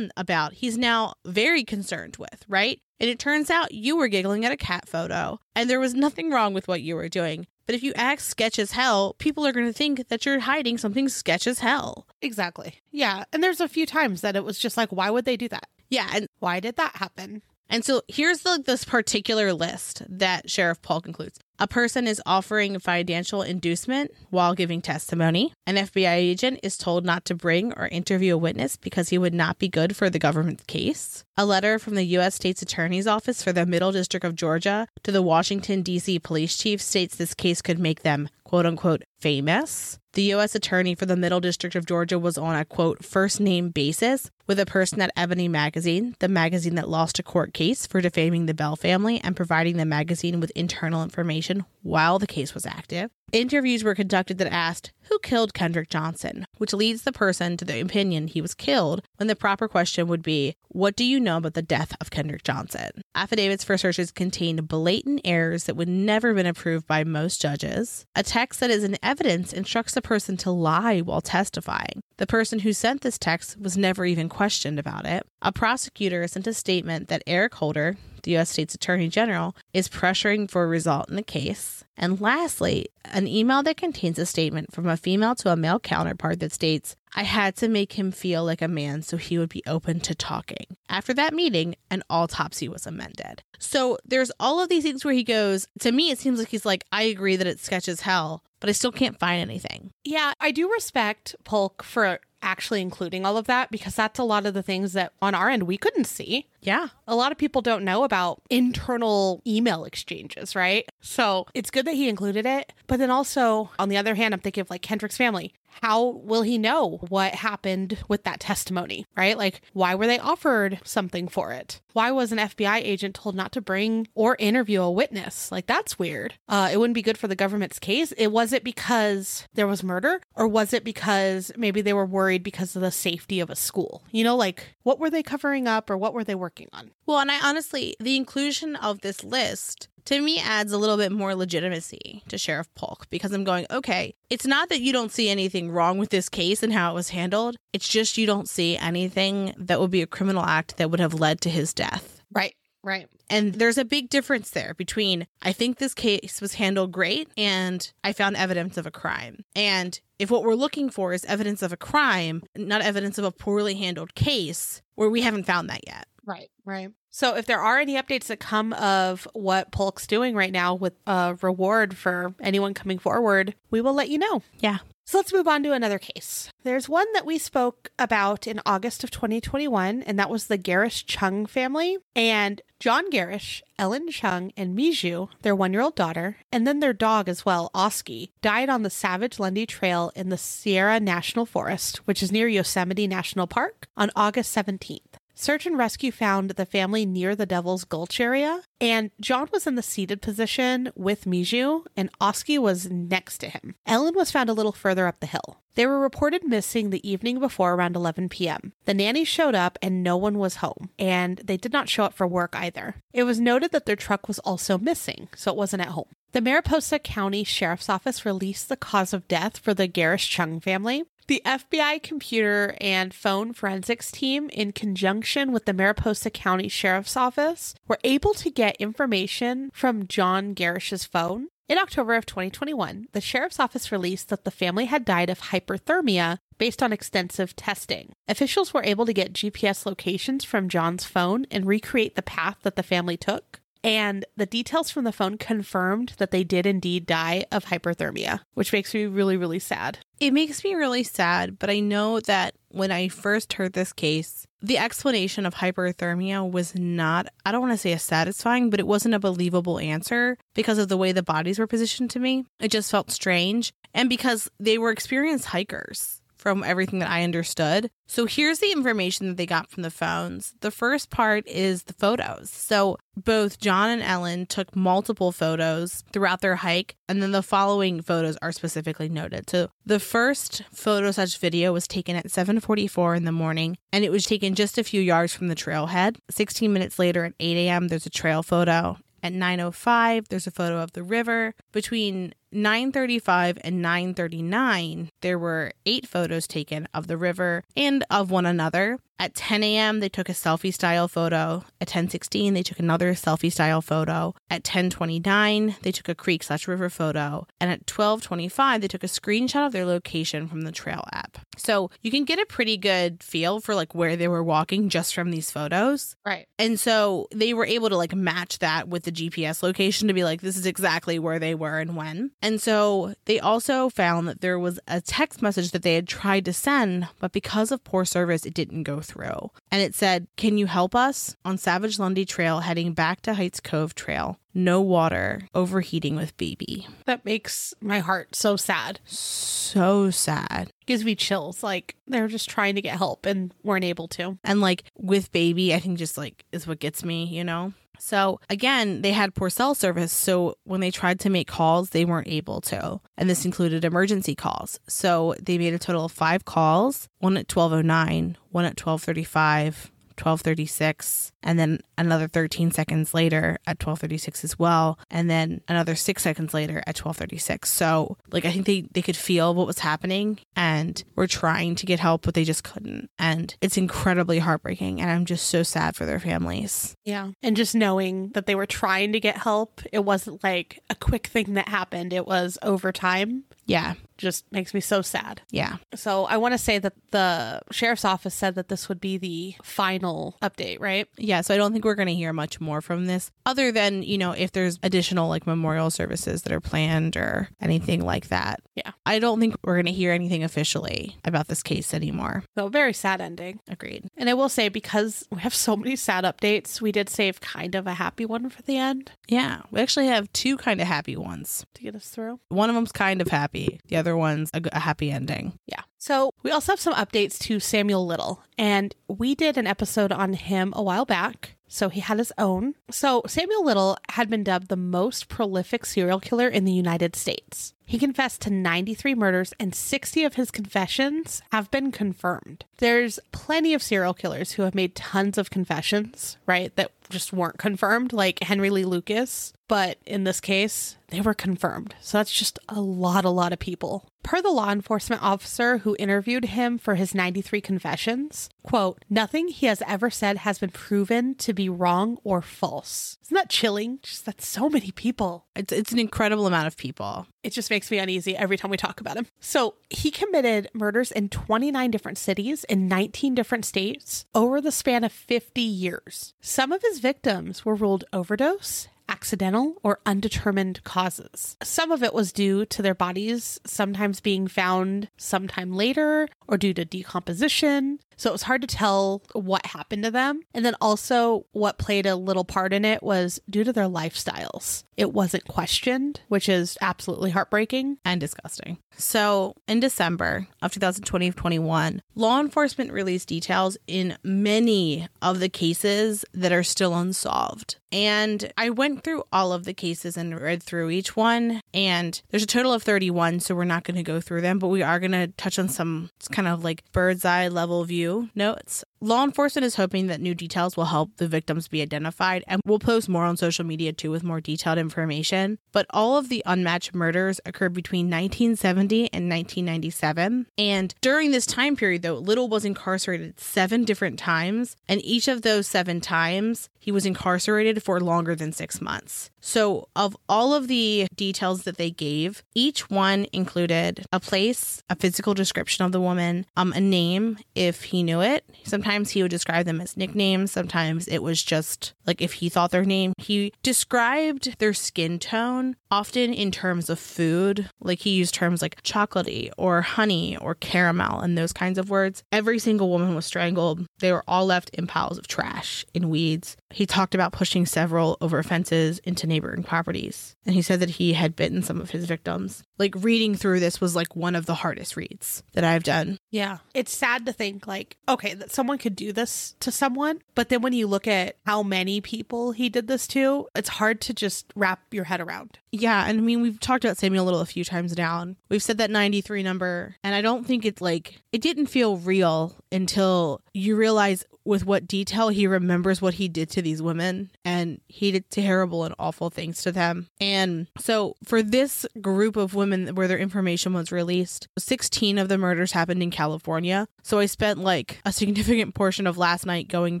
About, 0.16 0.54
he's 0.54 0.78
now 0.78 1.14
very 1.24 1.64
concerned 1.64 2.16
with, 2.18 2.44
right? 2.48 2.80
And 3.00 3.10
it 3.10 3.18
turns 3.18 3.50
out 3.50 3.74
you 3.74 3.96
were 3.96 4.08
giggling 4.08 4.44
at 4.44 4.52
a 4.52 4.56
cat 4.56 4.88
photo 4.88 5.38
and 5.56 5.68
there 5.68 5.80
was 5.80 5.94
nothing 5.94 6.30
wrong 6.30 6.54
with 6.54 6.68
what 6.68 6.82
you 6.82 6.94
were 6.94 7.08
doing. 7.08 7.46
But 7.66 7.74
if 7.74 7.82
you 7.82 7.92
act 7.94 8.22
sketch 8.22 8.58
as 8.58 8.72
hell, 8.72 9.14
people 9.18 9.46
are 9.46 9.52
going 9.52 9.66
to 9.66 9.72
think 9.72 10.08
that 10.08 10.24
you're 10.26 10.40
hiding 10.40 10.78
something 10.78 11.08
sketch 11.08 11.46
as 11.46 11.60
hell. 11.60 12.06
Exactly. 12.20 12.74
Yeah. 12.90 13.24
And 13.32 13.42
there's 13.42 13.60
a 13.60 13.68
few 13.68 13.86
times 13.86 14.20
that 14.20 14.36
it 14.36 14.44
was 14.44 14.58
just 14.58 14.76
like, 14.76 14.90
why 14.90 15.10
would 15.10 15.24
they 15.24 15.36
do 15.36 15.48
that? 15.48 15.68
Yeah. 15.90 16.08
And, 16.12 16.28
Why 16.38 16.60
did 16.60 16.76
that 16.76 16.96
happen? 16.96 17.42
and 17.68 17.84
so 17.84 18.02
here's 18.08 18.40
the, 18.40 18.62
this 18.64 18.84
particular 18.84 19.52
list 19.52 20.02
that 20.08 20.50
Sheriff 20.50 20.82
Paulk 20.82 21.04
concludes. 21.04 21.38
A 21.62 21.68
person 21.68 22.08
is 22.08 22.20
offering 22.26 22.76
financial 22.80 23.42
inducement 23.42 24.10
while 24.30 24.52
giving 24.52 24.82
testimony. 24.82 25.54
An 25.64 25.76
FBI 25.76 26.16
agent 26.16 26.58
is 26.64 26.76
told 26.76 27.04
not 27.04 27.24
to 27.26 27.36
bring 27.36 27.72
or 27.74 27.86
interview 27.86 28.34
a 28.34 28.36
witness 28.36 28.76
because 28.76 29.10
he 29.10 29.16
would 29.18 29.32
not 29.32 29.60
be 29.60 29.68
good 29.68 29.94
for 29.94 30.10
the 30.10 30.18
government's 30.18 30.64
case. 30.64 31.22
A 31.36 31.46
letter 31.46 31.78
from 31.78 31.94
the 31.94 32.02
U.S. 32.18 32.34
State's 32.34 32.62
Attorney's 32.62 33.06
Office 33.06 33.44
for 33.44 33.52
the 33.52 33.64
Middle 33.64 33.92
District 33.92 34.24
of 34.24 34.34
Georgia 34.34 34.88
to 35.04 35.12
the 35.12 35.22
Washington, 35.22 35.82
D.C. 35.82 36.18
police 36.18 36.56
chief 36.56 36.82
states 36.82 37.14
this 37.14 37.32
case 37.32 37.62
could 37.62 37.78
make 37.78 38.02
them, 38.02 38.28
quote 38.52 38.66
unquote, 38.66 39.02
famous. 39.18 39.98
The 40.12 40.24
U.S. 40.34 40.54
Attorney 40.54 40.94
for 40.94 41.06
the 41.06 41.16
Middle 41.16 41.40
District 41.40 41.74
of 41.74 41.86
Georgia 41.86 42.18
was 42.18 42.36
on 42.36 42.54
a, 42.54 42.66
quote, 42.66 43.02
first 43.02 43.40
name 43.40 43.70
basis 43.70 44.30
with 44.46 44.60
a 44.60 44.66
person 44.66 45.00
at 45.00 45.10
Ebony 45.16 45.48
Magazine, 45.48 46.14
the 46.18 46.28
magazine 46.28 46.74
that 46.74 46.86
lost 46.86 47.18
a 47.18 47.22
court 47.22 47.54
case 47.54 47.86
for 47.86 48.02
defaming 48.02 48.44
the 48.44 48.52
Bell 48.52 48.76
family 48.76 49.22
and 49.24 49.34
providing 49.34 49.78
the 49.78 49.86
magazine 49.86 50.38
with 50.38 50.50
internal 50.50 51.02
information 51.02 51.64
while 51.82 52.18
the 52.18 52.26
case 52.26 52.52
was 52.52 52.66
active. 52.66 53.10
Interviews 53.30 53.84
were 53.84 53.94
conducted 53.94 54.38
that 54.38 54.52
asked, 54.52 54.92
Who 55.08 55.18
killed 55.20 55.54
Kendrick 55.54 55.88
Johnson? 55.88 56.46
which 56.58 56.72
leads 56.72 57.02
the 57.02 57.12
person 57.12 57.56
to 57.56 57.64
the 57.64 57.80
opinion 57.80 58.28
he 58.28 58.40
was 58.40 58.54
killed 58.54 59.02
when 59.16 59.26
the 59.26 59.34
proper 59.34 59.66
question 59.66 60.06
would 60.06 60.22
be, 60.22 60.54
What 60.68 60.96
do 60.96 61.04
you 61.04 61.18
know 61.18 61.38
about 61.38 61.54
the 61.54 61.62
death 61.62 61.96
of 62.00 62.10
Kendrick 62.10 62.44
Johnson? 62.44 63.02
Affidavits 63.14 63.64
for 63.64 63.78
searches 63.78 64.10
contained 64.10 64.68
blatant 64.68 65.22
errors 65.24 65.64
that 65.64 65.76
would 65.76 65.88
never 65.88 66.28
have 66.28 66.36
been 66.36 66.46
approved 66.46 66.86
by 66.86 67.04
most 67.04 67.40
judges. 67.40 68.04
A 68.14 68.22
text 68.22 68.60
that 68.60 68.70
is 68.70 68.84
in 68.84 68.98
evidence 69.02 69.52
instructs 69.52 69.94
the 69.94 70.02
person 70.02 70.36
to 70.38 70.50
lie 70.50 71.00
while 71.00 71.20
testifying. 71.20 72.02
The 72.18 72.26
person 72.26 72.60
who 72.60 72.72
sent 72.72 73.00
this 73.00 73.18
text 73.18 73.58
was 73.58 73.76
never 73.76 74.04
even 74.04 74.28
questioned 74.28 74.78
about 74.78 75.06
it. 75.06 75.26
A 75.40 75.52
prosecutor 75.52 76.28
sent 76.28 76.46
a 76.46 76.54
statement 76.54 77.08
that 77.08 77.24
Eric 77.26 77.54
Holder, 77.54 77.96
the 78.22 78.32
U.S. 78.32 78.50
State's 78.50 78.74
Attorney 78.74 79.08
General, 79.08 79.54
is 79.72 79.88
pressuring 79.88 80.50
for 80.50 80.64
a 80.64 80.68
result 80.68 81.08
in 81.08 81.16
the 81.16 81.22
case. 81.22 81.84
And 81.96 82.20
lastly, 82.20 82.88
an 83.04 83.26
email 83.26 83.62
that 83.62 83.76
contains 83.76 84.18
a 84.18 84.26
statement 84.26 84.72
from 84.72 84.86
a 84.86 84.96
female 84.96 85.34
to 85.36 85.52
a 85.52 85.56
male 85.56 85.78
counterpart 85.78 86.40
that 86.40 86.52
states, 86.52 86.96
I 87.14 87.24
had 87.24 87.56
to 87.56 87.68
make 87.68 87.92
him 87.92 88.10
feel 88.10 88.44
like 88.44 88.62
a 88.62 88.68
man 88.68 89.02
so 89.02 89.16
he 89.16 89.38
would 89.38 89.50
be 89.50 89.62
open 89.66 90.00
to 90.00 90.14
talking. 90.14 90.66
After 90.88 91.12
that 91.14 91.34
meeting, 91.34 91.74
an 91.90 92.02
autopsy 92.08 92.68
was 92.68 92.86
amended. 92.86 93.42
So 93.58 93.98
there's 94.04 94.32
all 94.40 94.60
of 94.60 94.68
these 94.68 94.82
things 94.82 95.04
where 95.04 95.14
he 95.14 95.24
goes, 95.24 95.68
to 95.80 95.92
me, 95.92 96.10
it 96.10 96.18
seems 96.18 96.38
like 96.38 96.48
he's 96.48 96.66
like, 96.66 96.84
I 96.90 97.02
agree 97.04 97.36
that 97.36 97.46
it's 97.46 97.62
sketch 97.62 97.88
as 97.88 98.00
hell, 98.00 98.42
but 98.60 98.70
I 98.70 98.72
still 98.72 98.92
can't 98.92 99.18
find 99.18 99.42
anything. 99.42 99.92
Yeah, 100.04 100.32
I 100.40 100.50
do 100.50 100.70
respect 100.70 101.36
Paulk 101.44 101.82
for 101.82 102.20
actually 102.42 102.80
including 102.80 103.24
all 103.24 103.36
of 103.36 103.46
that 103.46 103.70
because 103.70 103.94
that's 103.94 104.18
a 104.18 104.24
lot 104.24 104.46
of 104.46 104.54
the 104.54 104.62
things 104.62 104.92
that 104.92 105.12
on 105.22 105.34
our 105.34 105.48
end 105.48 105.64
we 105.64 105.76
couldn't 105.76 106.04
see. 106.04 106.48
Yeah. 106.60 106.88
A 107.06 107.16
lot 107.16 107.32
of 107.32 107.38
people 107.38 107.62
don't 107.62 107.84
know 107.84 108.04
about 108.04 108.42
internal 108.50 109.42
email 109.46 109.84
exchanges, 109.84 110.54
right? 110.54 110.88
So 111.00 111.46
it's 111.54 111.70
good 111.70 111.86
that 111.86 111.94
he 111.94 112.08
included 112.08 112.46
it. 112.46 112.72
But 112.86 112.98
then 112.98 113.10
also, 113.10 113.70
on 113.78 113.88
the 113.88 113.96
other 113.96 114.14
hand, 114.14 114.34
I'm 114.34 114.40
thinking 114.40 114.60
of 114.60 114.70
like 114.70 114.82
Kendrick's 114.82 115.16
family. 115.16 115.54
How 115.80 116.04
will 116.04 116.42
he 116.42 116.58
know 116.58 116.98
what 117.08 117.34
happened 117.34 117.98
with 118.08 118.24
that 118.24 118.40
testimony, 118.40 119.06
right? 119.16 119.36
Like, 119.36 119.62
why 119.72 119.94
were 119.94 120.06
they 120.06 120.18
offered 120.18 120.80
something 120.84 121.28
for 121.28 121.52
it? 121.52 121.80
Why 121.92 122.10
was 122.10 122.32
an 122.32 122.38
FBI 122.38 122.76
agent 122.82 123.14
told 123.14 123.34
not 123.34 123.52
to 123.52 123.60
bring 123.60 124.08
or 124.14 124.36
interview 124.38 124.82
a 124.82 124.90
witness? 124.90 125.50
Like, 125.52 125.66
that's 125.66 125.98
weird. 125.98 126.34
Uh, 126.48 126.70
it 126.72 126.78
wouldn't 126.78 126.94
be 126.94 127.02
good 127.02 127.18
for 127.18 127.28
the 127.28 127.36
government's 127.36 127.78
case. 127.78 128.12
It 128.12 128.28
was 128.28 128.52
it 128.52 128.64
because 128.64 129.46
there 129.54 129.66
was 129.66 129.82
murder, 129.82 130.20
or 130.34 130.48
was 130.48 130.72
it 130.72 130.84
because 130.84 131.52
maybe 131.56 131.82
they 131.82 131.92
were 131.92 132.06
worried 132.06 132.42
because 132.42 132.76
of 132.76 132.82
the 132.82 132.90
safety 132.90 133.40
of 133.40 133.50
a 133.50 133.56
school? 133.56 134.02
You 134.10 134.24
know, 134.24 134.36
like 134.36 134.74
what 134.82 134.98
were 134.98 135.10
they 135.10 135.22
covering 135.22 135.68
up 135.68 135.90
or 135.90 135.96
what 135.96 136.14
were 136.14 136.24
they 136.24 136.34
working 136.34 136.68
on? 136.72 136.90
Well, 137.06 137.18
and 137.18 137.30
I 137.30 137.40
honestly, 137.46 137.96
the 138.00 138.16
inclusion 138.16 138.76
of 138.76 139.00
this 139.00 139.24
list 139.24 139.88
to 140.06 140.20
me 140.20 140.38
adds 140.40 140.72
a 140.72 140.78
little 140.78 140.96
bit 140.96 141.12
more 141.12 141.34
legitimacy 141.34 142.22
to 142.28 142.38
Sheriff 142.38 142.72
Paulk 142.74 143.08
because 143.10 143.32
I'm 143.32 143.44
going, 143.44 143.66
okay, 143.70 144.14
it's 144.30 144.46
not 144.46 144.68
that 144.68 144.80
you 144.80 144.92
don't 144.92 145.12
see 145.12 145.28
anything 145.28 145.70
wrong 145.70 145.98
with 145.98 146.10
this 146.10 146.28
case 146.28 146.62
and 146.62 146.72
how 146.72 146.92
it 146.92 146.94
was 146.94 147.10
handled. 147.10 147.56
It's 147.72 147.88
just 147.88 148.18
you 148.18 148.26
don't 148.26 148.48
see 148.48 148.76
anything 148.76 149.54
that 149.56 149.80
would 149.80 149.90
be 149.90 150.02
a 150.02 150.06
criminal 150.06 150.44
act 150.44 150.76
that 150.76 150.90
would 150.90 151.00
have 151.00 151.14
led 151.14 151.40
to 151.42 151.50
his 151.50 151.72
death. 151.72 152.22
Right, 152.32 152.54
right. 152.82 153.08
And 153.30 153.54
there's 153.54 153.78
a 153.78 153.84
big 153.84 154.10
difference 154.10 154.50
there 154.50 154.74
between 154.74 155.26
I 155.40 155.52
think 155.52 155.78
this 155.78 155.94
case 155.94 156.40
was 156.40 156.54
handled 156.54 156.92
great 156.92 157.28
and 157.36 157.90
I 158.04 158.12
found 158.12 158.36
evidence 158.36 158.76
of 158.76 158.86
a 158.86 158.90
crime. 158.90 159.44
And 159.54 159.98
if 160.18 160.30
what 160.30 160.44
we're 160.44 160.54
looking 160.54 160.90
for 160.90 161.12
is 161.12 161.24
evidence 161.24 161.62
of 161.62 161.72
a 161.72 161.76
crime, 161.76 162.42
not 162.56 162.82
evidence 162.82 163.18
of 163.18 163.24
a 163.24 163.32
poorly 163.32 163.74
handled 163.74 164.14
case, 164.14 164.82
where 164.94 165.10
we 165.10 165.22
haven't 165.22 165.46
found 165.46 165.70
that 165.70 165.86
yet. 165.86 166.06
Right, 166.24 166.50
right. 166.64 166.90
So 167.14 167.36
if 167.36 167.44
there 167.44 167.60
are 167.60 167.78
any 167.78 167.94
updates 167.96 168.24
that 168.24 168.40
come 168.40 168.72
of 168.72 169.28
what 169.34 169.70
Paulk's 169.70 170.06
doing 170.06 170.34
right 170.34 170.50
now 170.50 170.74
with 170.74 170.94
a 171.06 171.36
reward 171.42 171.94
for 171.94 172.34
anyone 172.40 172.72
coming 172.72 172.98
forward, 172.98 173.54
we 173.70 173.82
will 173.82 173.92
let 173.92 174.08
you 174.08 174.16
know. 174.16 174.42
Yeah. 174.60 174.78
So 175.04 175.18
let's 175.18 175.32
move 175.32 175.46
on 175.46 175.62
to 175.64 175.72
another 175.72 175.98
case. 175.98 176.48
There's 176.62 176.88
one 176.88 177.12
that 177.12 177.26
we 177.26 177.36
spoke 177.36 177.90
about 177.98 178.46
in 178.46 178.62
August 178.64 179.04
of 179.04 179.10
2021, 179.10 180.02
and 180.02 180.18
that 180.18 180.30
was 180.30 180.46
the 180.46 180.56
Gerrish 180.56 181.04
Chung 181.04 181.44
family. 181.44 181.98
And 182.16 182.62
John 182.80 183.10
Gerrish, 183.10 183.60
Ellen 183.78 184.08
Chung, 184.08 184.52
and 184.56 184.74
Miju, 184.74 185.28
their 185.42 185.56
one 185.56 185.72
year 185.72 185.82
old 185.82 185.96
daughter, 185.96 186.38
and 186.50 186.66
then 186.66 186.80
their 186.80 186.94
dog 186.94 187.28
as 187.28 187.44
well, 187.44 187.70
Oski, 187.74 188.30
died 188.40 188.70
on 188.70 188.84
the 188.84 188.90
Savage 188.90 189.38
Lundy 189.38 189.66
Trail 189.66 190.12
in 190.14 190.30
the 190.30 190.38
Sierra 190.38 190.98
National 190.98 191.44
Forest, 191.44 191.98
which 192.06 192.22
is 192.22 192.32
near 192.32 192.48
Yosemite 192.48 193.06
National 193.06 193.46
Park, 193.46 193.88
on 193.98 194.10
August 194.16 194.56
17th. 194.56 195.00
Search 195.34 195.66
and 195.66 195.78
rescue 195.78 196.12
found 196.12 196.50
the 196.50 196.66
family 196.66 197.06
near 197.06 197.34
the 197.34 197.46
Devil's 197.46 197.84
Gulch 197.84 198.20
area, 198.20 198.62
and 198.80 199.10
John 199.20 199.48
was 199.52 199.66
in 199.66 199.74
the 199.74 199.82
seated 199.82 200.22
position 200.22 200.92
with 200.94 201.24
Miju, 201.24 201.86
and 201.96 202.10
Oski 202.20 202.58
was 202.58 202.90
next 202.90 203.38
to 203.38 203.48
him. 203.48 203.74
Ellen 203.86 204.14
was 204.14 204.30
found 204.30 204.50
a 204.50 204.54
little 204.54 204.72
further 204.72 205.06
up 205.06 205.20
the 205.20 205.26
hill. 205.26 205.62
They 205.74 205.86
were 205.86 205.98
reported 205.98 206.46
missing 206.46 206.90
the 206.90 207.08
evening 207.08 207.40
before 207.40 207.72
around 207.72 207.96
11 207.96 208.28
p.m. 208.28 208.72
The 208.84 208.92
nanny 208.92 209.24
showed 209.24 209.54
up 209.54 209.78
and 209.80 210.02
no 210.02 210.16
one 210.16 210.38
was 210.38 210.56
home, 210.56 210.90
and 210.98 211.38
they 211.38 211.56
did 211.56 211.72
not 211.72 211.88
show 211.88 212.04
up 212.04 212.12
for 212.12 212.26
work 212.26 212.54
either. 212.54 212.96
It 213.12 213.24
was 213.24 213.40
noted 213.40 213.72
that 213.72 213.86
their 213.86 213.96
truck 213.96 214.28
was 214.28 214.38
also 214.40 214.76
missing, 214.76 215.28
so 215.34 215.50
it 215.50 215.56
wasn't 215.56 215.82
at 215.82 215.88
home. 215.88 216.08
The 216.32 216.40
Mariposa 216.40 216.98
County 216.98 217.44
Sheriff's 217.44 217.90
Office 217.90 218.24
released 218.24 218.68
the 218.68 218.76
cause 218.76 219.12
of 219.12 219.28
death 219.28 219.58
for 219.58 219.74
the 219.74 219.88
Gerrish 219.88 220.28
Chung 220.28 220.60
family. 220.60 221.04
The 221.28 221.42
FBI 221.44 222.02
computer 222.02 222.76
and 222.80 223.14
phone 223.14 223.52
forensics 223.52 224.10
team, 224.10 224.48
in 224.50 224.72
conjunction 224.72 225.52
with 225.52 225.66
the 225.66 225.72
Mariposa 225.72 226.30
County 226.30 226.68
Sheriff's 226.68 227.16
Office, 227.16 227.74
were 227.86 228.00
able 228.02 228.34
to 228.34 228.50
get 228.50 228.76
information 228.76 229.70
from 229.72 230.08
John 230.08 230.54
Gerrish's 230.54 231.04
phone. 231.04 231.48
In 231.68 231.78
October 231.78 232.14
of 232.14 232.26
2021, 232.26 233.06
the 233.12 233.20
Sheriff's 233.20 233.60
Office 233.60 233.92
released 233.92 234.28
that 234.28 234.44
the 234.44 234.50
family 234.50 234.86
had 234.86 235.04
died 235.04 235.30
of 235.30 235.40
hyperthermia 235.40 236.38
based 236.58 236.82
on 236.82 236.92
extensive 236.92 237.56
testing. 237.56 238.12
Officials 238.28 238.74
were 238.74 238.84
able 238.84 239.06
to 239.06 239.14
get 239.14 239.32
GPS 239.32 239.86
locations 239.86 240.44
from 240.44 240.68
John's 240.68 241.04
phone 241.04 241.46
and 241.50 241.66
recreate 241.66 242.14
the 242.14 242.22
path 242.22 242.58
that 242.62 242.76
the 242.76 242.82
family 242.82 243.16
took. 243.16 243.61
And 243.84 244.24
the 244.36 244.46
details 244.46 244.90
from 244.90 245.04
the 245.04 245.12
phone 245.12 245.38
confirmed 245.38 246.14
that 246.18 246.30
they 246.30 246.44
did 246.44 246.66
indeed 246.66 247.06
die 247.06 247.44
of 247.50 247.66
hyperthermia, 247.66 248.40
which 248.54 248.72
makes 248.72 248.94
me 248.94 249.06
really, 249.06 249.36
really 249.36 249.58
sad. 249.58 249.98
It 250.20 250.32
makes 250.32 250.62
me 250.62 250.74
really 250.74 251.02
sad, 251.02 251.58
but 251.58 251.68
I 251.68 251.80
know 251.80 252.20
that 252.20 252.54
when 252.68 252.92
I 252.92 253.08
first 253.08 253.54
heard 253.54 253.72
this 253.72 253.92
case, 253.92 254.46
the 254.60 254.78
explanation 254.78 255.44
of 255.44 255.56
hyperthermia 255.56 256.48
was 256.48 256.76
not, 256.76 257.26
I 257.44 257.50
don't 257.50 257.60
want 257.60 257.72
to 257.72 257.78
say 257.78 257.92
a 257.92 257.98
satisfying, 257.98 258.70
but 258.70 258.78
it 258.78 258.86
wasn't 258.86 259.16
a 259.16 259.18
believable 259.18 259.80
answer 259.80 260.38
because 260.54 260.78
of 260.78 260.88
the 260.88 260.96
way 260.96 261.10
the 261.10 261.24
bodies 261.24 261.58
were 261.58 261.66
positioned 261.66 262.10
to 262.10 262.20
me. 262.20 262.44
It 262.60 262.70
just 262.70 262.90
felt 262.90 263.10
strange. 263.10 263.72
And 263.92 264.08
because 264.08 264.48
they 264.60 264.78
were 264.78 264.92
experienced 264.92 265.46
hikers 265.46 266.21
from 266.42 266.64
everything 266.64 266.98
that 266.98 267.08
I 267.08 267.22
understood. 267.22 267.88
So 268.08 268.26
here's 268.26 268.58
the 268.58 268.72
information 268.72 269.28
that 269.28 269.36
they 269.36 269.46
got 269.46 269.70
from 269.70 269.84
the 269.84 269.90
phones. 269.90 270.54
The 270.60 270.72
first 270.72 271.08
part 271.08 271.46
is 271.46 271.84
the 271.84 271.92
photos. 271.92 272.50
So 272.50 272.98
both 273.16 273.60
John 273.60 273.90
and 273.90 274.02
Ellen 274.02 274.46
took 274.46 274.74
multiple 274.74 275.30
photos 275.30 276.02
throughout 276.12 276.40
their 276.40 276.56
hike, 276.56 276.96
and 277.08 277.22
then 277.22 277.30
the 277.30 277.44
following 277.44 278.02
photos 278.02 278.36
are 278.42 278.50
specifically 278.50 279.08
noted. 279.08 279.48
So 279.48 279.68
the 279.86 280.00
first 280.00 280.64
photo 280.72 281.12
such 281.12 281.38
video 281.38 281.72
was 281.72 281.86
taken 281.86 282.16
at 282.16 282.26
7:44 282.26 283.14
in 283.16 283.24
the 283.24 283.30
morning, 283.30 283.78
and 283.92 284.04
it 284.04 284.10
was 284.10 284.24
taken 284.24 284.56
just 284.56 284.78
a 284.78 284.84
few 284.84 285.00
yards 285.00 285.32
from 285.32 285.46
the 285.46 285.54
trailhead. 285.54 286.16
16 286.28 286.72
minutes 286.72 286.98
later 286.98 287.24
at 287.24 287.34
8 287.38 287.56
a.m., 287.56 287.86
there's 287.86 288.06
a 288.06 288.10
trail 288.10 288.42
photo. 288.42 288.98
At 289.22 289.32
9:05, 289.32 290.26
there's 290.28 290.48
a 290.48 290.50
photo 290.50 290.82
of 290.82 290.92
the 290.92 291.04
river. 291.04 291.54
Between 291.70 292.34
9:35 292.52 293.58
and 293.62 293.82
9:39, 293.82 295.08
there 295.20 295.38
were 295.38 295.72
eight 295.86 296.06
photos 296.06 296.46
taken 296.46 296.88
of 296.94 297.06
the 297.06 297.16
river 297.16 297.64
and 297.76 298.04
of 298.10 298.30
one 298.30 298.46
another. 298.46 298.98
At 299.22 299.36
10 299.36 299.62
a.m., 299.62 300.00
they 300.00 300.08
took 300.08 300.28
a 300.28 300.32
selfie 300.32 300.74
style 300.74 301.06
photo. 301.06 301.62
At 301.80 301.86
10:16, 301.86 302.54
they 302.54 302.64
took 302.64 302.80
another 302.80 303.12
selfie 303.14 303.52
style 303.52 303.80
photo. 303.80 304.34
At 304.50 304.64
10:29, 304.64 305.76
they 305.82 305.92
took 305.92 306.08
a 306.08 306.14
creek 306.16 306.42
slash 306.42 306.66
river 306.66 306.90
photo. 306.90 307.46
And 307.60 307.70
at 307.70 307.86
12:25, 307.86 308.80
they 308.80 308.88
took 308.88 309.04
a 309.04 309.06
screenshot 309.06 309.66
of 309.66 309.72
their 309.72 309.86
location 309.86 310.48
from 310.48 310.62
the 310.62 310.72
trail 310.72 311.04
app. 311.12 311.38
So 311.56 311.88
you 312.00 312.10
can 312.10 312.24
get 312.24 312.40
a 312.40 312.46
pretty 312.46 312.76
good 312.76 313.22
feel 313.22 313.60
for 313.60 313.76
like 313.76 313.94
where 313.94 314.16
they 314.16 314.26
were 314.26 314.42
walking 314.42 314.88
just 314.88 315.14
from 315.14 315.30
these 315.30 315.52
photos. 315.52 316.16
Right. 316.26 316.48
And 316.58 316.80
so 316.80 317.28
they 317.32 317.54
were 317.54 317.66
able 317.66 317.90
to 317.90 317.96
like 317.96 318.16
match 318.16 318.58
that 318.58 318.88
with 318.88 319.04
the 319.04 319.12
GPS 319.12 319.62
location 319.62 320.08
to 320.08 320.14
be 320.14 320.24
like, 320.24 320.40
this 320.40 320.56
is 320.56 320.66
exactly 320.66 321.20
where 321.20 321.38
they 321.38 321.54
were 321.54 321.78
and 321.78 321.94
when. 321.94 322.32
And 322.42 322.60
so 322.60 323.14
they 323.26 323.38
also 323.38 323.88
found 323.88 324.26
that 324.28 324.40
there 324.40 324.58
was 324.58 324.80
a 324.88 325.00
text 325.00 325.40
message 325.40 325.70
that 325.70 325.82
they 325.82 325.94
had 325.94 326.08
tried 326.08 326.44
to 326.46 326.52
send, 326.52 327.08
but 327.20 327.32
because 327.32 327.70
of 327.70 327.84
poor 327.84 328.04
service, 328.04 328.44
it 328.44 328.52
didn't 328.52 328.82
go 328.82 329.00
through. 329.00 329.50
And 329.70 329.80
it 329.80 329.94
said, 329.94 330.26
Can 330.36 330.58
you 330.58 330.66
help 330.66 330.94
us 330.94 331.36
on 331.44 331.56
Savage 331.56 331.98
Lundy 331.98 332.24
Trail 332.24 332.60
heading 332.60 332.92
back 332.92 333.22
to 333.22 333.34
Hites 333.34 333.60
Cove 333.60 333.94
Trail? 333.94 334.38
No 334.54 334.82
water, 334.82 335.48
overheating 335.54 336.14
with 336.14 336.36
baby. 336.36 336.86
That 337.06 337.24
makes 337.24 337.72
my 337.80 338.00
heart 338.00 338.36
so 338.36 338.56
sad. 338.56 339.00
So 339.06 340.10
sad. 340.10 340.70
Gives 340.84 341.04
me 341.04 341.14
chills. 341.14 341.62
Like 341.62 341.96
they're 342.06 342.28
just 342.28 342.50
trying 342.50 342.74
to 342.74 342.82
get 342.82 342.98
help 342.98 343.24
and 343.24 343.54
weren't 343.62 343.84
able 343.84 344.08
to. 344.08 344.38
And 344.44 344.60
like 344.60 344.84
with 344.98 345.32
baby, 345.32 345.72
I 345.74 345.78
think 345.80 345.96
just 345.96 346.18
like 346.18 346.44
is 346.52 346.66
what 346.66 346.80
gets 346.80 347.02
me, 347.02 347.24
you 347.24 347.44
know? 347.44 347.72
So 347.98 348.40
again, 348.50 349.02
they 349.02 349.12
had 349.12 349.34
poor 349.34 349.50
cell 349.50 349.74
service. 349.74 350.12
So 350.12 350.54
when 350.64 350.80
they 350.80 350.90
tried 350.90 351.20
to 351.20 351.30
make 351.30 351.48
calls, 351.48 351.90
they 351.90 352.04
weren't 352.04 352.28
able 352.28 352.60
to. 352.62 353.00
And 353.16 353.30
this 353.30 353.44
included 353.44 353.84
emergency 353.84 354.34
calls. 354.34 354.80
So 354.88 355.34
they 355.40 355.58
made 355.58 355.74
a 355.74 355.78
total 355.78 356.06
of 356.06 356.12
five 356.12 356.44
calls, 356.44 357.08
one 357.18 357.36
at 357.36 357.54
1209, 357.54 358.36
one 358.50 358.64
at 358.64 358.80
1235, 358.80 359.92
1236 360.24 361.32
and 361.42 361.58
then 361.58 361.80
another 361.98 362.28
13 362.28 362.70
seconds 362.70 363.14
later 363.14 363.58
at 363.66 363.82
1236 363.84 364.44
as 364.44 364.58
well 364.58 364.98
and 365.10 365.28
then 365.28 365.60
another 365.68 365.94
6 365.94 366.22
seconds 366.22 366.54
later 366.54 366.78
at 366.86 366.96
1236 366.98 367.68
so 367.68 368.16
like 368.30 368.44
i 368.44 368.50
think 368.50 368.66
they 368.66 368.82
they 368.92 369.02
could 369.02 369.16
feel 369.16 369.54
what 369.54 369.66
was 369.66 369.80
happening 369.80 370.38
and 370.56 371.04
were 371.16 371.26
trying 371.26 371.74
to 371.74 371.86
get 371.86 372.00
help 372.00 372.22
but 372.22 372.34
they 372.34 372.44
just 372.44 372.64
couldn't 372.64 373.08
and 373.18 373.54
it's 373.60 373.76
incredibly 373.76 374.38
heartbreaking 374.38 375.00
and 375.00 375.10
i'm 375.10 375.24
just 375.24 375.46
so 375.48 375.62
sad 375.62 375.96
for 375.96 376.06
their 376.06 376.20
families 376.20 376.94
Yeah. 377.04 377.30
And 377.42 377.56
just 377.56 377.74
knowing 377.74 378.30
that 378.34 378.46
they 378.46 378.54
were 378.54 378.66
trying 378.66 379.12
to 379.12 379.20
get 379.20 379.36
help, 379.38 379.80
it 379.92 380.04
wasn't 380.04 380.42
like 380.44 380.80
a 380.88 380.94
quick 380.94 381.26
thing 381.26 381.54
that 381.54 381.68
happened. 381.68 382.12
It 382.12 382.26
was 382.26 382.58
over 382.62 382.92
time. 382.92 383.44
yeah 383.66 383.94
Just 384.22 384.44
makes 384.52 384.72
me 384.72 384.80
so 384.80 385.02
sad. 385.02 385.42
yeah 385.50 385.76
So 385.94 386.24
I 386.26 386.36
want 386.36 386.52
to 386.54 386.58
say 386.58 386.78
that 386.78 386.94
the 387.10 387.60
sheriff's 387.72 388.04
office 388.04 388.34
said 388.34 388.54
that 388.54 388.68
this 388.68 388.88
would 388.88 389.00
be 389.00 389.18
the 389.18 389.54
final 389.62 390.36
update, 390.40 390.78
right? 390.80 391.08
yeah 391.18 391.40
so 391.40 391.52
i 391.54 391.56
don't 391.56 391.72
think 391.72 391.84
we're 391.84 391.94
going 391.96 392.08
to 392.08 392.14
hear 392.14 392.32
much 392.32 392.60
more 392.60 392.80
from 392.80 393.06
this 393.06 393.30
other 393.46 393.72
than 393.72 394.02
you 394.02 394.16
know 394.16 394.30
if 394.32 394.52
there's 394.52 394.78
additional 394.82 395.28
like 395.28 395.46
memorial 395.46 395.90
services 395.90 396.42
that 396.42 396.52
are 396.52 396.60
planned 396.60 397.16
or 397.16 397.48
anything 397.60 398.00
like 398.00 398.28
that 398.28 398.60
Yeah. 398.76 398.92
i 399.04 399.18
don't 399.18 399.40
think 399.40 399.56
we're 399.64 399.74
going 399.74 399.86
to 399.86 399.92
hear 399.92 400.12
anything 400.12 400.44
officially 400.44 401.16
about 401.24 401.48
this 401.48 401.62
case 401.62 401.92
anymore 401.94 402.44
So 402.56 402.68
very 402.68 402.92
sad 402.92 403.20
ending. 403.20 403.60
agreed 403.68 404.04
And 404.16 404.30
I 404.30 404.34
will 404.34 404.48
say 404.48 404.68
because 404.68 405.26
we 405.30 405.40
have 405.40 405.54
so 405.54 405.76
many 405.76 405.96
sad 405.96 406.24
updates, 406.24 406.80
we 406.80 406.92
did 406.92 407.08
save 407.08 407.40
kind 407.40 407.74
of 407.74 407.86
a 407.86 407.94
happy 407.94 408.24
one 408.24 408.48
for 408.48 408.62
the 408.62 408.76
end 408.78 409.10
yeah 409.28 409.62
we 409.72 409.80
actually 409.80 410.06
have 410.06 410.32
two 410.32 410.56
kind 410.56 410.80
of 410.80 410.86
happy 410.86 411.16
ones 411.16 411.64
to 411.74 411.82
get 411.82 411.94
us 411.94 412.08
through. 412.08 412.38
one 412.48 412.68
of 412.70 412.74
them's 412.76 412.92
kind 412.92 413.20
of 413.20 413.28
happy 413.28 413.80
the 413.88 413.96
other 413.96 414.11
one's 414.16 414.50
a 414.54 414.78
happy 414.78 415.10
ending 415.10 415.52
Yeah. 415.66 415.82
So 415.98 416.32
we 416.42 416.50
also 416.50 416.72
have 416.72 416.80
some 416.80 416.94
updates 416.94 417.38
to 417.42 417.60
Samuel 417.60 418.04
Little, 418.04 418.42
and 418.58 418.92
we 419.06 419.36
did 419.36 419.56
an 419.56 419.68
episode 419.68 420.10
on 420.10 420.32
him 420.32 420.72
a 420.74 420.82
while 420.82 421.04
back. 421.04 421.54
So 421.68 421.90
he 421.90 422.00
had 422.00 422.18
his 422.18 422.32
own. 422.38 422.74
So 422.90 423.22
Samuel 423.28 423.64
Little 423.64 423.96
had 424.10 424.28
been 424.28 424.42
dubbed 424.42 424.66
the 424.68 424.76
most 424.76 425.28
prolific 425.28 425.86
serial 425.86 426.18
killer 426.18 426.48
in 426.48 426.64
the 426.64 426.72
United 426.72 427.14
States. 427.14 427.72
He 427.84 427.98
confessed 427.98 428.40
to 428.42 428.50
93 428.50 429.14
murders, 429.14 429.52
and 429.58 429.74
60 429.74 430.24
of 430.24 430.34
his 430.34 430.50
confessions 430.50 431.42
have 431.52 431.70
been 431.70 431.92
confirmed. 431.92 432.64
There's 432.78 433.18
plenty 433.32 433.74
of 433.74 433.82
serial 433.82 434.14
killers 434.14 434.52
who 434.52 434.62
have 434.62 434.74
made 434.74 434.94
tons 434.94 435.38
of 435.38 435.50
confessions, 435.50 436.36
right, 436.46 436.74
that 436.76 436.92
just 437.10 437.32
weren't 437.32 437.58
confirmed, 437.58 438.12
like 438.12 438.42
Henry 438.42 438.70
Lee 438.70 438.84
Lucas. 438.84 439.52
But 439.68 439.98
in 440.06 440.24
this 440.24 440.40
case, 440.40 440.96
they 441.08 441.20
were 441.20 441.34
confirmed. 441.34 441.94
So 442.00 442.18
that's 442.18 442.32
just 442.32 442.58
a 442.68 442.80
lot, 442.80 443.24
a 443.24 443.30
lot 443.30 443.52
of 443.52 443.58
people. 443.58 444.08
Per 444.22 444.40
the 444.40 444.50
law 444.50 444.70
enforcement 444.70 445.22
officer 445.22 445.78
who 445.78 445.96
interviewed 445.98 446.46
him 446.46 446.78
for 446.78 446.94
his 446.94 447.14
93 447.14 447.60
confessions, 447.60 448.48
quote, 448.62 449.04
nothing 449.10 449.48
he 449.48 449.66
has 449.66 449.82
ever 449.86 450.10
said 450.10 450.38
has 450.38 450.58
been 450.58 450.70
proven 450.70 451.34
to 451.36 451.52
be 451.52 451.68
wrong 451.68 452.18
or 452.22 452.40
false. 452.42 453.18
Isn't 453.24 453.34
that 453.34 453.50
chilling? 453.50 453.98
Just 454.02 454.26
that's 454.26 454.46
so 454.46 454.68
many 454.68 454.90
people. 454.90 455.46
it's, 455.56 455.72
it's 455.72 455.92
an 455.92 455.98
incredible 455.98 456.46
amount 456.46 456.66
of 456.66 456.76
people 456.76 457.26
It 457.42 457.52
just 457.52 457.70
makes 457.70 457.90
me 457.90 457.98
uneasy 457.98 458.36
every 458.36 458.56
time 458.56 458.70
we 458.70 458.76
talk 458.76 459.00
about 459.00 459.16
him. 459.16 459.26
So 459.40 459.74
he 459.90 460.10
committed 460.10 460.68
murders 460.72 461.10
in 461.10 461.28
29 461.28 461.90
different 461.90 462.18
cities 462.18 462.64
in 462.64 462.86
19 462.86 463.34
different 463.34 463.64
states 463.64 464.26
over 464.34 464.60
the 464.60 464.70
span 464.70 465.02
of 465.02 465.12
50 465.12 465.60
years. 465.60 466.34
Some 466.40 466.70
of 466.72 466.82
his 466.82 467.00
victims 467.00 467.64
were 467.64 467.74
ruled 467.74 468.04
overdose. 468.12 468.88
Accidental 469.12 469.74
or 469.82 470.00
undetermined 470.06 470.82
causes. 470.84 471.58
Some 471.62 471.92
of 471.92 472.02
it 472.02 472.14
was 472.14 472.32
due 472.32 472.64
to 472.64 472.80
their 472.80 472.94
bodies 472.94 473.60
sometimes 473.66 474.20
being 474.20 474.48
found 474.48 475.08
sometime 475.18 475.72
later 475.74 476.28
or 476.48 476.56
due 476.56 476.72
to 476.72 476.84
decomposition. 476.86 477.98
So 478.16 478.30
it 478.30 478.32
was 478.32 478.42
hard 478.42 478.62
to 478.62 478.66
tell 478.66 479.22
what 479.32 479.66
happened 479.66 480.04
to 480.04 480.10
them. 480.10 480.42
And 480.54 480.64
then 480.64 480.76
also, 480.80 481.44
what 481.52 481.76
played 481.76 482.06
a 482.06 482.16
little 482.16 482.44
part 482.44 482.72
in 482.72 482.84
it 482.84 483.02
was 483.02 483.40
due 483.50 483.64
to 483.64 483.72
their 483.72 483.88
lifestyles. 483.88 484.84
It 484.96 485.12
wasn't 485.12 485.46
questioned, 485.46 486.20
which 486.28 486.48
is 486.48 486.78
absolutely 486.80 487.30
heartbreaking. 487.30 487.98
and 488.04 488.20
disgusting. 488.20 488.78
So, 488.96 489.54
in 489.66 489.80
December 489.80 490.46
of 490.60 490.72
2020-21, 490.72 492.00
law 492.14 492.40
enforcement 492.40 492.92
released 492.92 493.28
details 493.28 493.76
in 493.86 494.16
many 494.22 495.08
of 495.20 495.40
the 495.40 495.48
cases 495.48 496.24
that 496.32 496.52
are 496.52 496.62
still 496.62 496.94
unsolved. 496.94 497.76
And 497.90 498.52
I 498.56 498.70
went 498.70 499.02
through 499.02 499.24
all 499.32 499.52
of 499.52 499.64
the 499.64 499.74
cases 499.74 500.16
and 500.16 500.40
read 500.40 500.62
through 500.62 500.90
each 500.90 501.16
one, 501.16 501.60
and 501.74 502.20
there's 502.30 502.42
a 502.42 502.46
total 502.46 502.72
of 502.72 502.82
31, 502.82 503.40
so 503.40 503.54
we're 503.54 503.64
not 503.64 503.84
going 503.84 503.96
to 503.96 504.02
go 504.02 504.20
through 504.20 504.40
them, 504.40 504.58
but 504.58 504.68
we 504.68 504.82
are 504.82 505.00
going 505.00 505.12
to 505.12 505.26
touch 505.26 505.58
on 505.58 505.68
some 505.68 506.10
kind 506.30 506.48
of 506.48 506.64
like 506.64 506.84
bird's 506.92 507.24
eye 507.24 507.48
level 507.48 507.84
view 507.84 508.30
notes. 508.34 508.84
Law 509.02 509.24
enforcement 509.24 509.64
is 509.64 509.74
hoping 509.74 510.06
that 510.06 510.20
new 510.20 510.34
details 510.34 510.76
will 510.76 510.84
help 510.86 511.16
the 511.16 511.26
victims 511.26 511.66
be 511.66 511.82
identified, 511.82 512.44
and 512.46 512.62
we'll 512.64 512.78
post 512.78 513.08
more 513.08 513.24
on 513.24 513.36
social 513.36 513.64
media 513.64 513.92
too 513.92 514.10
with 514.10 514.22
more 514.22 514.40
detailed 514.40 514.78
information. 514.78 515.58
But 515.72 515.86
all 515.90 516.16
of 516.16 516.28
the 516.28 516.42
unmatched 516.46 516.94
murders 516.94 517.40
occurred 517.44 517.72
between 517.72 518.06
1970 518.06 519.12
and 519.12 519.28
1997. 519.28 520.46
And 520.56 520.94
during 521.00 521.32
this 521.32 521.46
time 521.46 521.74
period, 521.74 522.02
though, 522.02 522.14
Little 522.14 522.48
was 522.48 522.64
incarcerated 522.64 523.40
seven 523.40 523.84
different 523.84 524.18
times, 524.18 524.76
and 524.88 525.04
each 525.04 525.26
of 525.26 525.42
those 525.42 525.66
seven 525.66 526.00
times, 526.00 526.68
he 526.78 526.92
was 526.92 527.04
incarcerated 527.04 527.82
for 527.82 528.00
longer 528.00 528.36
than 528.36 528.52
six 528.52 528.80
months. 528.80 529.31
So, 529.44 529.88
of 529.96 530.16
all 530.28 530.54
of 530.54 530.68
the 530.68 531.08
details 531.16 531.64
that 531.64 531.76
they 531.76 531.90
gave, 531.90 532.44
each 532.54 532.88
one 532.88 533.26
included 533.32 534.06
a 534.12 534.20
place, 534.20 534.82
a 534.88 534.94
physical 534.94 535.34
description 535.34 535.84
of 535.84 535.90
the 535.90 536.00
woman, 536.00 536.46
um, 536.56 536.72
a 536.72 536.80
name 536.80 537.38
if 537.56 537.82
he 537.82 538.04
knew 538.04 538.22
it. 538.22 538.44
Sometimes 538.62 539.10
he 539.10 539.20
would 539.20 539.32
describe 539.32 539.66
them 539.66 539.80
as 539.80 539.96
nicknames. 539.96 540.52
Sometimes 540.52 541.08
it 541.08 541.22
was 541.24 541.42
just 541.42 541.92
like 542.06 542.22
if 542.22 542.34
he 542.34 542.48
thought 542.48 542.70
their 542.70 542.84
name. 542.84 543.14
He 543.18 543.52
described 543.64 544.58
their 544.60 544.72
skin 544.72 545.18
tone 545.18 545.74
often 545.92 546.32
in 546.32 546.50
terms 546.50 546.88
of 546.88 546.98
food. 546.98 547.68
Like 547.78 548.00
he 548.00 548.10
used 548.10 548.34
terms 548.34 548.62
like 548.62 548.82
chocolatey 548.82 549.50
or 549.58 549.82
honey 549.82 550.38
or 550.38 550.54
caramel 550.54 551.20
and 551.20 551.36
those 551.36 551.52
kinds 551.52 551.78
of 551.78 551.90
words. 551.90 552.24
Every 552.32 552.58
single 552.58 552.88
woman 552.88 553.14
was 553.14 553.26
strangled. 553.26 553.84
They 554.00 554.10
were 554.10 554.24
all 554.26 554.46
left 554.46 554.70
in 554.70 554.86
piles 554.86 555.18
of 555.18 555.28
trash, 555.28 555.84
in 555.92 556.08
weeds. 556.08 556.56
He 556.70 556.86
talked 556.86 557.14
about 557.14 557.32
pushing 557.32 557.66
several 557.66 558.16
over 558.22 558.42
fences 558.42 559.00
into 559.00 559.26
neighboring 559.26 559.62
properties. 559.62 560.34
And 560.46 560.54
he 560.54 560.62
said 560.62 560.80
that 560.80 560.90
he 560.90 561.12
had 561.12 561.36
bitten 561.36 561.62
some 561.62 561.80
of 561.80 561.90
his 561.90 562.06
victims. 562.06 562.64
Like 562.78 562.94
reading 562.96 563.34
through 563.34 563.60
this 563.60 563.80
was 563.80 563.94
like 563.94 564.16
one 564.16 564.34
of 564.34 564.46
the 564.46 564.54
hardest 564.54 564.96
reads 564.96 565.42
that 565.52 565.64
I've 565.64 565.84
done. 565.84 566.18
Yeah. 566.30 566.58
It's 566.74 566.96
sad 566.96 567.26
to 567.26 567.32
think, 567.32 567.66
like, 567.66 567.96
okay, 568.08 568.34
that 568.34 568.50
someone 568.50 568.78
could 568.78 568.96
do 568.96 569.12
this 569.12 569.54
to 569.60 569.70
someone. 569.70 570.20
But 570.34 570.48
then 570.48 570.62
when 570.62 570.72
you 570.72 570.86
look 570.86 571.06
at 571.06 571.36
how 571.46 571.62
many 571.62 572.00
people 572.00 572.52
he 572.52 572.68
did 572.68 572.88
this 572.88 573.06
to, 573.08 573.46
it's 573.54 573.68
hard 573.68 574.00
to 574.02 574.14
just 574.14 574.52
wrap 574.56 574.80
your 574.90 575.04
head 575.04 575.20
around. 575.20 575.58
Yeah, 575.70 576.06
and 576.06 576.18
I 576.18 576.22
mean 576.22 576.42
we've 576.42 576.60
talked 576.60 576.84
about 576.84 576.98
Samuel 576.98 577.24
Little 577.24 577.40
a 577.40 577.46
few 577.46 577.64
times 577.64 577.96
now. 577.96 578.20
And 578.20 578.36
we've 578.48 578.62
said 578.62 578.78
that 578.78 578.90
93 578.90 579.42
number, 579.42 579.96
and 580.02 580.14
I 580.14 580.20
don't 580.20 580.46
think 580.46 580.64
it's 580.64 580.80
like 580.80 581.20
it 581.32 581.40
didn't 581.40 581.66
feel 581.66 581.96
real 581.96 582.56
until 582.70 583.40
you 583.54 583.76
realize 583.76 584.24
with 584.44 584.64
what 584.66 584.86
detail 584.86 585.28
he 585.28 585.46
remembers 585.46 586.02
what 586.02 586.14
he 586.14 586.28
did 586.28 586.50
to 586.50 586.62
these 586.62 586.82
women 586.82 587.30
and 587.44 587.80
he 587.88 588.10
did 588.10 588.30
terrible 588.30 588.84
and 588.84 588.94
awful 588.98 589.30
things 589.30 589.62
to 589.62 589.72
them. 589.72 590.08
And 590.20 590.68
so 590.78 591.16
for 591.24 591.42
this 591.42 591.86
group 592.00 592.36
of 592.36 592.54
women 592.54 592.94
where 592.94 593.08
their 593.08 593.18
information 593.18 593.72
was 593.72 593.92
released, 593.92 594.48
16 594.58 595.18
of 595.18 595.28
the 595.28 595.38
murders 595.38 595.72
happened 595.72 596.02
in 596.02 596.10
California. 596.10 596.86
So 597.02 597.18
I 597.18 597.26
spent 597.26 597.58
like 597.58 598.00
a 598.04 598.12
significant 598.12 598.74
portion 598.74 599.06
of 599.06 599.18
last 599.18 599.46
night 599.46 599.68
going 599.68 600.00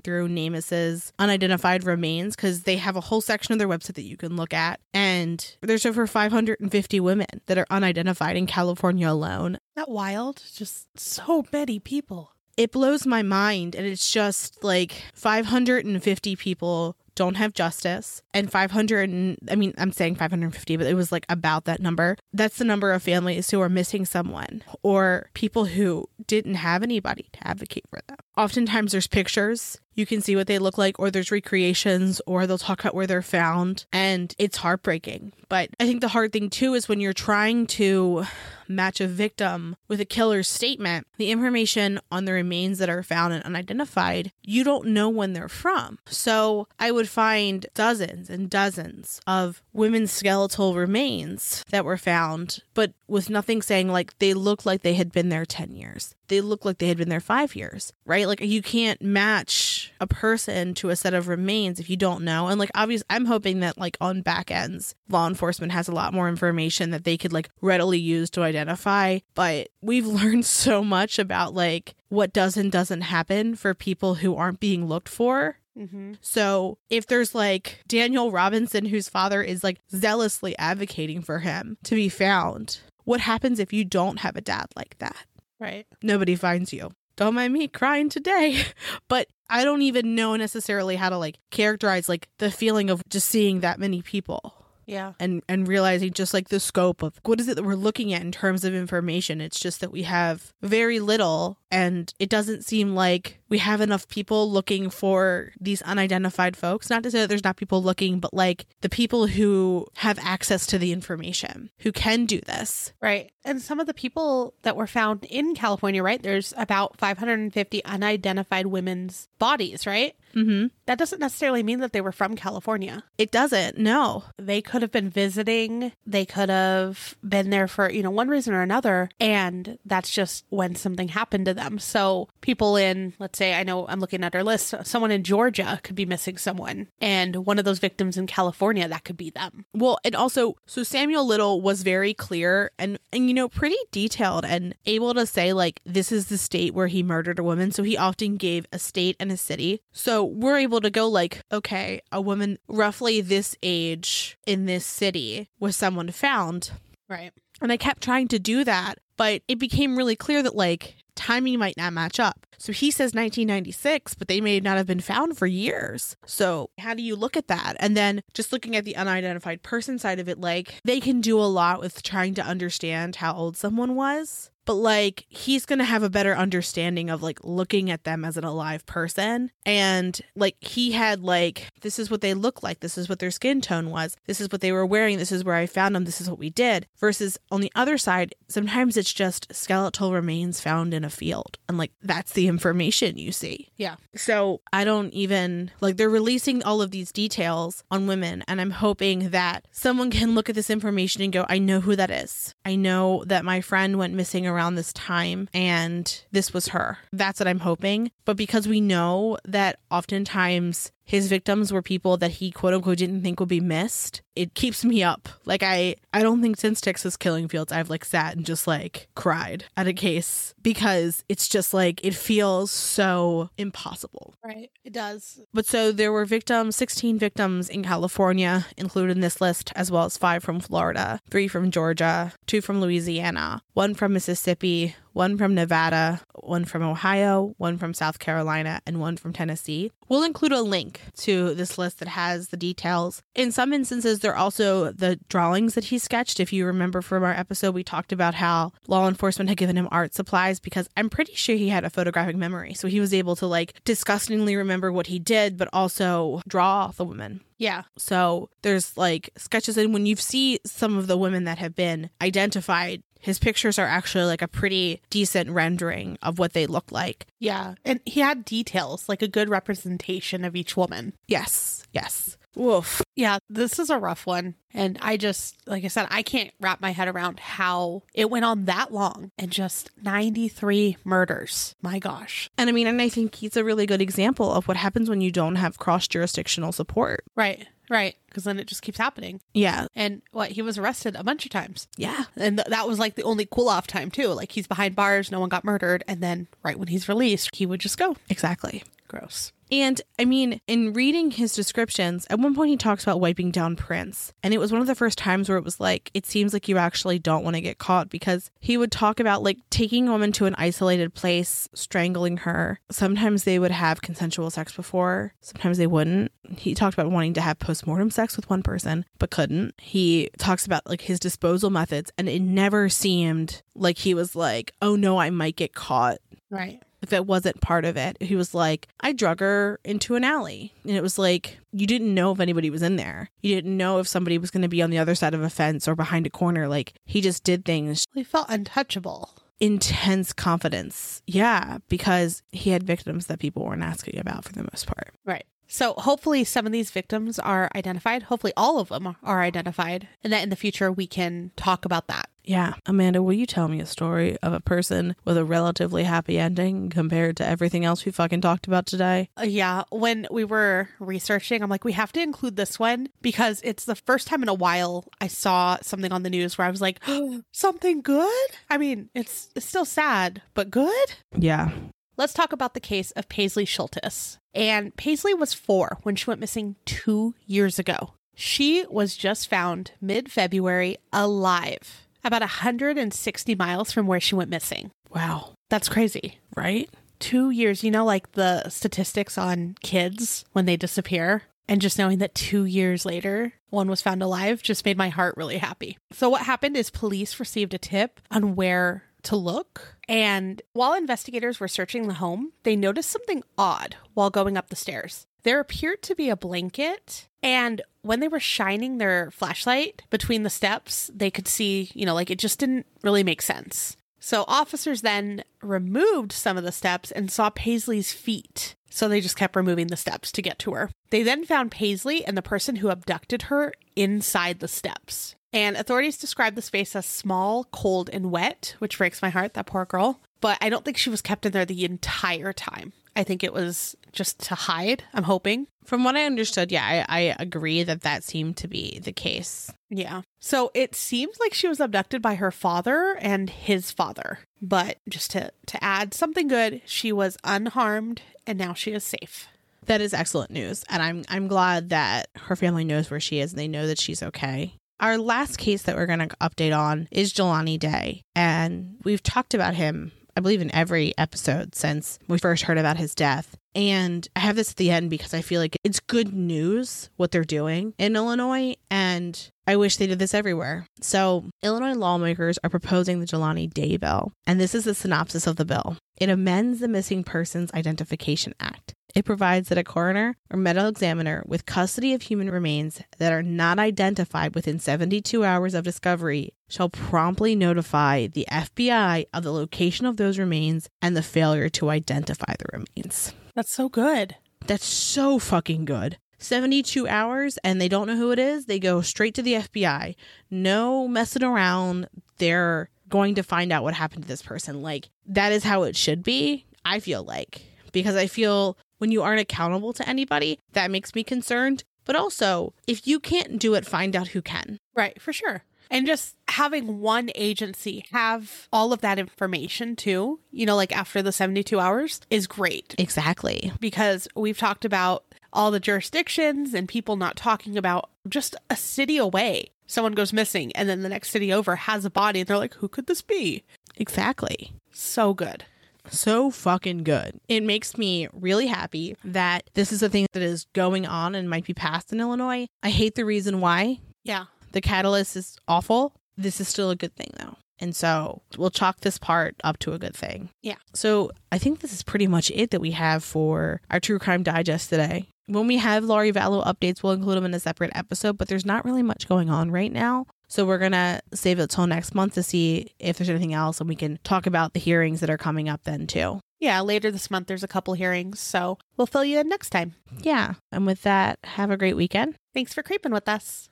through 0.00 0.28
NamUs's 0.28 1.12
unidentified 1.18 1.84
remains 1.84 2.36
because 2.36 2.62
they 2.62 2.76
have 2.76 2.96
a 2.96 3.00
whole 3.00 3.20
section 3.20 3.52
of 3.52 3.58
their 3.58 3.68
website 3.68 3.94
that 3.94 4.02
you 4.02 4.16
can 4.16 4.36
look 4.36 4.54
at. 4.54 4.80
And 4.94 5.56
there's 5.60 5.86
over 5.86 6.06
550 6.06 7.00
women 7.00 7.26
that 7.46 7.58
are 7.58 7.66
unidentified 7.70 8.36
in 8.36 8.46
California 8.46 9.10
alone. 9.10 9.58
That 9.74 9.88
wild? 9.88 10.42
Just 10.54 10.86
so 10.98 11.44
many 11.52 11.78
people. 11.78 12.31
It 12.56 12.72
blows 12.72 13.06
my 13.06 13.22
mind. 13.22 13.74
And 13.74 13.86
it's 13.86 14.10
just 14.10 14.62
like 14.62 15.02
550 15.14 16.36
people 16.36 16.96
don't 17.14 17.34
have 17.34 17.52
justice 17.52 18.22
and 18.32 18.50
500 18.50 19.10
and, 19.10 19.36
i 19.50 19.54
mean 19.54 19.74
i'm 19.78 19.92
saying 19.92 20.14
550 20.14 20.76
but 20.76 20.86
it 20.86 20.94
was 20.94 21.12
like 21.12 21.26
about 21.28 21.64
that 21.66 21.80
number 21.80 22.16
that's 22.32 22.56
the 22.56 22.64
number 22.64 22.92
of 22.92 23.02
families 23.02 23.50
who 23.50 23.60
are 23.60 23.68
missing 23.68 24.04
someone 24.04 24.62
or 24.82 25.28
people 25.34 25.66
who 25.66 26.08
didn't 26.26 26.54
have 26.54 26.82
anybody 26.82 27.28
to 27.32 27.46
advocate 27.46 27.84
for 27.90 28.00
them 28.08 28.16
oftentimes 28.36 28.92
there's 28.92 29.06
pictures 29.06 29.78
you 29.94 30.06
can 30.06 30.20
see 30.20 30.36
what 30.36 30.46
they 30.46 30.58
look 30.58 30.78
like 30.78 30.98
or 30.98 31.10
there's 31.10 31.30
recreations 31.30 32.20
or 32.26 32.46
they'll 32.46 32.58
talk 32.58 32.80
about 32.80 32.94
where 32.94 33.06
they're 33.06 33.22
found. 33.22 33.84
And 33.92 34.34
it's 34.38 34.58
heartbreaking. 34.58 35.32
But 35.48 35.70
i 35.78 35.86
think 35.86 36.00
the 36.00 36.08
hard 36.08 36.32
thing 36.32 36.48
too 36.48 36.74
is 36.74 36.88
when 36.88 37.00
you're 37.00 37.12
trying 37.12 37.66
to 37.66 38.24
match 38.68 39.00
a 39.00 39.06
victim 39.06 39.76
with 39.86 40.00
a 40.00 40.04
killer's 40.04 40.48
statement 40.48 41.06
the 41.18 41.30
information 41.30 42.00
on 42.10 42.24
the 42.24 42.32
remains 42.32 42.78
that 42.78 42.88
are 42.88 43.02
found 43.02 43.34
and 43.34 43.44
unidentified 43.44 44.32
you 44.42 44.64
don't 44.64 44.86
know 44.86 45.10
when 45.10 45.34
they're 45.34 45.48
from. 45.48 45.98
So 46.06 46.68
i 46.78 46.90
would 46.90 47.08
find 47.08 47.66
dozens 47.74 48.30
and 48.30 48.48
dozens 48.48 49.20
of 49.26 49.62
women's 49.74 50.10
skeletal 50.10 50.74
remains 50.74 51.62
that 51.70 51.84
were 51.84 51.98
found 51.98 52.60
but 52.72 52.92
with 53.06 53.28
nothing 53.28 53.60
saying 53.60 53.88
like 53.88 54.18
they 54.18 54.32
look 54.32 54.64
like 54.64 54.80
they 54.82 54.94
had 54.94 55.12
been 55.12 55.28
there 55.28 55.44
10 55.44 55.76
years. 55.76 56.14
They 56.28 56.40
look 56.40 56.64
like 56.64 56.78
they 56.78 56.88
had 56.88 56.96
been 56.96 57.10
there 57.10 57.20
five 57.20 57.54
years, 57.54 57.92
right? 58.06 58.26
Like 58.26 58.40
you 58.40 58.62
can't 58.62 59.02
match 59.02 59.81
a 60.02 60.06
person 60.06 60.74
to 60.74 60.90
a 60.90 60.96
set 60.96 61.14
of 61.14 61.28
remains 61.28 61.78
if 61.80 61.88
you 61.88 61.96
don't 61.96 62.24
know. 62.24 62.48
And 62.48 62.58
like 62.58 62.70
obviously 62.74 63.06
I'm 63.08 63.24
hoping 63.26 63.60
that 63.60 63.78
like 63.78 63.96
on 64.00 64.20
back 64.20 64.50
ends, 64.50 64.94
law 65.08 65.26
enforcement 65.26 65.72
has 65.72 65.88
a 65.88 65.92
lot 65.92 66.12
more 66.12 66.28
information 66.28 66.90
that 66.90 67.04
they 67.04 67.16
could 67.16 67.32
like 67.32 67.48
readily 67.60 67.98
use 67.98 68.28
to 68.30 68.42
identify. 68.42 69.20
But 69.34 69.68
we've 69.80 70.06
learned 70.22 70.44
so 70.44 70.82
much 70.82 71.18
about 71.18 71.54
like 71.54 71.94
what 72.08 72.32
does 72.32 72.56
and 72.56 72.70
doesn't 72.70 73.02
happen 73.02 73.54
for 73.54 73.72
people 73.74 74.16
who 74.16 74.36
aren't 74.36 74.60
being 74.60 74.86
looked 74.86 75.08
for 75.08 75.56
Mm-hmm. 75.78 76.12
so 76.20 76.76
if 76.90 77.06
there's 77.06 77.34
like 77.34 77.80
Daniel 77.88 78.30
Robinson, 78.30 78.84
whose 78.84 79.08
father 79.08 79.42
is 79.42 79.64
like 79.64 79.78
zealously 79.90 80.54
advocating 80.58 81.22
for 81.22 81.38
him 81.38 81.78
to 81.84 81.94
be 81.94 82.10
found, 82.10 82.80
what 83.04 83.22
happens 83.22 83.58
if 83.58 83.72
you 83.72 83.82
don't 83.82 84.18
have 84.18 84.36
a 84.36 84.42
dad 84.42 84.66
like 84.76 84.98
that? 84.98 85.24
Right. 85.58 85.86
Nobody 86.02 86.36
finds 86.36 86.74
you. 86.74 86.90
Don't 87.16 87.34
mind 87.34 87.52
me 87.52 87.68
crying 87.68 88.08
today. 88.08 88.64
but 89.08 89.28
I 89.52 89.64
don't 89.64 89.82
even 89.82 90.14
know 90.14 90.34
necessarily 90.36 90.96
how 90.96 91.10
to 91.10 91.18
like 91.18 91.38
characterize 91.50 92.08
like 92.08 92.26
the 92.38 92.50
feeling 92.50 92.88
of 92.88 93.02
just 93.10 93.28
seeing 93.28 93.60
that 93.60 93.78
many 93.78 94.00
people 94.00 94.61
Yeah. 94.86 95.12
and 95.20 95.42
and 95.48 95.66
realizing 95.68 96.12
just 96.12 96.34
like 96.34 96.48
the 96.48 96.60
scope 96.60 97.02
of 97.02 97.20
what 97.24 97.40
is 97.40 97.48
it 97.48 97.56
that 97.56 97.62
we're 97.64 97.74
looking 97.74 98.12
at 98.12 98.22
in 98.22 98.32
terms 98.32 98.64
of 98.64 98.74
information 98.74 99.40
it's 99.40 99.60
just 99.60 99.80
that 99.80 99.92
we 99.92 100.02
have 100.02 100.52
very 100.62 101.00
little 101.00 101.58
and 101.70 102.12
it 102.18 102.28
doesn't 102.28 102.64
seem 102.64 102.94
like 102.94 103.38
we 103.48 103.58
have 103.58 103.80
enough 103.80 104.08
people 104.08 104.50
looking 104.50 104.90
for 104.90 105.52
these 105.60 105.82
unidentified 105.82 106.56
folks 106.56 106.90
not 106.90 107.02
to 107.02 107.10
say 107.10 107.20
that 107.20 107.28
there's 107.28 107.44
not 107.44 107.56
people 107.56 107.82
looking 107.82 108.18
but 108.20 108.34
like 108.34 108.66
the 108.80 108.88
people 108.88 109.26
who 109.26 109.86
have 109.96 110.18
access 110.20 110.66
to 110.66 110.78
the 110.78 110.92
information 110.92 111.70
who 111.78 111.92
can 111.92 112.26
do 112.26 112.40
this 112.40 112.92
Right. 113.00 113.30
And 113.44 113.60
some 113.60 113.80
of 113.80 113.88
the 113.88 113.94
people 113.94 114.54
that 114.62 114.76
were 114.76 114.86
found 114.86 115.24
in 115.24 115.56
California, 115.56 116.00
right? 116.00 116.22
There's 116.22 116.54
about 116.56 116.96
550 116.98 117.84
unidentified 117.84 118.66
women's 118.66 119.28
bodies, 119.40 119.84
right? 119.86 120.14
mhm 120.34 120.70
That 120.86 120.96
doesn't 120.98 121.18
necessarily 121.18 121.62
mean 121.62 121.80
that 121.80 121.92
they 121.92 122.00
were 122.00 122.12
from 122.12 122.36
California. 122.36 123.02
it 123.18 123.30
doesn't 123.32 123.76
no 123.78 124.24
They 124.38 124.62
could 124.72 124.80
have 124.80 124.90
been 124.90 125.10
visiting, 125.10 125.92
they 126.06 126.24
could 126.24 126.48
have 126.48 127.14
been 127.22 127.50
there 127.50 127.68
for, 127.68 127.90
you 127.90 128.02
know, 128.02 128.10
one 128.10 128.28
reason 128.28 128.54
or 128.54 128.62
another. 128.62 129.10
And 129.20 129.78
that's 129.84 130.08
just 130.08 130.46
when 130.48 130.74
something 130.76 131.08
happened 131.08 131.44
to 131.44 131.52
them. 131.52 131.78
So 131.78 132.30
people 132.40 132.76
in, 132.76 133.12
let's 133.18 133.38
say, 133.38 133.52
I 133.52 133.64
know 133.64 133.86
I'm 133.86 134.00
looking 134.00 134.24
at 134.24 134.34
our 134.34 134.42
list, 134.42 134.74
someone 134.84 135.10
in 135.10 135.24
Georgia 135.24 135.78
could 135.82 135.94
be 135.94 136.06
missing 136.06 136.38
someone. 136.38 136.88
And 137.02 137.44
one 137.44 137.58
of 137.58 137.66
those 137.66 137.80
victims 137.80 138.16
in 138.16 138.26
California, 138.26 138.88
that 138.88 139.04
could 139.04 139.18
be 139.18 139.28
them. 139.28 139.66
Well, 139.74 139.98
and 140.06 140.16
also, 140.16 140.56
so 140.64 140.82
Samuel 140.82 141.26
Little 141.26 141.60
was 141.60 141.82
very 141.82 142.14
clear 142.14 142.70
and, 142.78 142.98
and, 143.12 143.28
you 143.28 143.34
know, 143.34 143.50
pretty 143.50 143.76
detailed 143.90 144.46
and 144.46 144.74
able 144.86 145.12
to 145.12 145.26
say, 145.26 145.52
like, 145.52 145.80
this 145.84 146.10
is 146.10 146.28
the 146.28 146.38
state 146.38 146.72
where 146.72 146.86
he 146.86 147.02
murdered 147.02 147.38
a 147.38 147.44
woman. 147.44 147.72
So 147.72 147.82
he 147.82 147.98
often 147.98 148.38
gave 148.38 148.64
a 148.72 148.78
state 148.78 149.16
and 149.20 149.30
a 149.30 149.36
city. 149.36 149.82
So 149.92 150.24
we're 150.24 150.56
able 150.56 150.80
to 150.80 150.88
go, 150.88 151.10
like, 151.10 151.42
okay, 151.52 152.00
a 152.10 152.22
woman 152.22 152.58
roughly 152.68 153.20
this 153.20 153.54
age 153.62 154.38
in 154.46 154.61
this 154.66 154.84
city 154.86 155.48
was 155.58 155.76
someone 155.76 156.10
found. 156.10 156.72
Right. 157.08 157.32
And 157.60 157.70
I 157.70 157.76
kept 157.76 158.02
trying 158.02 158.28
to 158.28 158.38
do 158.38 158.64
that, 158.64 158.98
but 159.16 159.42
it 159.48 159.58
became 159.58 159.96
really 159.96 160.16
clear 160.16 160.42
that, 160.42 160.54
like, 160.54 160.96
timing 161.14 161.58
might 161.58 161.76
not 161.76 161.92
match 161.92 162.18
up. 162.18 162.46
So 162.58 162.72
he 162.72 162.90
says 162.90 163.12
1996, 163.12 164.14
but 164.14 164.28
they 164.28 164.40
may 164.40 164.60
not 164.60 164.76
have 164.76 164.86
been 164.86 165.00
found 165.00 165.36
for 165.36 165.46
years. 165.46 166.16
So 166.24 166.70
how 166.78 166.94
do 166.94 167.02
you 167.02 167.16
look 167.16 167.36
at 167.36 167.48
that? 167.48 167.74
And 167.80 167.96
then 167.96 168.22
just 168.34 168.52
looking 168.52 168.76
at 168.76 168.84
the 168.84 168.96
unidentified 168.96 169.62
person 169.62 169.98
side 169.98 170.20
of 170.20 170.28
it, 170.28 170.40
like 170.40 170.80
they 170.84 171.00
can 171.00 171.20
do 171.20 171.40
a 171.40 171.44
lot 171.44 171.80
with 171.80 172.02
trying 172.04 172.34
to 172.34 172.44
understand 172.44 173.16
how 173.16 173.34
old 173.34 173.56
someone 173.56 173.96
was. 173.96 174.50
But 174.64 174.74
like 174.74 175.26
he's 175.28 175.66
going 175.66 175.80
to 175.80 175.84
have 175.84 176.04
a 176.04 176.08
better 176.08 176.36
understanding 176.36 177.10
of 177.10 177.20
like 177.20 177.40
looking 177.42 177.90
at 177.90 178.04
them 178.04 178.24
as 178.24 178.36
an 178.36 178.44
alive 178.44 178.86
person. 178.86 179.50
And 179.66 180.20
like 180.36 180.54
he 180.60 180.92
had 180.92 181.20
like, 181.20 181.66
this 181.80 181.98
is 181.98 182.12
what 182.12 182.20
they 182.20 182.32
look 182.32 182.62
like. 182.62 182.78
This 182.78 182.96
is 182.96 183.08
what 183.08 183.18
their 183.18 183.32
skin 183.32 183.60
tone 183.60 183.90
was. 183.90 184.16
This 184.26 184.40
is 184.40 184.48
what 184.52 184.60
they 184.60 184.70
were 184.70 184.86
wearing. 184.86 185.18
This 185.18 185.32
is 185.32 185.42
where 185.42 185.56
I 185.56 185.66
found 185.66 185.96
them. 185.96 186.04
This 186.04 186.20
is 186.20 186.30
what 186.30 186.38
we 186.38 186.48
did. 186.48 186.86
Versus 187.00 187.38
on 187.50 187.60
the 187.60 187.72
other 187.74 187.98
side, 187.98 188.36
sometimes 188.46 188.96
it's 188.96 189.01
just 189.10 189.54
skeletal 189.54 190.12
remains 190.12 190.60
found 190.60 190.92
in 190.92 191.04
a 191.04 191.10
field. 191.10 191.56
And 191.68 191.78
like 191.78 191.92
that's 192.02 192.32
the 192.32 192.48
information 192.48 193.16
you 193.16 193.32
see. 193.32 193.70
Yeah. 193.76 193.96
So 194.14 194.60
I 194.72 194.84
don't 194.84 195.12
even 195.14 195.70
like 195.80 195.96
they're 195.96 196.10
releasing 196.10 196.62
all 196.62 196.82
of 196.82 196.90
these 196.90 197.12
details 197.12 197.84
on 197.90 198.06
women. 198.06 198.44
And 198.46 198.60
I'm 198.60 198.70
hoping 198.70 199.30
that 199.30 199.66
someone 199.70 200.10
can 200.10 200.34
look 200.34 200.48
at 200.48 200.54
this 200.54 200.70
information 200.70 201.22
and 201.22 201.32
go, 201.32 201.46
I 201.48 201.58
know 201.58 201.80
who 201.80 201.96
that 201.96 202.10
is. 202.10 202.54
I 202.64 202.76
know 202.76 203.24
that 203.26 203.44
my 203.44 203.60
friend 203.60 203.98
went 203.98 204.14
missing 204.14 204.46
around 204.46 204.74
this 204.74 204.92
time 204.92 205.48
and 205.54 206.22
this 206.32 206.52
was 206.52 206.68
her. 206.68 206.98
That's 207.12 207.40
what 207.40 207.48
I'm 207.48 207.60
hoping. 207.60 208.10
But 208.24 208.36
because 208.36 208.68
we 208.68 208.80
know 208.80 209.38
that 209.44 209.78
oftentimes 209.90 210.92
his 211.04 211.28
victims 211.28 211.72
were 211.72 211.82
people 211.82 212.16
that 212.16 212.32
he 212.32 212.50
quote 212.50 212.74
unquote 212.74 212.98
didn't 212.98 213.22
think 213.22 213.40
would 213.40 213.48
be 213.48 213.60
missed 213.60 214.22
it 214.34 214.54
keeps 214.54 214.84
me 214.84 215.02
up 215.02 215.28
like 215.44 215.62
i 215.62 215.94
i 216.12 216.22
don't 216.22 216.40
think 216.40 216.56
since 216.56 216.80
texas 216.80 217.16
killing 217.16 217.48
fields 217.48 217.70
i've 217.72 217.90
like 217.90 218.04
sat 218.04 218.34
and 218.36 218.46
just 218.46 218.66
like 218.66 219.08
cried 219.14 219.64
at 219.76 219.86
a 219.86 219.92
case 219.92 220.54
because 220.62 221.24
it's 221.28 221.48
just 221.48 221.74
like 221.74 222.00
it 222.04 222.14
feels 222.14 222.70
so 222.70 223.50
impossible 223.58 224.34
Right. 224.44 224.70
It 224.84 224.92
does. 224.92 225.40
but 225.54 225.66
so 225.66 225.92
there 225.92 226.12
were 226.12 226.24
victims 226.24 226.76
16 226.76 227.18
victims 227.18 227.68
in 227.68 227.82
california 227.82 228.66
included 228.76 229.12
in 229.16 229.20
this 229.20 229.40
list 229.40 229.72
as 229.76 229.90
well 229.90 230.04
as 230.04 230.16
five 230.16 230.42
from 230.42 230.60
florida 230.60 231.20
three 231.30 231.48
from 231.48 231.70
georgia 231.70 232.32
two 232.46 232.60
from 232.60 232.80
louisiana 232.80 233.62
one 233.74 233.94
from 233.94 234.12
mississippi 234.12 234.94
one 235.12 235.36
from 235.36 235.54
Nevada, 235.54 236.20
one 236.34 236.64
from 236.64 236.82
Ohio, 236.82 237.54
one 237.58 237.78
from 237.78 237.94
South 237.94 238.18
Carolina, 238.18 238.80
and 238.86 239.00
one 239.00 239.16
from 239.16 239.32
Tennessee. 239.32 239.92
We'll 240.08 240.24
include 240.24 240.52
a 240.52 240.60
link 240.60 241.00
to 241.18 241.54
this 241.54 241.78
list 241.78 241.98
that 242.00 242.08
has 242.08 242.48
the 242.48 242.56
details. 242.56 243.22
In 243.34 243.50
some 243.50 243.72
instances, 243.72 244.20
there 244.20 244.32
are 244.32 244.36
also 244.36 244.92
the 244.92 245.16
drawings 245.28 245.74
that 245.74 245.84
he 245.84 245.98
sketched. 245.98 246.40
If 246.40 246.52
you 246.52 246.66
remember 246.66 247.00
from 247.00 247.22
our 247.22 247.32
episode, 247.32 247.74
we 247.74 247.82
talked 247.82 248.12
about 248.12 248.34
how 248.34 248.72
law 248.88 249.08
enforcement 249.08 249.48
had 249.48 249.58
given 249.58 249.78
him 249.78 249.88
art 249.90 250.14
supplies 250.14 250.60
because 250.60 250.88
I'm 250.96 251.08
pretty 251.08 251.34
sure 251.34 251.56
he 251.56 251.70
had 251.70 251.84
a 251.84 251.90
photographic 251.90 252.36
memory. 252.36 252.74
So 252.74 252.88
he 252.88 253.00
was 253.00 253.14
able 253.14 253.36
to 253.36 253.46
like 253.46 253.82
disgustingly 253.84 254.56
remember 254.56 254.92
what 254.92 255.06
he 255.06 255.18
did, 255.18 255.56
but 255.56 255.68
also 255.72 256.42
draw 256.46 256.88
the 256.88 257.04
women. 257.04 257.40
Yeah. 257.58 257.84
So 257.96 258.50
there's 258.62 258.96
like 258.96 259.30
sketches, 259.36 259.78
and 259.78 259.94
when 259.94 260.04
you 260.04 260.16
see 260.16 260.58
some 260.66 260.98
of 260.98 261.06
the 261.06 261.16
women 261.16 261.44
that 261.44 261.58
have 261.58 261.76
been 261.76 262.10
identified, 262.20 263.02
his 263.22 263.38
pictures 263.38 263.78
are 263.78 263.86
actually 263.86 264.24
like 264.24 264.42
a 264.42 264.48
pretty 264.48 265.00
decent 265.08 265.48
rendering 265.48 266.18
of 266.20 266.38
what 266.38 266.52
they 266.52 266.66
look 266.66 266.92
like. 266.92 267.26
Yeah. 267.38 267.76
And 267.84 268.00
he 268.04 268.20
had 268.20 268.44
details, 268.44 269.08
like 269.08 269.22
a 269.22 269.28
good 269.28 269.48
representation 269.48 270.44
of 270.44 270.54
each 270.54 270.76
woman. 270.76 271.14
Yes, 271.26 271.84
yes. 271.92 272.36
Woof. 272.54 273.02
Yeah, 273.16 273.38
this 273.48 273.78
is 273.78 273.90
a 273.90 273.98
rough 273.98 274.26
one. 274.26 274.54
And 274.74 274.98
I 275.02 275.16
just, 275.18 275.56
like 275.66 275.84
I 275.84 275.88
said, 275.88 276.06
I 276.10 276.22
can't 276.22 276.50
wrap 276.60 276.80
my 276.80 276.92
head 276.92 277.08
around 277.08 277.40
how 277.40 278.02
it 278.14 278.30
went 278.30 278.44
on 278.46 278.64
that 278.66 278.92
long 278.92 279.30
and 279.38 279.50
just 279.50 279.90
93 280.02 280.96
murders. 281.04 281.74
My 281.82 281.98
gosh. 281.98 282.50
And 282.56 282.70
I 282.70 282.72
mean, 282.72 282.86
and 282.86 283.00
I 283.02 283.08
think 283.08 283.34
he's 283.34 283.56
a 283.56 283.64
really 283.64 283.84
good 283.86 284.00
example 284.00 284.50
of 284.52 284.66
what 284.68 284.76
happens 284.76 285.10
when 285.10 285.20
you 285.20 285.30
don't 285.30 285.56
have 285.56 285.78
cross 285.78 286.08
jurisdictional 286.08 286.72
support. 286.72 287.24
Right, 287.36 287.66
right. 287.90 288.16
Because 288.28 288.44
then 288.44 288.58
it 288.58 288.66
just 288.66 288.80
keeps 288.82 288.96
happening. 288.98 289.40
Yeah, 289.52 289.86
And 289.94 290.22
what, 290.30 290.52
he 290.52 290.62
was 290.62 290.78
arrested 290.78 291.16
a 291.16 291.24
bunch 291.24 291.44
of 291.44 291.50
times. 291.50 291.86
yeah. 291.98 292.24
And 292.36 292.56
th- 292.58 292.68
that 292.68 292.88
was 292.88 292.98
like 292.98 293.14
the 293.14 293.24
only 293.24 293.46
cool 293.50 293.68
off 293.68 293.86
time, 293.86 294.10
too. 294.10 294.28
Like 294.28 294.52
he's 294.52 294.66
behind 294.66 294.96
bars, 294.96 295.30
no 295.30 295.40
one 295.40 295.50
got 295.50 295.64
murdered. 295.64 296.02
And 296.08 296.22
then 296.22 296.48
right 296.62 296.78
when 296.78 296.88
he's 296.88 297.08
released, 297.10 297.54
he 297.54 297.66
would 297.66 297.80
just 297.80 297.98
go. 297.98 298.16
Exactly. 298.30 298.82
Gross. 299.12 299.52
And 299.70 300.00
I 300.18 300.24
mean, 300.24 300.60
in 300.66 300.94
reading 300.94 301.30
his 301.30 301.54
descriptions, 301.54 302.26
at 302.30 302.38
one 302.38 302.54
point 302.54 302.70
he 302.70 302.76
talks 302.78 303.02
about 303.02 303.20
wiping 303.20 303.50
down 303.50 303.76
prints. 303.76 304.32
And 304.42 304.54
it 304.54 304.58
was 304.58 304.72
one 304.72 304.80
of 304.80 304.86
the 304.86 304.94
first 304.94 305.18
times 305.18 305.48
where 305.48 305.58
it 305.58 305.64
was 305.64 305.80
like, 305.80 306.10
it 306.14 306.24
seems 306.24 306.54
like 306.54 306.66
you 306.66 306.78
actually 306.78 307.18
don't 307.18 307.44
want 307.44 307.56
to 307.56 307.60
get 307.60 307.76
caught 307.76 308.08
because 308.08 308.50
he 308.60 308.78
would 308.78 308.90
talk 308.90 309.20
about 309.20 309.42
like 309.42 309.58
taking 309.68 310.08
a 310.08 310.12
woman 310.12 310.32
to 310.32 310.46
an 310.46 310.54
isolated 310.56 311.12
place, 311.12 311.68
strangling 311.74 312.38
her. 312.38 312.80
Sometimes 312.90 313.44
they 313.44 313.58
would 313.58 313.70
have 313.70 314.00
consensual 314.00 314.50
sex 314.50 314.74
before, 314.74 315.34
sometimes 315.42 315.76
they 315.76 315.86
wouldn't. 315.86 316.32
He 316.56 316.74
talked 316.74 316.94
about 316.94 317.10
wanting 317.10 317.34
to 317.34 317.42
have 317.42 317.58
postmortem 317.58 318.10
sex 318.10 318.36
with 318.36 318.48
one 318.48 318.62
person, 318.62 319.04
but 319.18 319.30
couldn't. 319.30 319.74
He 319.78 320.30
talks 320.38 320.64
about 320.64 320.86
like 320.86 321.02
his 321.02 321.20
disposal 321.20 321.68
methods, 321.68 322.10
and 322.16 322.30
it 322.30 322.40
never 322.40 322.88
seemed 322.88 323.62
like 323.74 323.98
he 323.98 324.14
was 324.14 324.34
like, 324.34 324.72
oh 324.80 324.96
no, 324.96 325.18
I 325.18 325.28
might 325.30 325.56
get 325.56 325.74
caught 325.74 326.18
Right. 326.52 326.82
If 327.02 327.12
it 327.12 327.26
wasn't 327.26 327.60
part 327.60 327.84
of 327.84 327.96
it. 327.96 328.16
He 328.20 328.36
was 328.36 328.54
like, 328.54 328.88
I 329.00 329.12
drug 329.12 329.40
her 329.40 329.80
into 329.84 330.14
an 330.14 330.24
alley. 330.24 330.72
And 330.84 330.96
it 330.96 331.02
was 331.02 331.18
like, 331.18 331.58
you 331.72 331.86
didn't 331.86 332.14
know 332.14 332.32
if 332.32 332.40
anybody 332.40 332.70
was 332.70 332.82
in 332.82 332.96
there. 332.96 333.28
You 333.42 333.54
didn't 333.54 333.76
know 333.76 333.98
if 333.98 334.08
somebody 334.08 334.38
was 334.38 334.50
going 334.50 334.62
to 334.62 334.68
be 334.68 334.82
on 334.82 334.90
the 334.90 334.98
other 334.98 335.14
side 335.14 335.34
of 335.34 335.42
a 335.42 335.50
fence 335.50 335.86
or 335.88 335.94
behind 335.94 336.26
a 336.26 336.30
corner. 336.30 336.68
Like, 336.68 336.94
he 337.04 337.20
just 337.20 337.44
did 337.44 337.64
things. 337.64 338.06
He 338.14 338.24
felt 338.24 338.46
untouchable. 338.48 339.30
Intense 339.60 340.32
confidence. 340.32 341.22
Yeah, 341.26 341.78
because 341.88 342.42
he 342.50 342.70
had 342.70 342.82
victims 342.82 343.26
that 343.26 343.38
people 343.38 343.64
weren't 343.64 343.82
asking 343.82 344.18
about 344.18 344.44
for 344.44 344.52
the 344.52 344.66
most 344.72 344.86
part. 344.86 345.14
Right. 345.24 345.44
So 345.68 345.94
hopefully 345.94 346.44
some 346.44 346.66
of 346.66 346.72
these 346.72 346.90
victims 346.90 347.38
are 347.38 347.70
identified. 347.74 348.24
Hopefully 348.24 348.52
all 348.56 348.78
of 348.78 348.88
them 348.88 349.16
are 349.22 349.40
identified. 349.40 350.06
And 350.22 350.32
that 350.32 350.42
in 350.42 350.50
the 350.50 350.56
future 350.56 350.92
we 350.92 351.06
can 351.06 351.50
talk 351.56 351.84
about 351.84 352.08
that. 352.08 352.28
Yeah. 352.44 352.74
Amanda, 352.86 353.22
will 353.22 353.32
you 353.32 353.46
tell 353.46 353.68
me 353.68 353.80
a 353.80 353.86
story 353.86 354.36
of 354.42 354.52
a 354.52 354.60
person 354.60 355.14
with 355.24 355.36
a 355.36 355.44
relatively 355.44 356.04
happy 356.04 356.38
ending 356.38 356.90
compared 356.90 357.36
to 357.38 357.46
everything 357.46 357.84
else 357.84 358.04
we 358.04 358.12
fucking 358.12 358.40
talked 358.40 358.66
about 358.66 358.86
today? 358.86 359.28
Uh, 359.38 359.42
yeah. 359.42 359.84
When 359.90 360.26
we 360.30 360.44
were 360.44 360.88
researching, 360.98 361.62
I'm 361.62 361.70
like, 361.70 361.84
we 361.84 361.92
have 361.92 362.12
to 362.12 362.22
include 362.22 362.56
this 362.56 362.78
one 362.78 363.08
because 363.20 363.60
it's 363.64 363.84
the 363.84 363.94
first 363.94 364.26
time 364.26 364.42
in 364.42 364.48
a 364.48 364.54
while 364.54 365.04
I 365.20 365.28
saw 365.28 365.78
something 365.82 366.12
on 366.12 366.22
the 366.22 366.30
news 366.30 366.58
where 366.58 366.66
I 366.66 366.70
was 366.70 366.80
like, 366.80 367.00
something 367.52 368.02
good? 368.02 368.50
I 368.70 368.78
mean, 368.78 369.08
it's, 369.14 369.50
it's 369.54 369.66
still 369.66 369.84
sad, 369.84 370.42
but 370.54 370.70
good? 370.70 371.14
Yeah. 371.36 371.70
Let's 372.16 372.34
talk 372.34 372.52
about 372.52 372.74
the 372.74 372.80
case 372.80 373.10
of 373.12 373.28
Paisley 373.28 373.64
Shultis. 373.64 374.38
And 374.54 374.94
Paisley 374.96 375.32
was 375.32 375.54
four 375.54 375.98
when 376.02 376.14
she 376.14 376.28
went 376.28 376.40
missing 376.40 376.76
two 376.84 377.34
years 377.46 377.78
ago. 377.78 378.12
She 378.34 378.84
was 378.88 379.16
just 379.16 379.48
found 379.48 379.92
mid 380.00 380.30
February 380.30 380.98
alive, 381.12 382.01
about 382.24 382.42
160 382.42 383.54
miles 383.54 383.92
from 383.92 384.06
where 384.06 384.20
she 384.20 384.34
went 384.34 384.50
missing. 384.50 384.90
Wow. 385.10 385.54
That's 385.70 385.88
crazy. 385.88 386.38
Right? 386.56 386.88
Two 387.18 387.50
years, 387.50 387.84
you 387.84 387.90
know, 387.90 388.04
like 388.04 388.32
the 388.32 388.68
statistics 388.68 389.38
on 389.38 389.76
kids 389.82 390.44
when 390.52 390.66
they 390.66 390.76
disappear. 390.76 391.42
And 391.68 391.80
just 391.80 391.98
knowing 391.98 392.18
that 392.18 392.34
two 392.34 392.64
years 392.64 393.06
later, 393.06 393.52
one 393.70 393.88
was 393.88 394.02
found 394.02 394.22
alive 394.22 394.62
just 394.62 394.84
made 394.84 394.98
my 394.98 395.08
heart 395.08 395.36
really 395.36 395.58
happy. 395.58 395.96
So, 396.12 396.28
what 396.28 396.42
happened 396.42 396.76
is 396.76 396.90
police 396.90 397.38
received 397.38 397.72
a 397.72 397.78
tip 397.78 398.20
on 398.30 398.56
where 398.56 399.04
to 399.22 399.36
look. 399.36 399.96
And 400.08 400.60
while 400.72 400.94
investigators 400.94 401.60
were 401.60 401.68
searching 401.68 402.08
the 402.08 402.14
home, 402.14 402.52
they 402.64 402.76
noticed 402.76 403.10
something 403.10 403.42
odd 403.56 403.96
while 404.14 404.30
going 404.30 404.56
up 404.56 404.68
the 404.68 404.76
stairs. 404.76 405.26
There 405.42 405.60
appeared 405.60 406.02
to 406.02 406.14
be 406.14 406.28
a 406.28 406.36
blanket. 406.36 407.28
And 407.42 407.82
when 408.02 408.20
they 408.20 408.28
were 408.28 408.40
shining 408.40 408.98
their 408.98 409.30
flashlight 409.32 410.02
between 410.10 410.42
the 410.42 410.50
steps, 410.50 411.10
they 411.14 411.30
could 411.30 411.48
see, 411.48 411.90
you 411.94 412.06
know, 412.06 412.14
like 412.14 412.30
it 412.30 412.38
just 412.38 412.58
didn't 412.58 412.86
really 413.02 413.24
make 413.24 413.42
sense. 413.42 413.96
So 414.20 414.44
officers 414.46 415.02
then 415.02 415.42
removed 415.62 416.30
some 416.30 416.56
of 416.56 416.62
the 416.62 416.70
steps 416.70 417.10
and 417.10 417.30
saw 417.30 417.50
Paisley's 417.50 418.12
feet. 418.12 418.76
So 418.88 419.08
they 419.08 419.20
just 419.20 419.36
kept 419.36 419.56
removing 419.56 419.88
the 419.88 419.96
steps 419.96 420.30
to 420.32 420.42
get 420.42 420.58
to 420.60 420.74
her. 420.74 420.90
They 421.10 421.22
then 421.22 421.44
found 421.44 421.72
Paisley 421.72 422.24
and 422.24 422.36
the 422.36 422.42
person 422.42 422.76
who 422.76 422.90
abducted 422.90 423.42
her 423.42 423.72
inside 423.96 424.60
the 424.60 424.68
steps. 424.68 425.34
And 425.52 425.76
authorities 425.76 426.18
described 426.18 426.56
the 426.56 426.62
space 426.62 426.94
as 426.94 427.04
small, 427.04 427.64
cold, 427.64 428.08
and 428.12 428.30
wet, 428.30 428.76
which 428.78 428.98
breaks 428.98 429.22
my 429.22 429.30
heart, 429.30 429.54
that 429.54 429.66
poor 429.66 429.84
girl. 429.84 430.20
But 430.40 430.58
I 430.60 430.68
don't 430.68 430.84
think 430.84 430.96
she 430.96 431.10
was 431.10 431.20
kept 431.20 431.44
in 431.44 431.52
there 431.52 431.64
the 431.64 431.84
entire 431.84 432.52
time. 432.52 432.92
I 433.16 433.24
think 433.24 433.42
it 433.42 433.52
was 433.52 433.96
just 434.12 434.38
to 434.40 434.54
hide, 434.54 435.04
I'm 435.14 435.24
hoping. 435.24 435.66
From 435.84 436.04
what 436.04 436.16
I 436.16 436.24
understood, 436.24 436.70
yeah, 436.70 437.04
I, 437.08 437.18
I 437.18 437.36
agree 437.38 437.82
that 437.82 438.02
that 438.02 438.22
seemed 438.22 438.56
to 438.58 438.68
be 438.68 439.00
the 439.00 439.12
case. 439.12 439.70
Yeah. 439.90 440.22
So 440.38 440.70
it 440.74 440.94
seems 440.94 441.38
like 441.40 441.54
she 441.54 441.68
was 441.68 441.80
abducted 441.80 442.22
by 442.22 442.36
her 442.36 442.52
father 442.52 443.16
and 443.20 443.50
his 443.50 443.90
father. 443.90 444.38
But 444.60 444.98
just 445.08 445.32
to, 445.32 445.50
to 445.66 445.82
add 445.82 446.14
something 446.14 446.46
good, 446.46 446.82
she 446.84 447.12
was 447.12 447.36
unharmed 447.42 448.22
and 448.46 448.58
now 448.58 448.74
she 448.74 448.92
is 448.92 449.04
safe. 449.04 449.48
That 449.86 450.00
is 450.00 450.14
excellent 450.14 450.52
news, 450.52 450.84
and 450.88 451.02
I'm 451.02 451.24
I'm 451.28 451.48
glad 451.48 451.88
that 451.88 452.28
her 452.36 452.54
family 452.54 452.84
knows 452.84 453.10
where 453.10 453.18
she 453.18 453.40
is 453.40 453.52
and 453.52 453.58
they 453.58 453.66
know 453.66 453.88
that 453.88 454.00
she's 454.00 454.22
okay. 454.22 454.76
Our 455.00 455.18
last 455.18 455.58
case 455.58 455.82
that 455.82 455.96
we're 455.96 456.06
going 456.06 456.20
to 456.20 456.36
update 456.40 456.76
on 456.76 457.08
is 457.10 457.32
Jelani 457.32 457.80
Day, 457.80 458.22
and 458.36 458.98
we've 459.02 459.22
talked 459.22 459.54
about 459.54 459.74
him 459.74 460.12
I 460.36 460.40
believe 460.40 460.60
in 460.60 460.74
every 460.74 461.12
episode 461.18 461.74
since 461.74 462.18
we 462.28 462.38
first 462.38 462.64
heard 462.64 462.78
about 462.78 462.96
his 462.96 463.14
death. 463.14 463.56
And 463.74 464.26
I 464.36 464.40
have 464.40 464.56
this 464.56 464.70
at 464.70 464.76
the 464.76 464.90
end 464.90 465.10
because 465.10 465.32
I 465.32 465.40
feel 465.40 465.60
like 465.60 465.76
it's 465.84 466.00
good 466.00 466.34
news 466.34 467.10
what 467.16 467.30
they're 467.30 467.44
doing 467.44 467.94
in 467.98 468.16
Illinois, 468.16 468.74
and 468.90 469.50
I 469.66 469.76
wish 469.76 469.96
they 469.96 470.06
did 470.06 470.18
this 470.18 470.34
everywhere. 470.34 470.86
So, 471.00 471.44
Illinois 471.62 471.94
lawmakers 471.94 472.58
are 472.62 472.70
proposing 472.70 473.20
the 473.20 473.26
Jelani 473.26 473.72
Day 473.72 473.96
bill, 473.96 474.32
and 474.46 474.60
this 474.60 474.74
is 474.74 474.84
the 474.84 474.94
synopsis 474.94 475.46
of 475.46 475.56
the 475.56 475.64
bill. 475.64 475.96
It 476.18 476.28
amends 476.28 476.80
the 476.80 476.88
Missing 476.88 477.24
Persons 477.24 477.72
Identification 477.72 478.54
Act. 478.60 478.94
It 479.14 479.24
provides 479.24 479.68
that 479.68 479.78
a 479.78 479.84
coroner 479.84 480.36
or 480.50 480.56
medical 480.56 480.88
examiner 480.88 481.42
with 481.46 481.66
custody 481.66 482.14
of 482.14 482.22
human 482.22 482.50
remains 482.50 483.02
that 483.18 483.32
are 483.32 483.42
not 483.42 483.78
identified 483.78 484.54
within 484.54 484.78
72 484.78 485.44
hours 485.44 485.74
of 485.74 485.84
discovery 485.84 486.54
shall 486.68 486.88
promptly 486.88 487.54
notify 487.54 488.26
the 488.26 488.46
FBI 488.50 489.26
of 489.34 489.42
the 489.42 489.52
location 489.52 490.06
of 490.06 490.16
those 490.16 490.38
remains 490.38 490.88
and 491.02 491.16
the 491.16 491.22
failure 491.22 491.68
to 491.68 491.90
identify 491.90 492.54
the 492.58 492.66
remains. 492.72 493.34
That's 493.54 493.72
so 493.72 493.90
good. 493.90 494.36
That's 494.66 494.86
so 494.86 495.38
fucking 495.38 495.84
good. 495.84 496.16
72 496.38 497.06
hours 497.06 497.58
and 497.62 497.80
they 497.80 497.88
don't 497.88 498.06
know 498.06 498.16
who 498.16 498.32
it 498.32 498.38
is, 498.38 498.66
they 498.66 498.78
go 498.78 499.00
straight 499.00 499.34
to 499.34 499.42
the 499.42 499.54
FBI. 499.54 500.14
No 500.50 501.06
messing 501.06 501.44
around. 501.44 502.08
They're 502.38 502.90
going 503.08 503.34
to 503.36 503.42
find 503.42 503.72
out 503.72 503.82
what 503.82 503.94
happened 503.94 504.22
to 504.22 504.28
this 504.28 504.42
person. 504.42 504.82
Like, 504.82 505.10
that 505.26 505.52
is 505.52 505.64
how 505.64 505.82
it 505.84 505.96
should 505.96 506.22
be, 506.22 506.66
I 506.84 506.98
feel 506.98 507.22
like. 507.22 507.62
Because 507.92 508.16
I 508.16 508.26
feel 508.26 508.76
when 509.02 509.10
you 509.10 509.20
aren't 509.20 509.40
accountable 509.40 509.92
to 509.92 510.08
anybody, 510.08 510.60
that 510.74 510.88
makes 510.88 511.12
me 511.12 511.24
concerned. 511.24 511.82
But 512.04 512.14
also, 512.14 512.72
if 512.86 513.04
you 513.04 513.18
can't 513.18 513.58
do 513.58 513.74
it, 513.74 513.84
find 513.84 514.14
out 514.14 514.28
who 514.28 514.40
can. 514.40 514.78
Right, 514.94 515.20
for 515.20 515.32
sure. 515.32 515.64
And 515.90 516.06
just 516.06 516.36
having 516.46 517.00
one 517.00 517.28
agency 517.34 518.04
have 518.12 518.68
all 518.72 518.92
of 518.92 519.00
that 519.00 519.18
information 519.18 519.96
too, 519.96 520.38
you 520.52 520.66
know, 520.66 520.76
like 520.76 520.96
after 520.96 521.20
the 521.20 521.32
72 521.32 521.80
hours 521.80 522.20
is 522.30 522.46
great 522.46 522.94
Exactly. 522.96 523.72
because 523.80 524.28
we've 524.36 524.56
talked 524.56 524.84
about 524.84 525.24
all 525.52 525.72
the 525.72 525.80
jurisdictions 525.80 526.72
and 526.72 526.88
people 526.88 527.16
not 527.16 527.34
talking 527.34 527.76
about 527.76 528.08
just 528.28 528.54
a 528.70 528.76
city 528.76 529.16
away. 529.16 529.70
Someone 529.88 530.12
goes 530.12 530.32
missing 530.32 530.70
and 530.76 530.88
then 530.88 531.02
the 531.02 531.08
next 531.08 531.30
city 531.32 531.52
over 531.52 531.74
has 531.74 532.04
a 532.04 532.10
body 532.10 532.38
and 532.40 532.46
they're 532.48 532.56
like, 532.56 532.74
who 532.74 532.86
could 532.86 533.08
this 533.08 533.20
be? 533.20 533.64
Exactly. 533.96 534.72
So 534.92 535.34
good. 535.34 535.64
So 536.08 536.50
fucking 536.50 537.04
good. 537.04 537.40
It 537.48 537.62
makes 537.62 537.96
me 537.96 538.28
really 538.32 538.66
happy 538.66 539.16
that 539.24 539.68
this 539.74 539.92
is 539.92 540.02
a 540.02 540.08
thing 540.08 540.26
that 540.32 540.42
is 540.42 540.66
going 540.72 541.06
on 541.06 541.34
and 541.34 541.48
might 541.48 541.64
be 541.64 541.74
passed 541.74 542.12
in 542.12 542.20
Illinois. 542.20 542.66
I 542.82 542.90
hate 542.90 543.14
the 543.14 543.24
reason 543.24 543.60
why. 543.60 544.00
Yeah. 544.24 544.44
The 544.72 544.80
catalyst 544.80 545.36
is 545.36 545.58
awful. 545.68 546.14
This 546.36 546.60
is 546.60 546.68
still 546.68 546.90
a 546.90 546.96
good 546.96 547.14
thing 547.14 547.30
though. 547.38 547.56
And 547.78 547.96
so 547.96 548.42
we'll 548.56 548.70
chalk 548.70 549.00
this 549.00 549.18
part 549.18 549.56
up 549.64 549.78
to 549.80 549.92
a 549.92 549.98
good 549.98 550.14
thing. 550.14 550.50
Yeah. 550.62 550.76
So 550.94 551.32
I 551.50 551.58
think 551.58 551.80
this 551.80 551.92
is 551.92 552.02
pretty 552.04 552.28
much 552.28 552.50
it 552.54 552.70
that 552.70 552.80
we 552.80 552.92
have 552.92 553.24
for 553.24 553.80
our 553.90 553.98
true 553.98 554.18
crime 554.20 554.42
digest 554.44 554.88
today. 554.90 555.26
When 555.46 555.66
we 555.66 555.78
have 555.78 556.04
Laurie 556.04 556.32
Vallow 556.32 556.64
updates, 556.64 557.02
we'll 557.02 557.12
include 557.12 557.36
them 557.36 557.44
in 557.44 557.52
a 557.54 557.60
separate 557.60 557.90
episode, 557.94 558.38
but 558.38 558.46
there's 558.46 558.64
not 558.64 558.84
really 558.84 559.02
much 559.02 559.28
going 559.28 559.50
on 559.50 559.72
right 559.72 559.92
now. 559.92 560.26
So 560.52 560.66
we're 560.66 560.76
going 560.76 560.92
to 560.92 561.22
save 561.32 561.58
it 561.60 561.70
till 561.70 561.86
next 561.86 562.14
month 562.14 562.34
to 562.34 562.42
see 562.42 562.92
if 562.98 563.16
there's 563.16 563.30
anything 563.30 563.54
else 563.54 563.80
and 563.80 563.88
we 563.88 563.96
can 563.96 564.18
talk 564.22 564.46
about 564.46 564.74
the 564.74 564.80
hearings 564.80 565.20
that 565.20 565.30
are 565.30 565.38
coming 565.38 565.66
up 565.66 565.84
then 565.84 566.06
too. 566.06 566.40
Yeah. 566.60 566.82
Later 566.82 567.10
this 567.10 567.30
month, 567.30 567.46
there's 567.46 567.62
a 567.62 567.68
couple 567.68 567.94
hearings. 567.94 568.38
So 568.38 568.76
we'll 568.98 569.06
fill 569.06 569.24
you 569.24 569.38
in 569.40 569.48
next 569.48 569.70
time. 569.70 569.94
Yeah. 570.20 570.56
And 570.70 570.84
with 570.84 571.04
that, 571.04 571.38
have 571.44 571.70
a 571.70 571.78
great 571.78 571.96
weekend. 571.96 572.34
Thanks 572.52 572.74
for 572.74 572.82
creeping 572.82 573.12
with 573.12 573.30
us. 573.30 573.70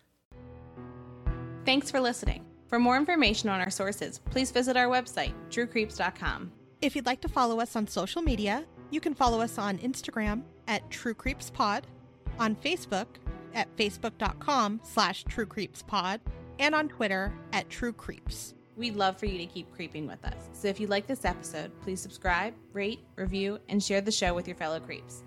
Thanks 1.66 1.90
for 1.90 2.00
listening. 2.00 2.46
For 2.68 2.78
more 2.78 2.96
information 2.96 3.50
on 3.50 3.60
our 3.60 3.68
sources, 3.68 4.18
please 4.30 4.50
visit 4.50 4.74
our 4.78 4.86
website, 4.86 5.34
truecreeps.com. 5.50 6.50
If 6.80 6.96
you'd 6.96 7.04
like 7.04 7.20
to 7.20 7.28
follow 7.28 7.60
us 7.60 7.76
on 7.76 7.88
social 7.88 8.22
media, 8.22 8.64
you 8.90 9.00
can 9.00 9.12
follow 9.12 9.42
us 9.42 9.58
on 9.58 9.76
Instagram 9.80 10.44
at 10.66 10.90
True 10.90 11.12
Creeps 11.12 11.50
Pod, 11.50 11.86
on 12.38 12.56
Facebook 12.56 13.06
at 13.52 13.68
facebook.com 13.76 14.80
slash 14.82 15.24
True 15.24 15.44
Creeps 15.44 15.82
Pod, 15.82 16.22
and 16.61 16.74
on 16.74 16.88
Twitter 16.88 17.32
at 17.52 17.68
True 17.68 17.92
Creeps. 17.92 18.54
We'd 18.76 18.94
love 18.94 19.18
for 19.18 19.26
you 19.26 19.38
to 19.38 19.46
keep 19.46 19.72
creeping 19.74 20.06
with 20.06 20.24
us. 20.24 20.48
So 20.52 20.68
if 20.68 20.78
you 20.78 20.86
like 20.86 21.06
this 21.06 21.24
episode, 21.24 21.72
please 21.80 22.00
subscribe, 22.00 22.54
rate, 22.72 23.00
review, 23.16 23.58
and 23.68 23.82
share 23.82 24.00
the 24.00 24.12
show 24.12 24.34
with 24.34 24.46
your 24.46 24.56
fellow 24.56 24.78
creeps. 24.78 25.24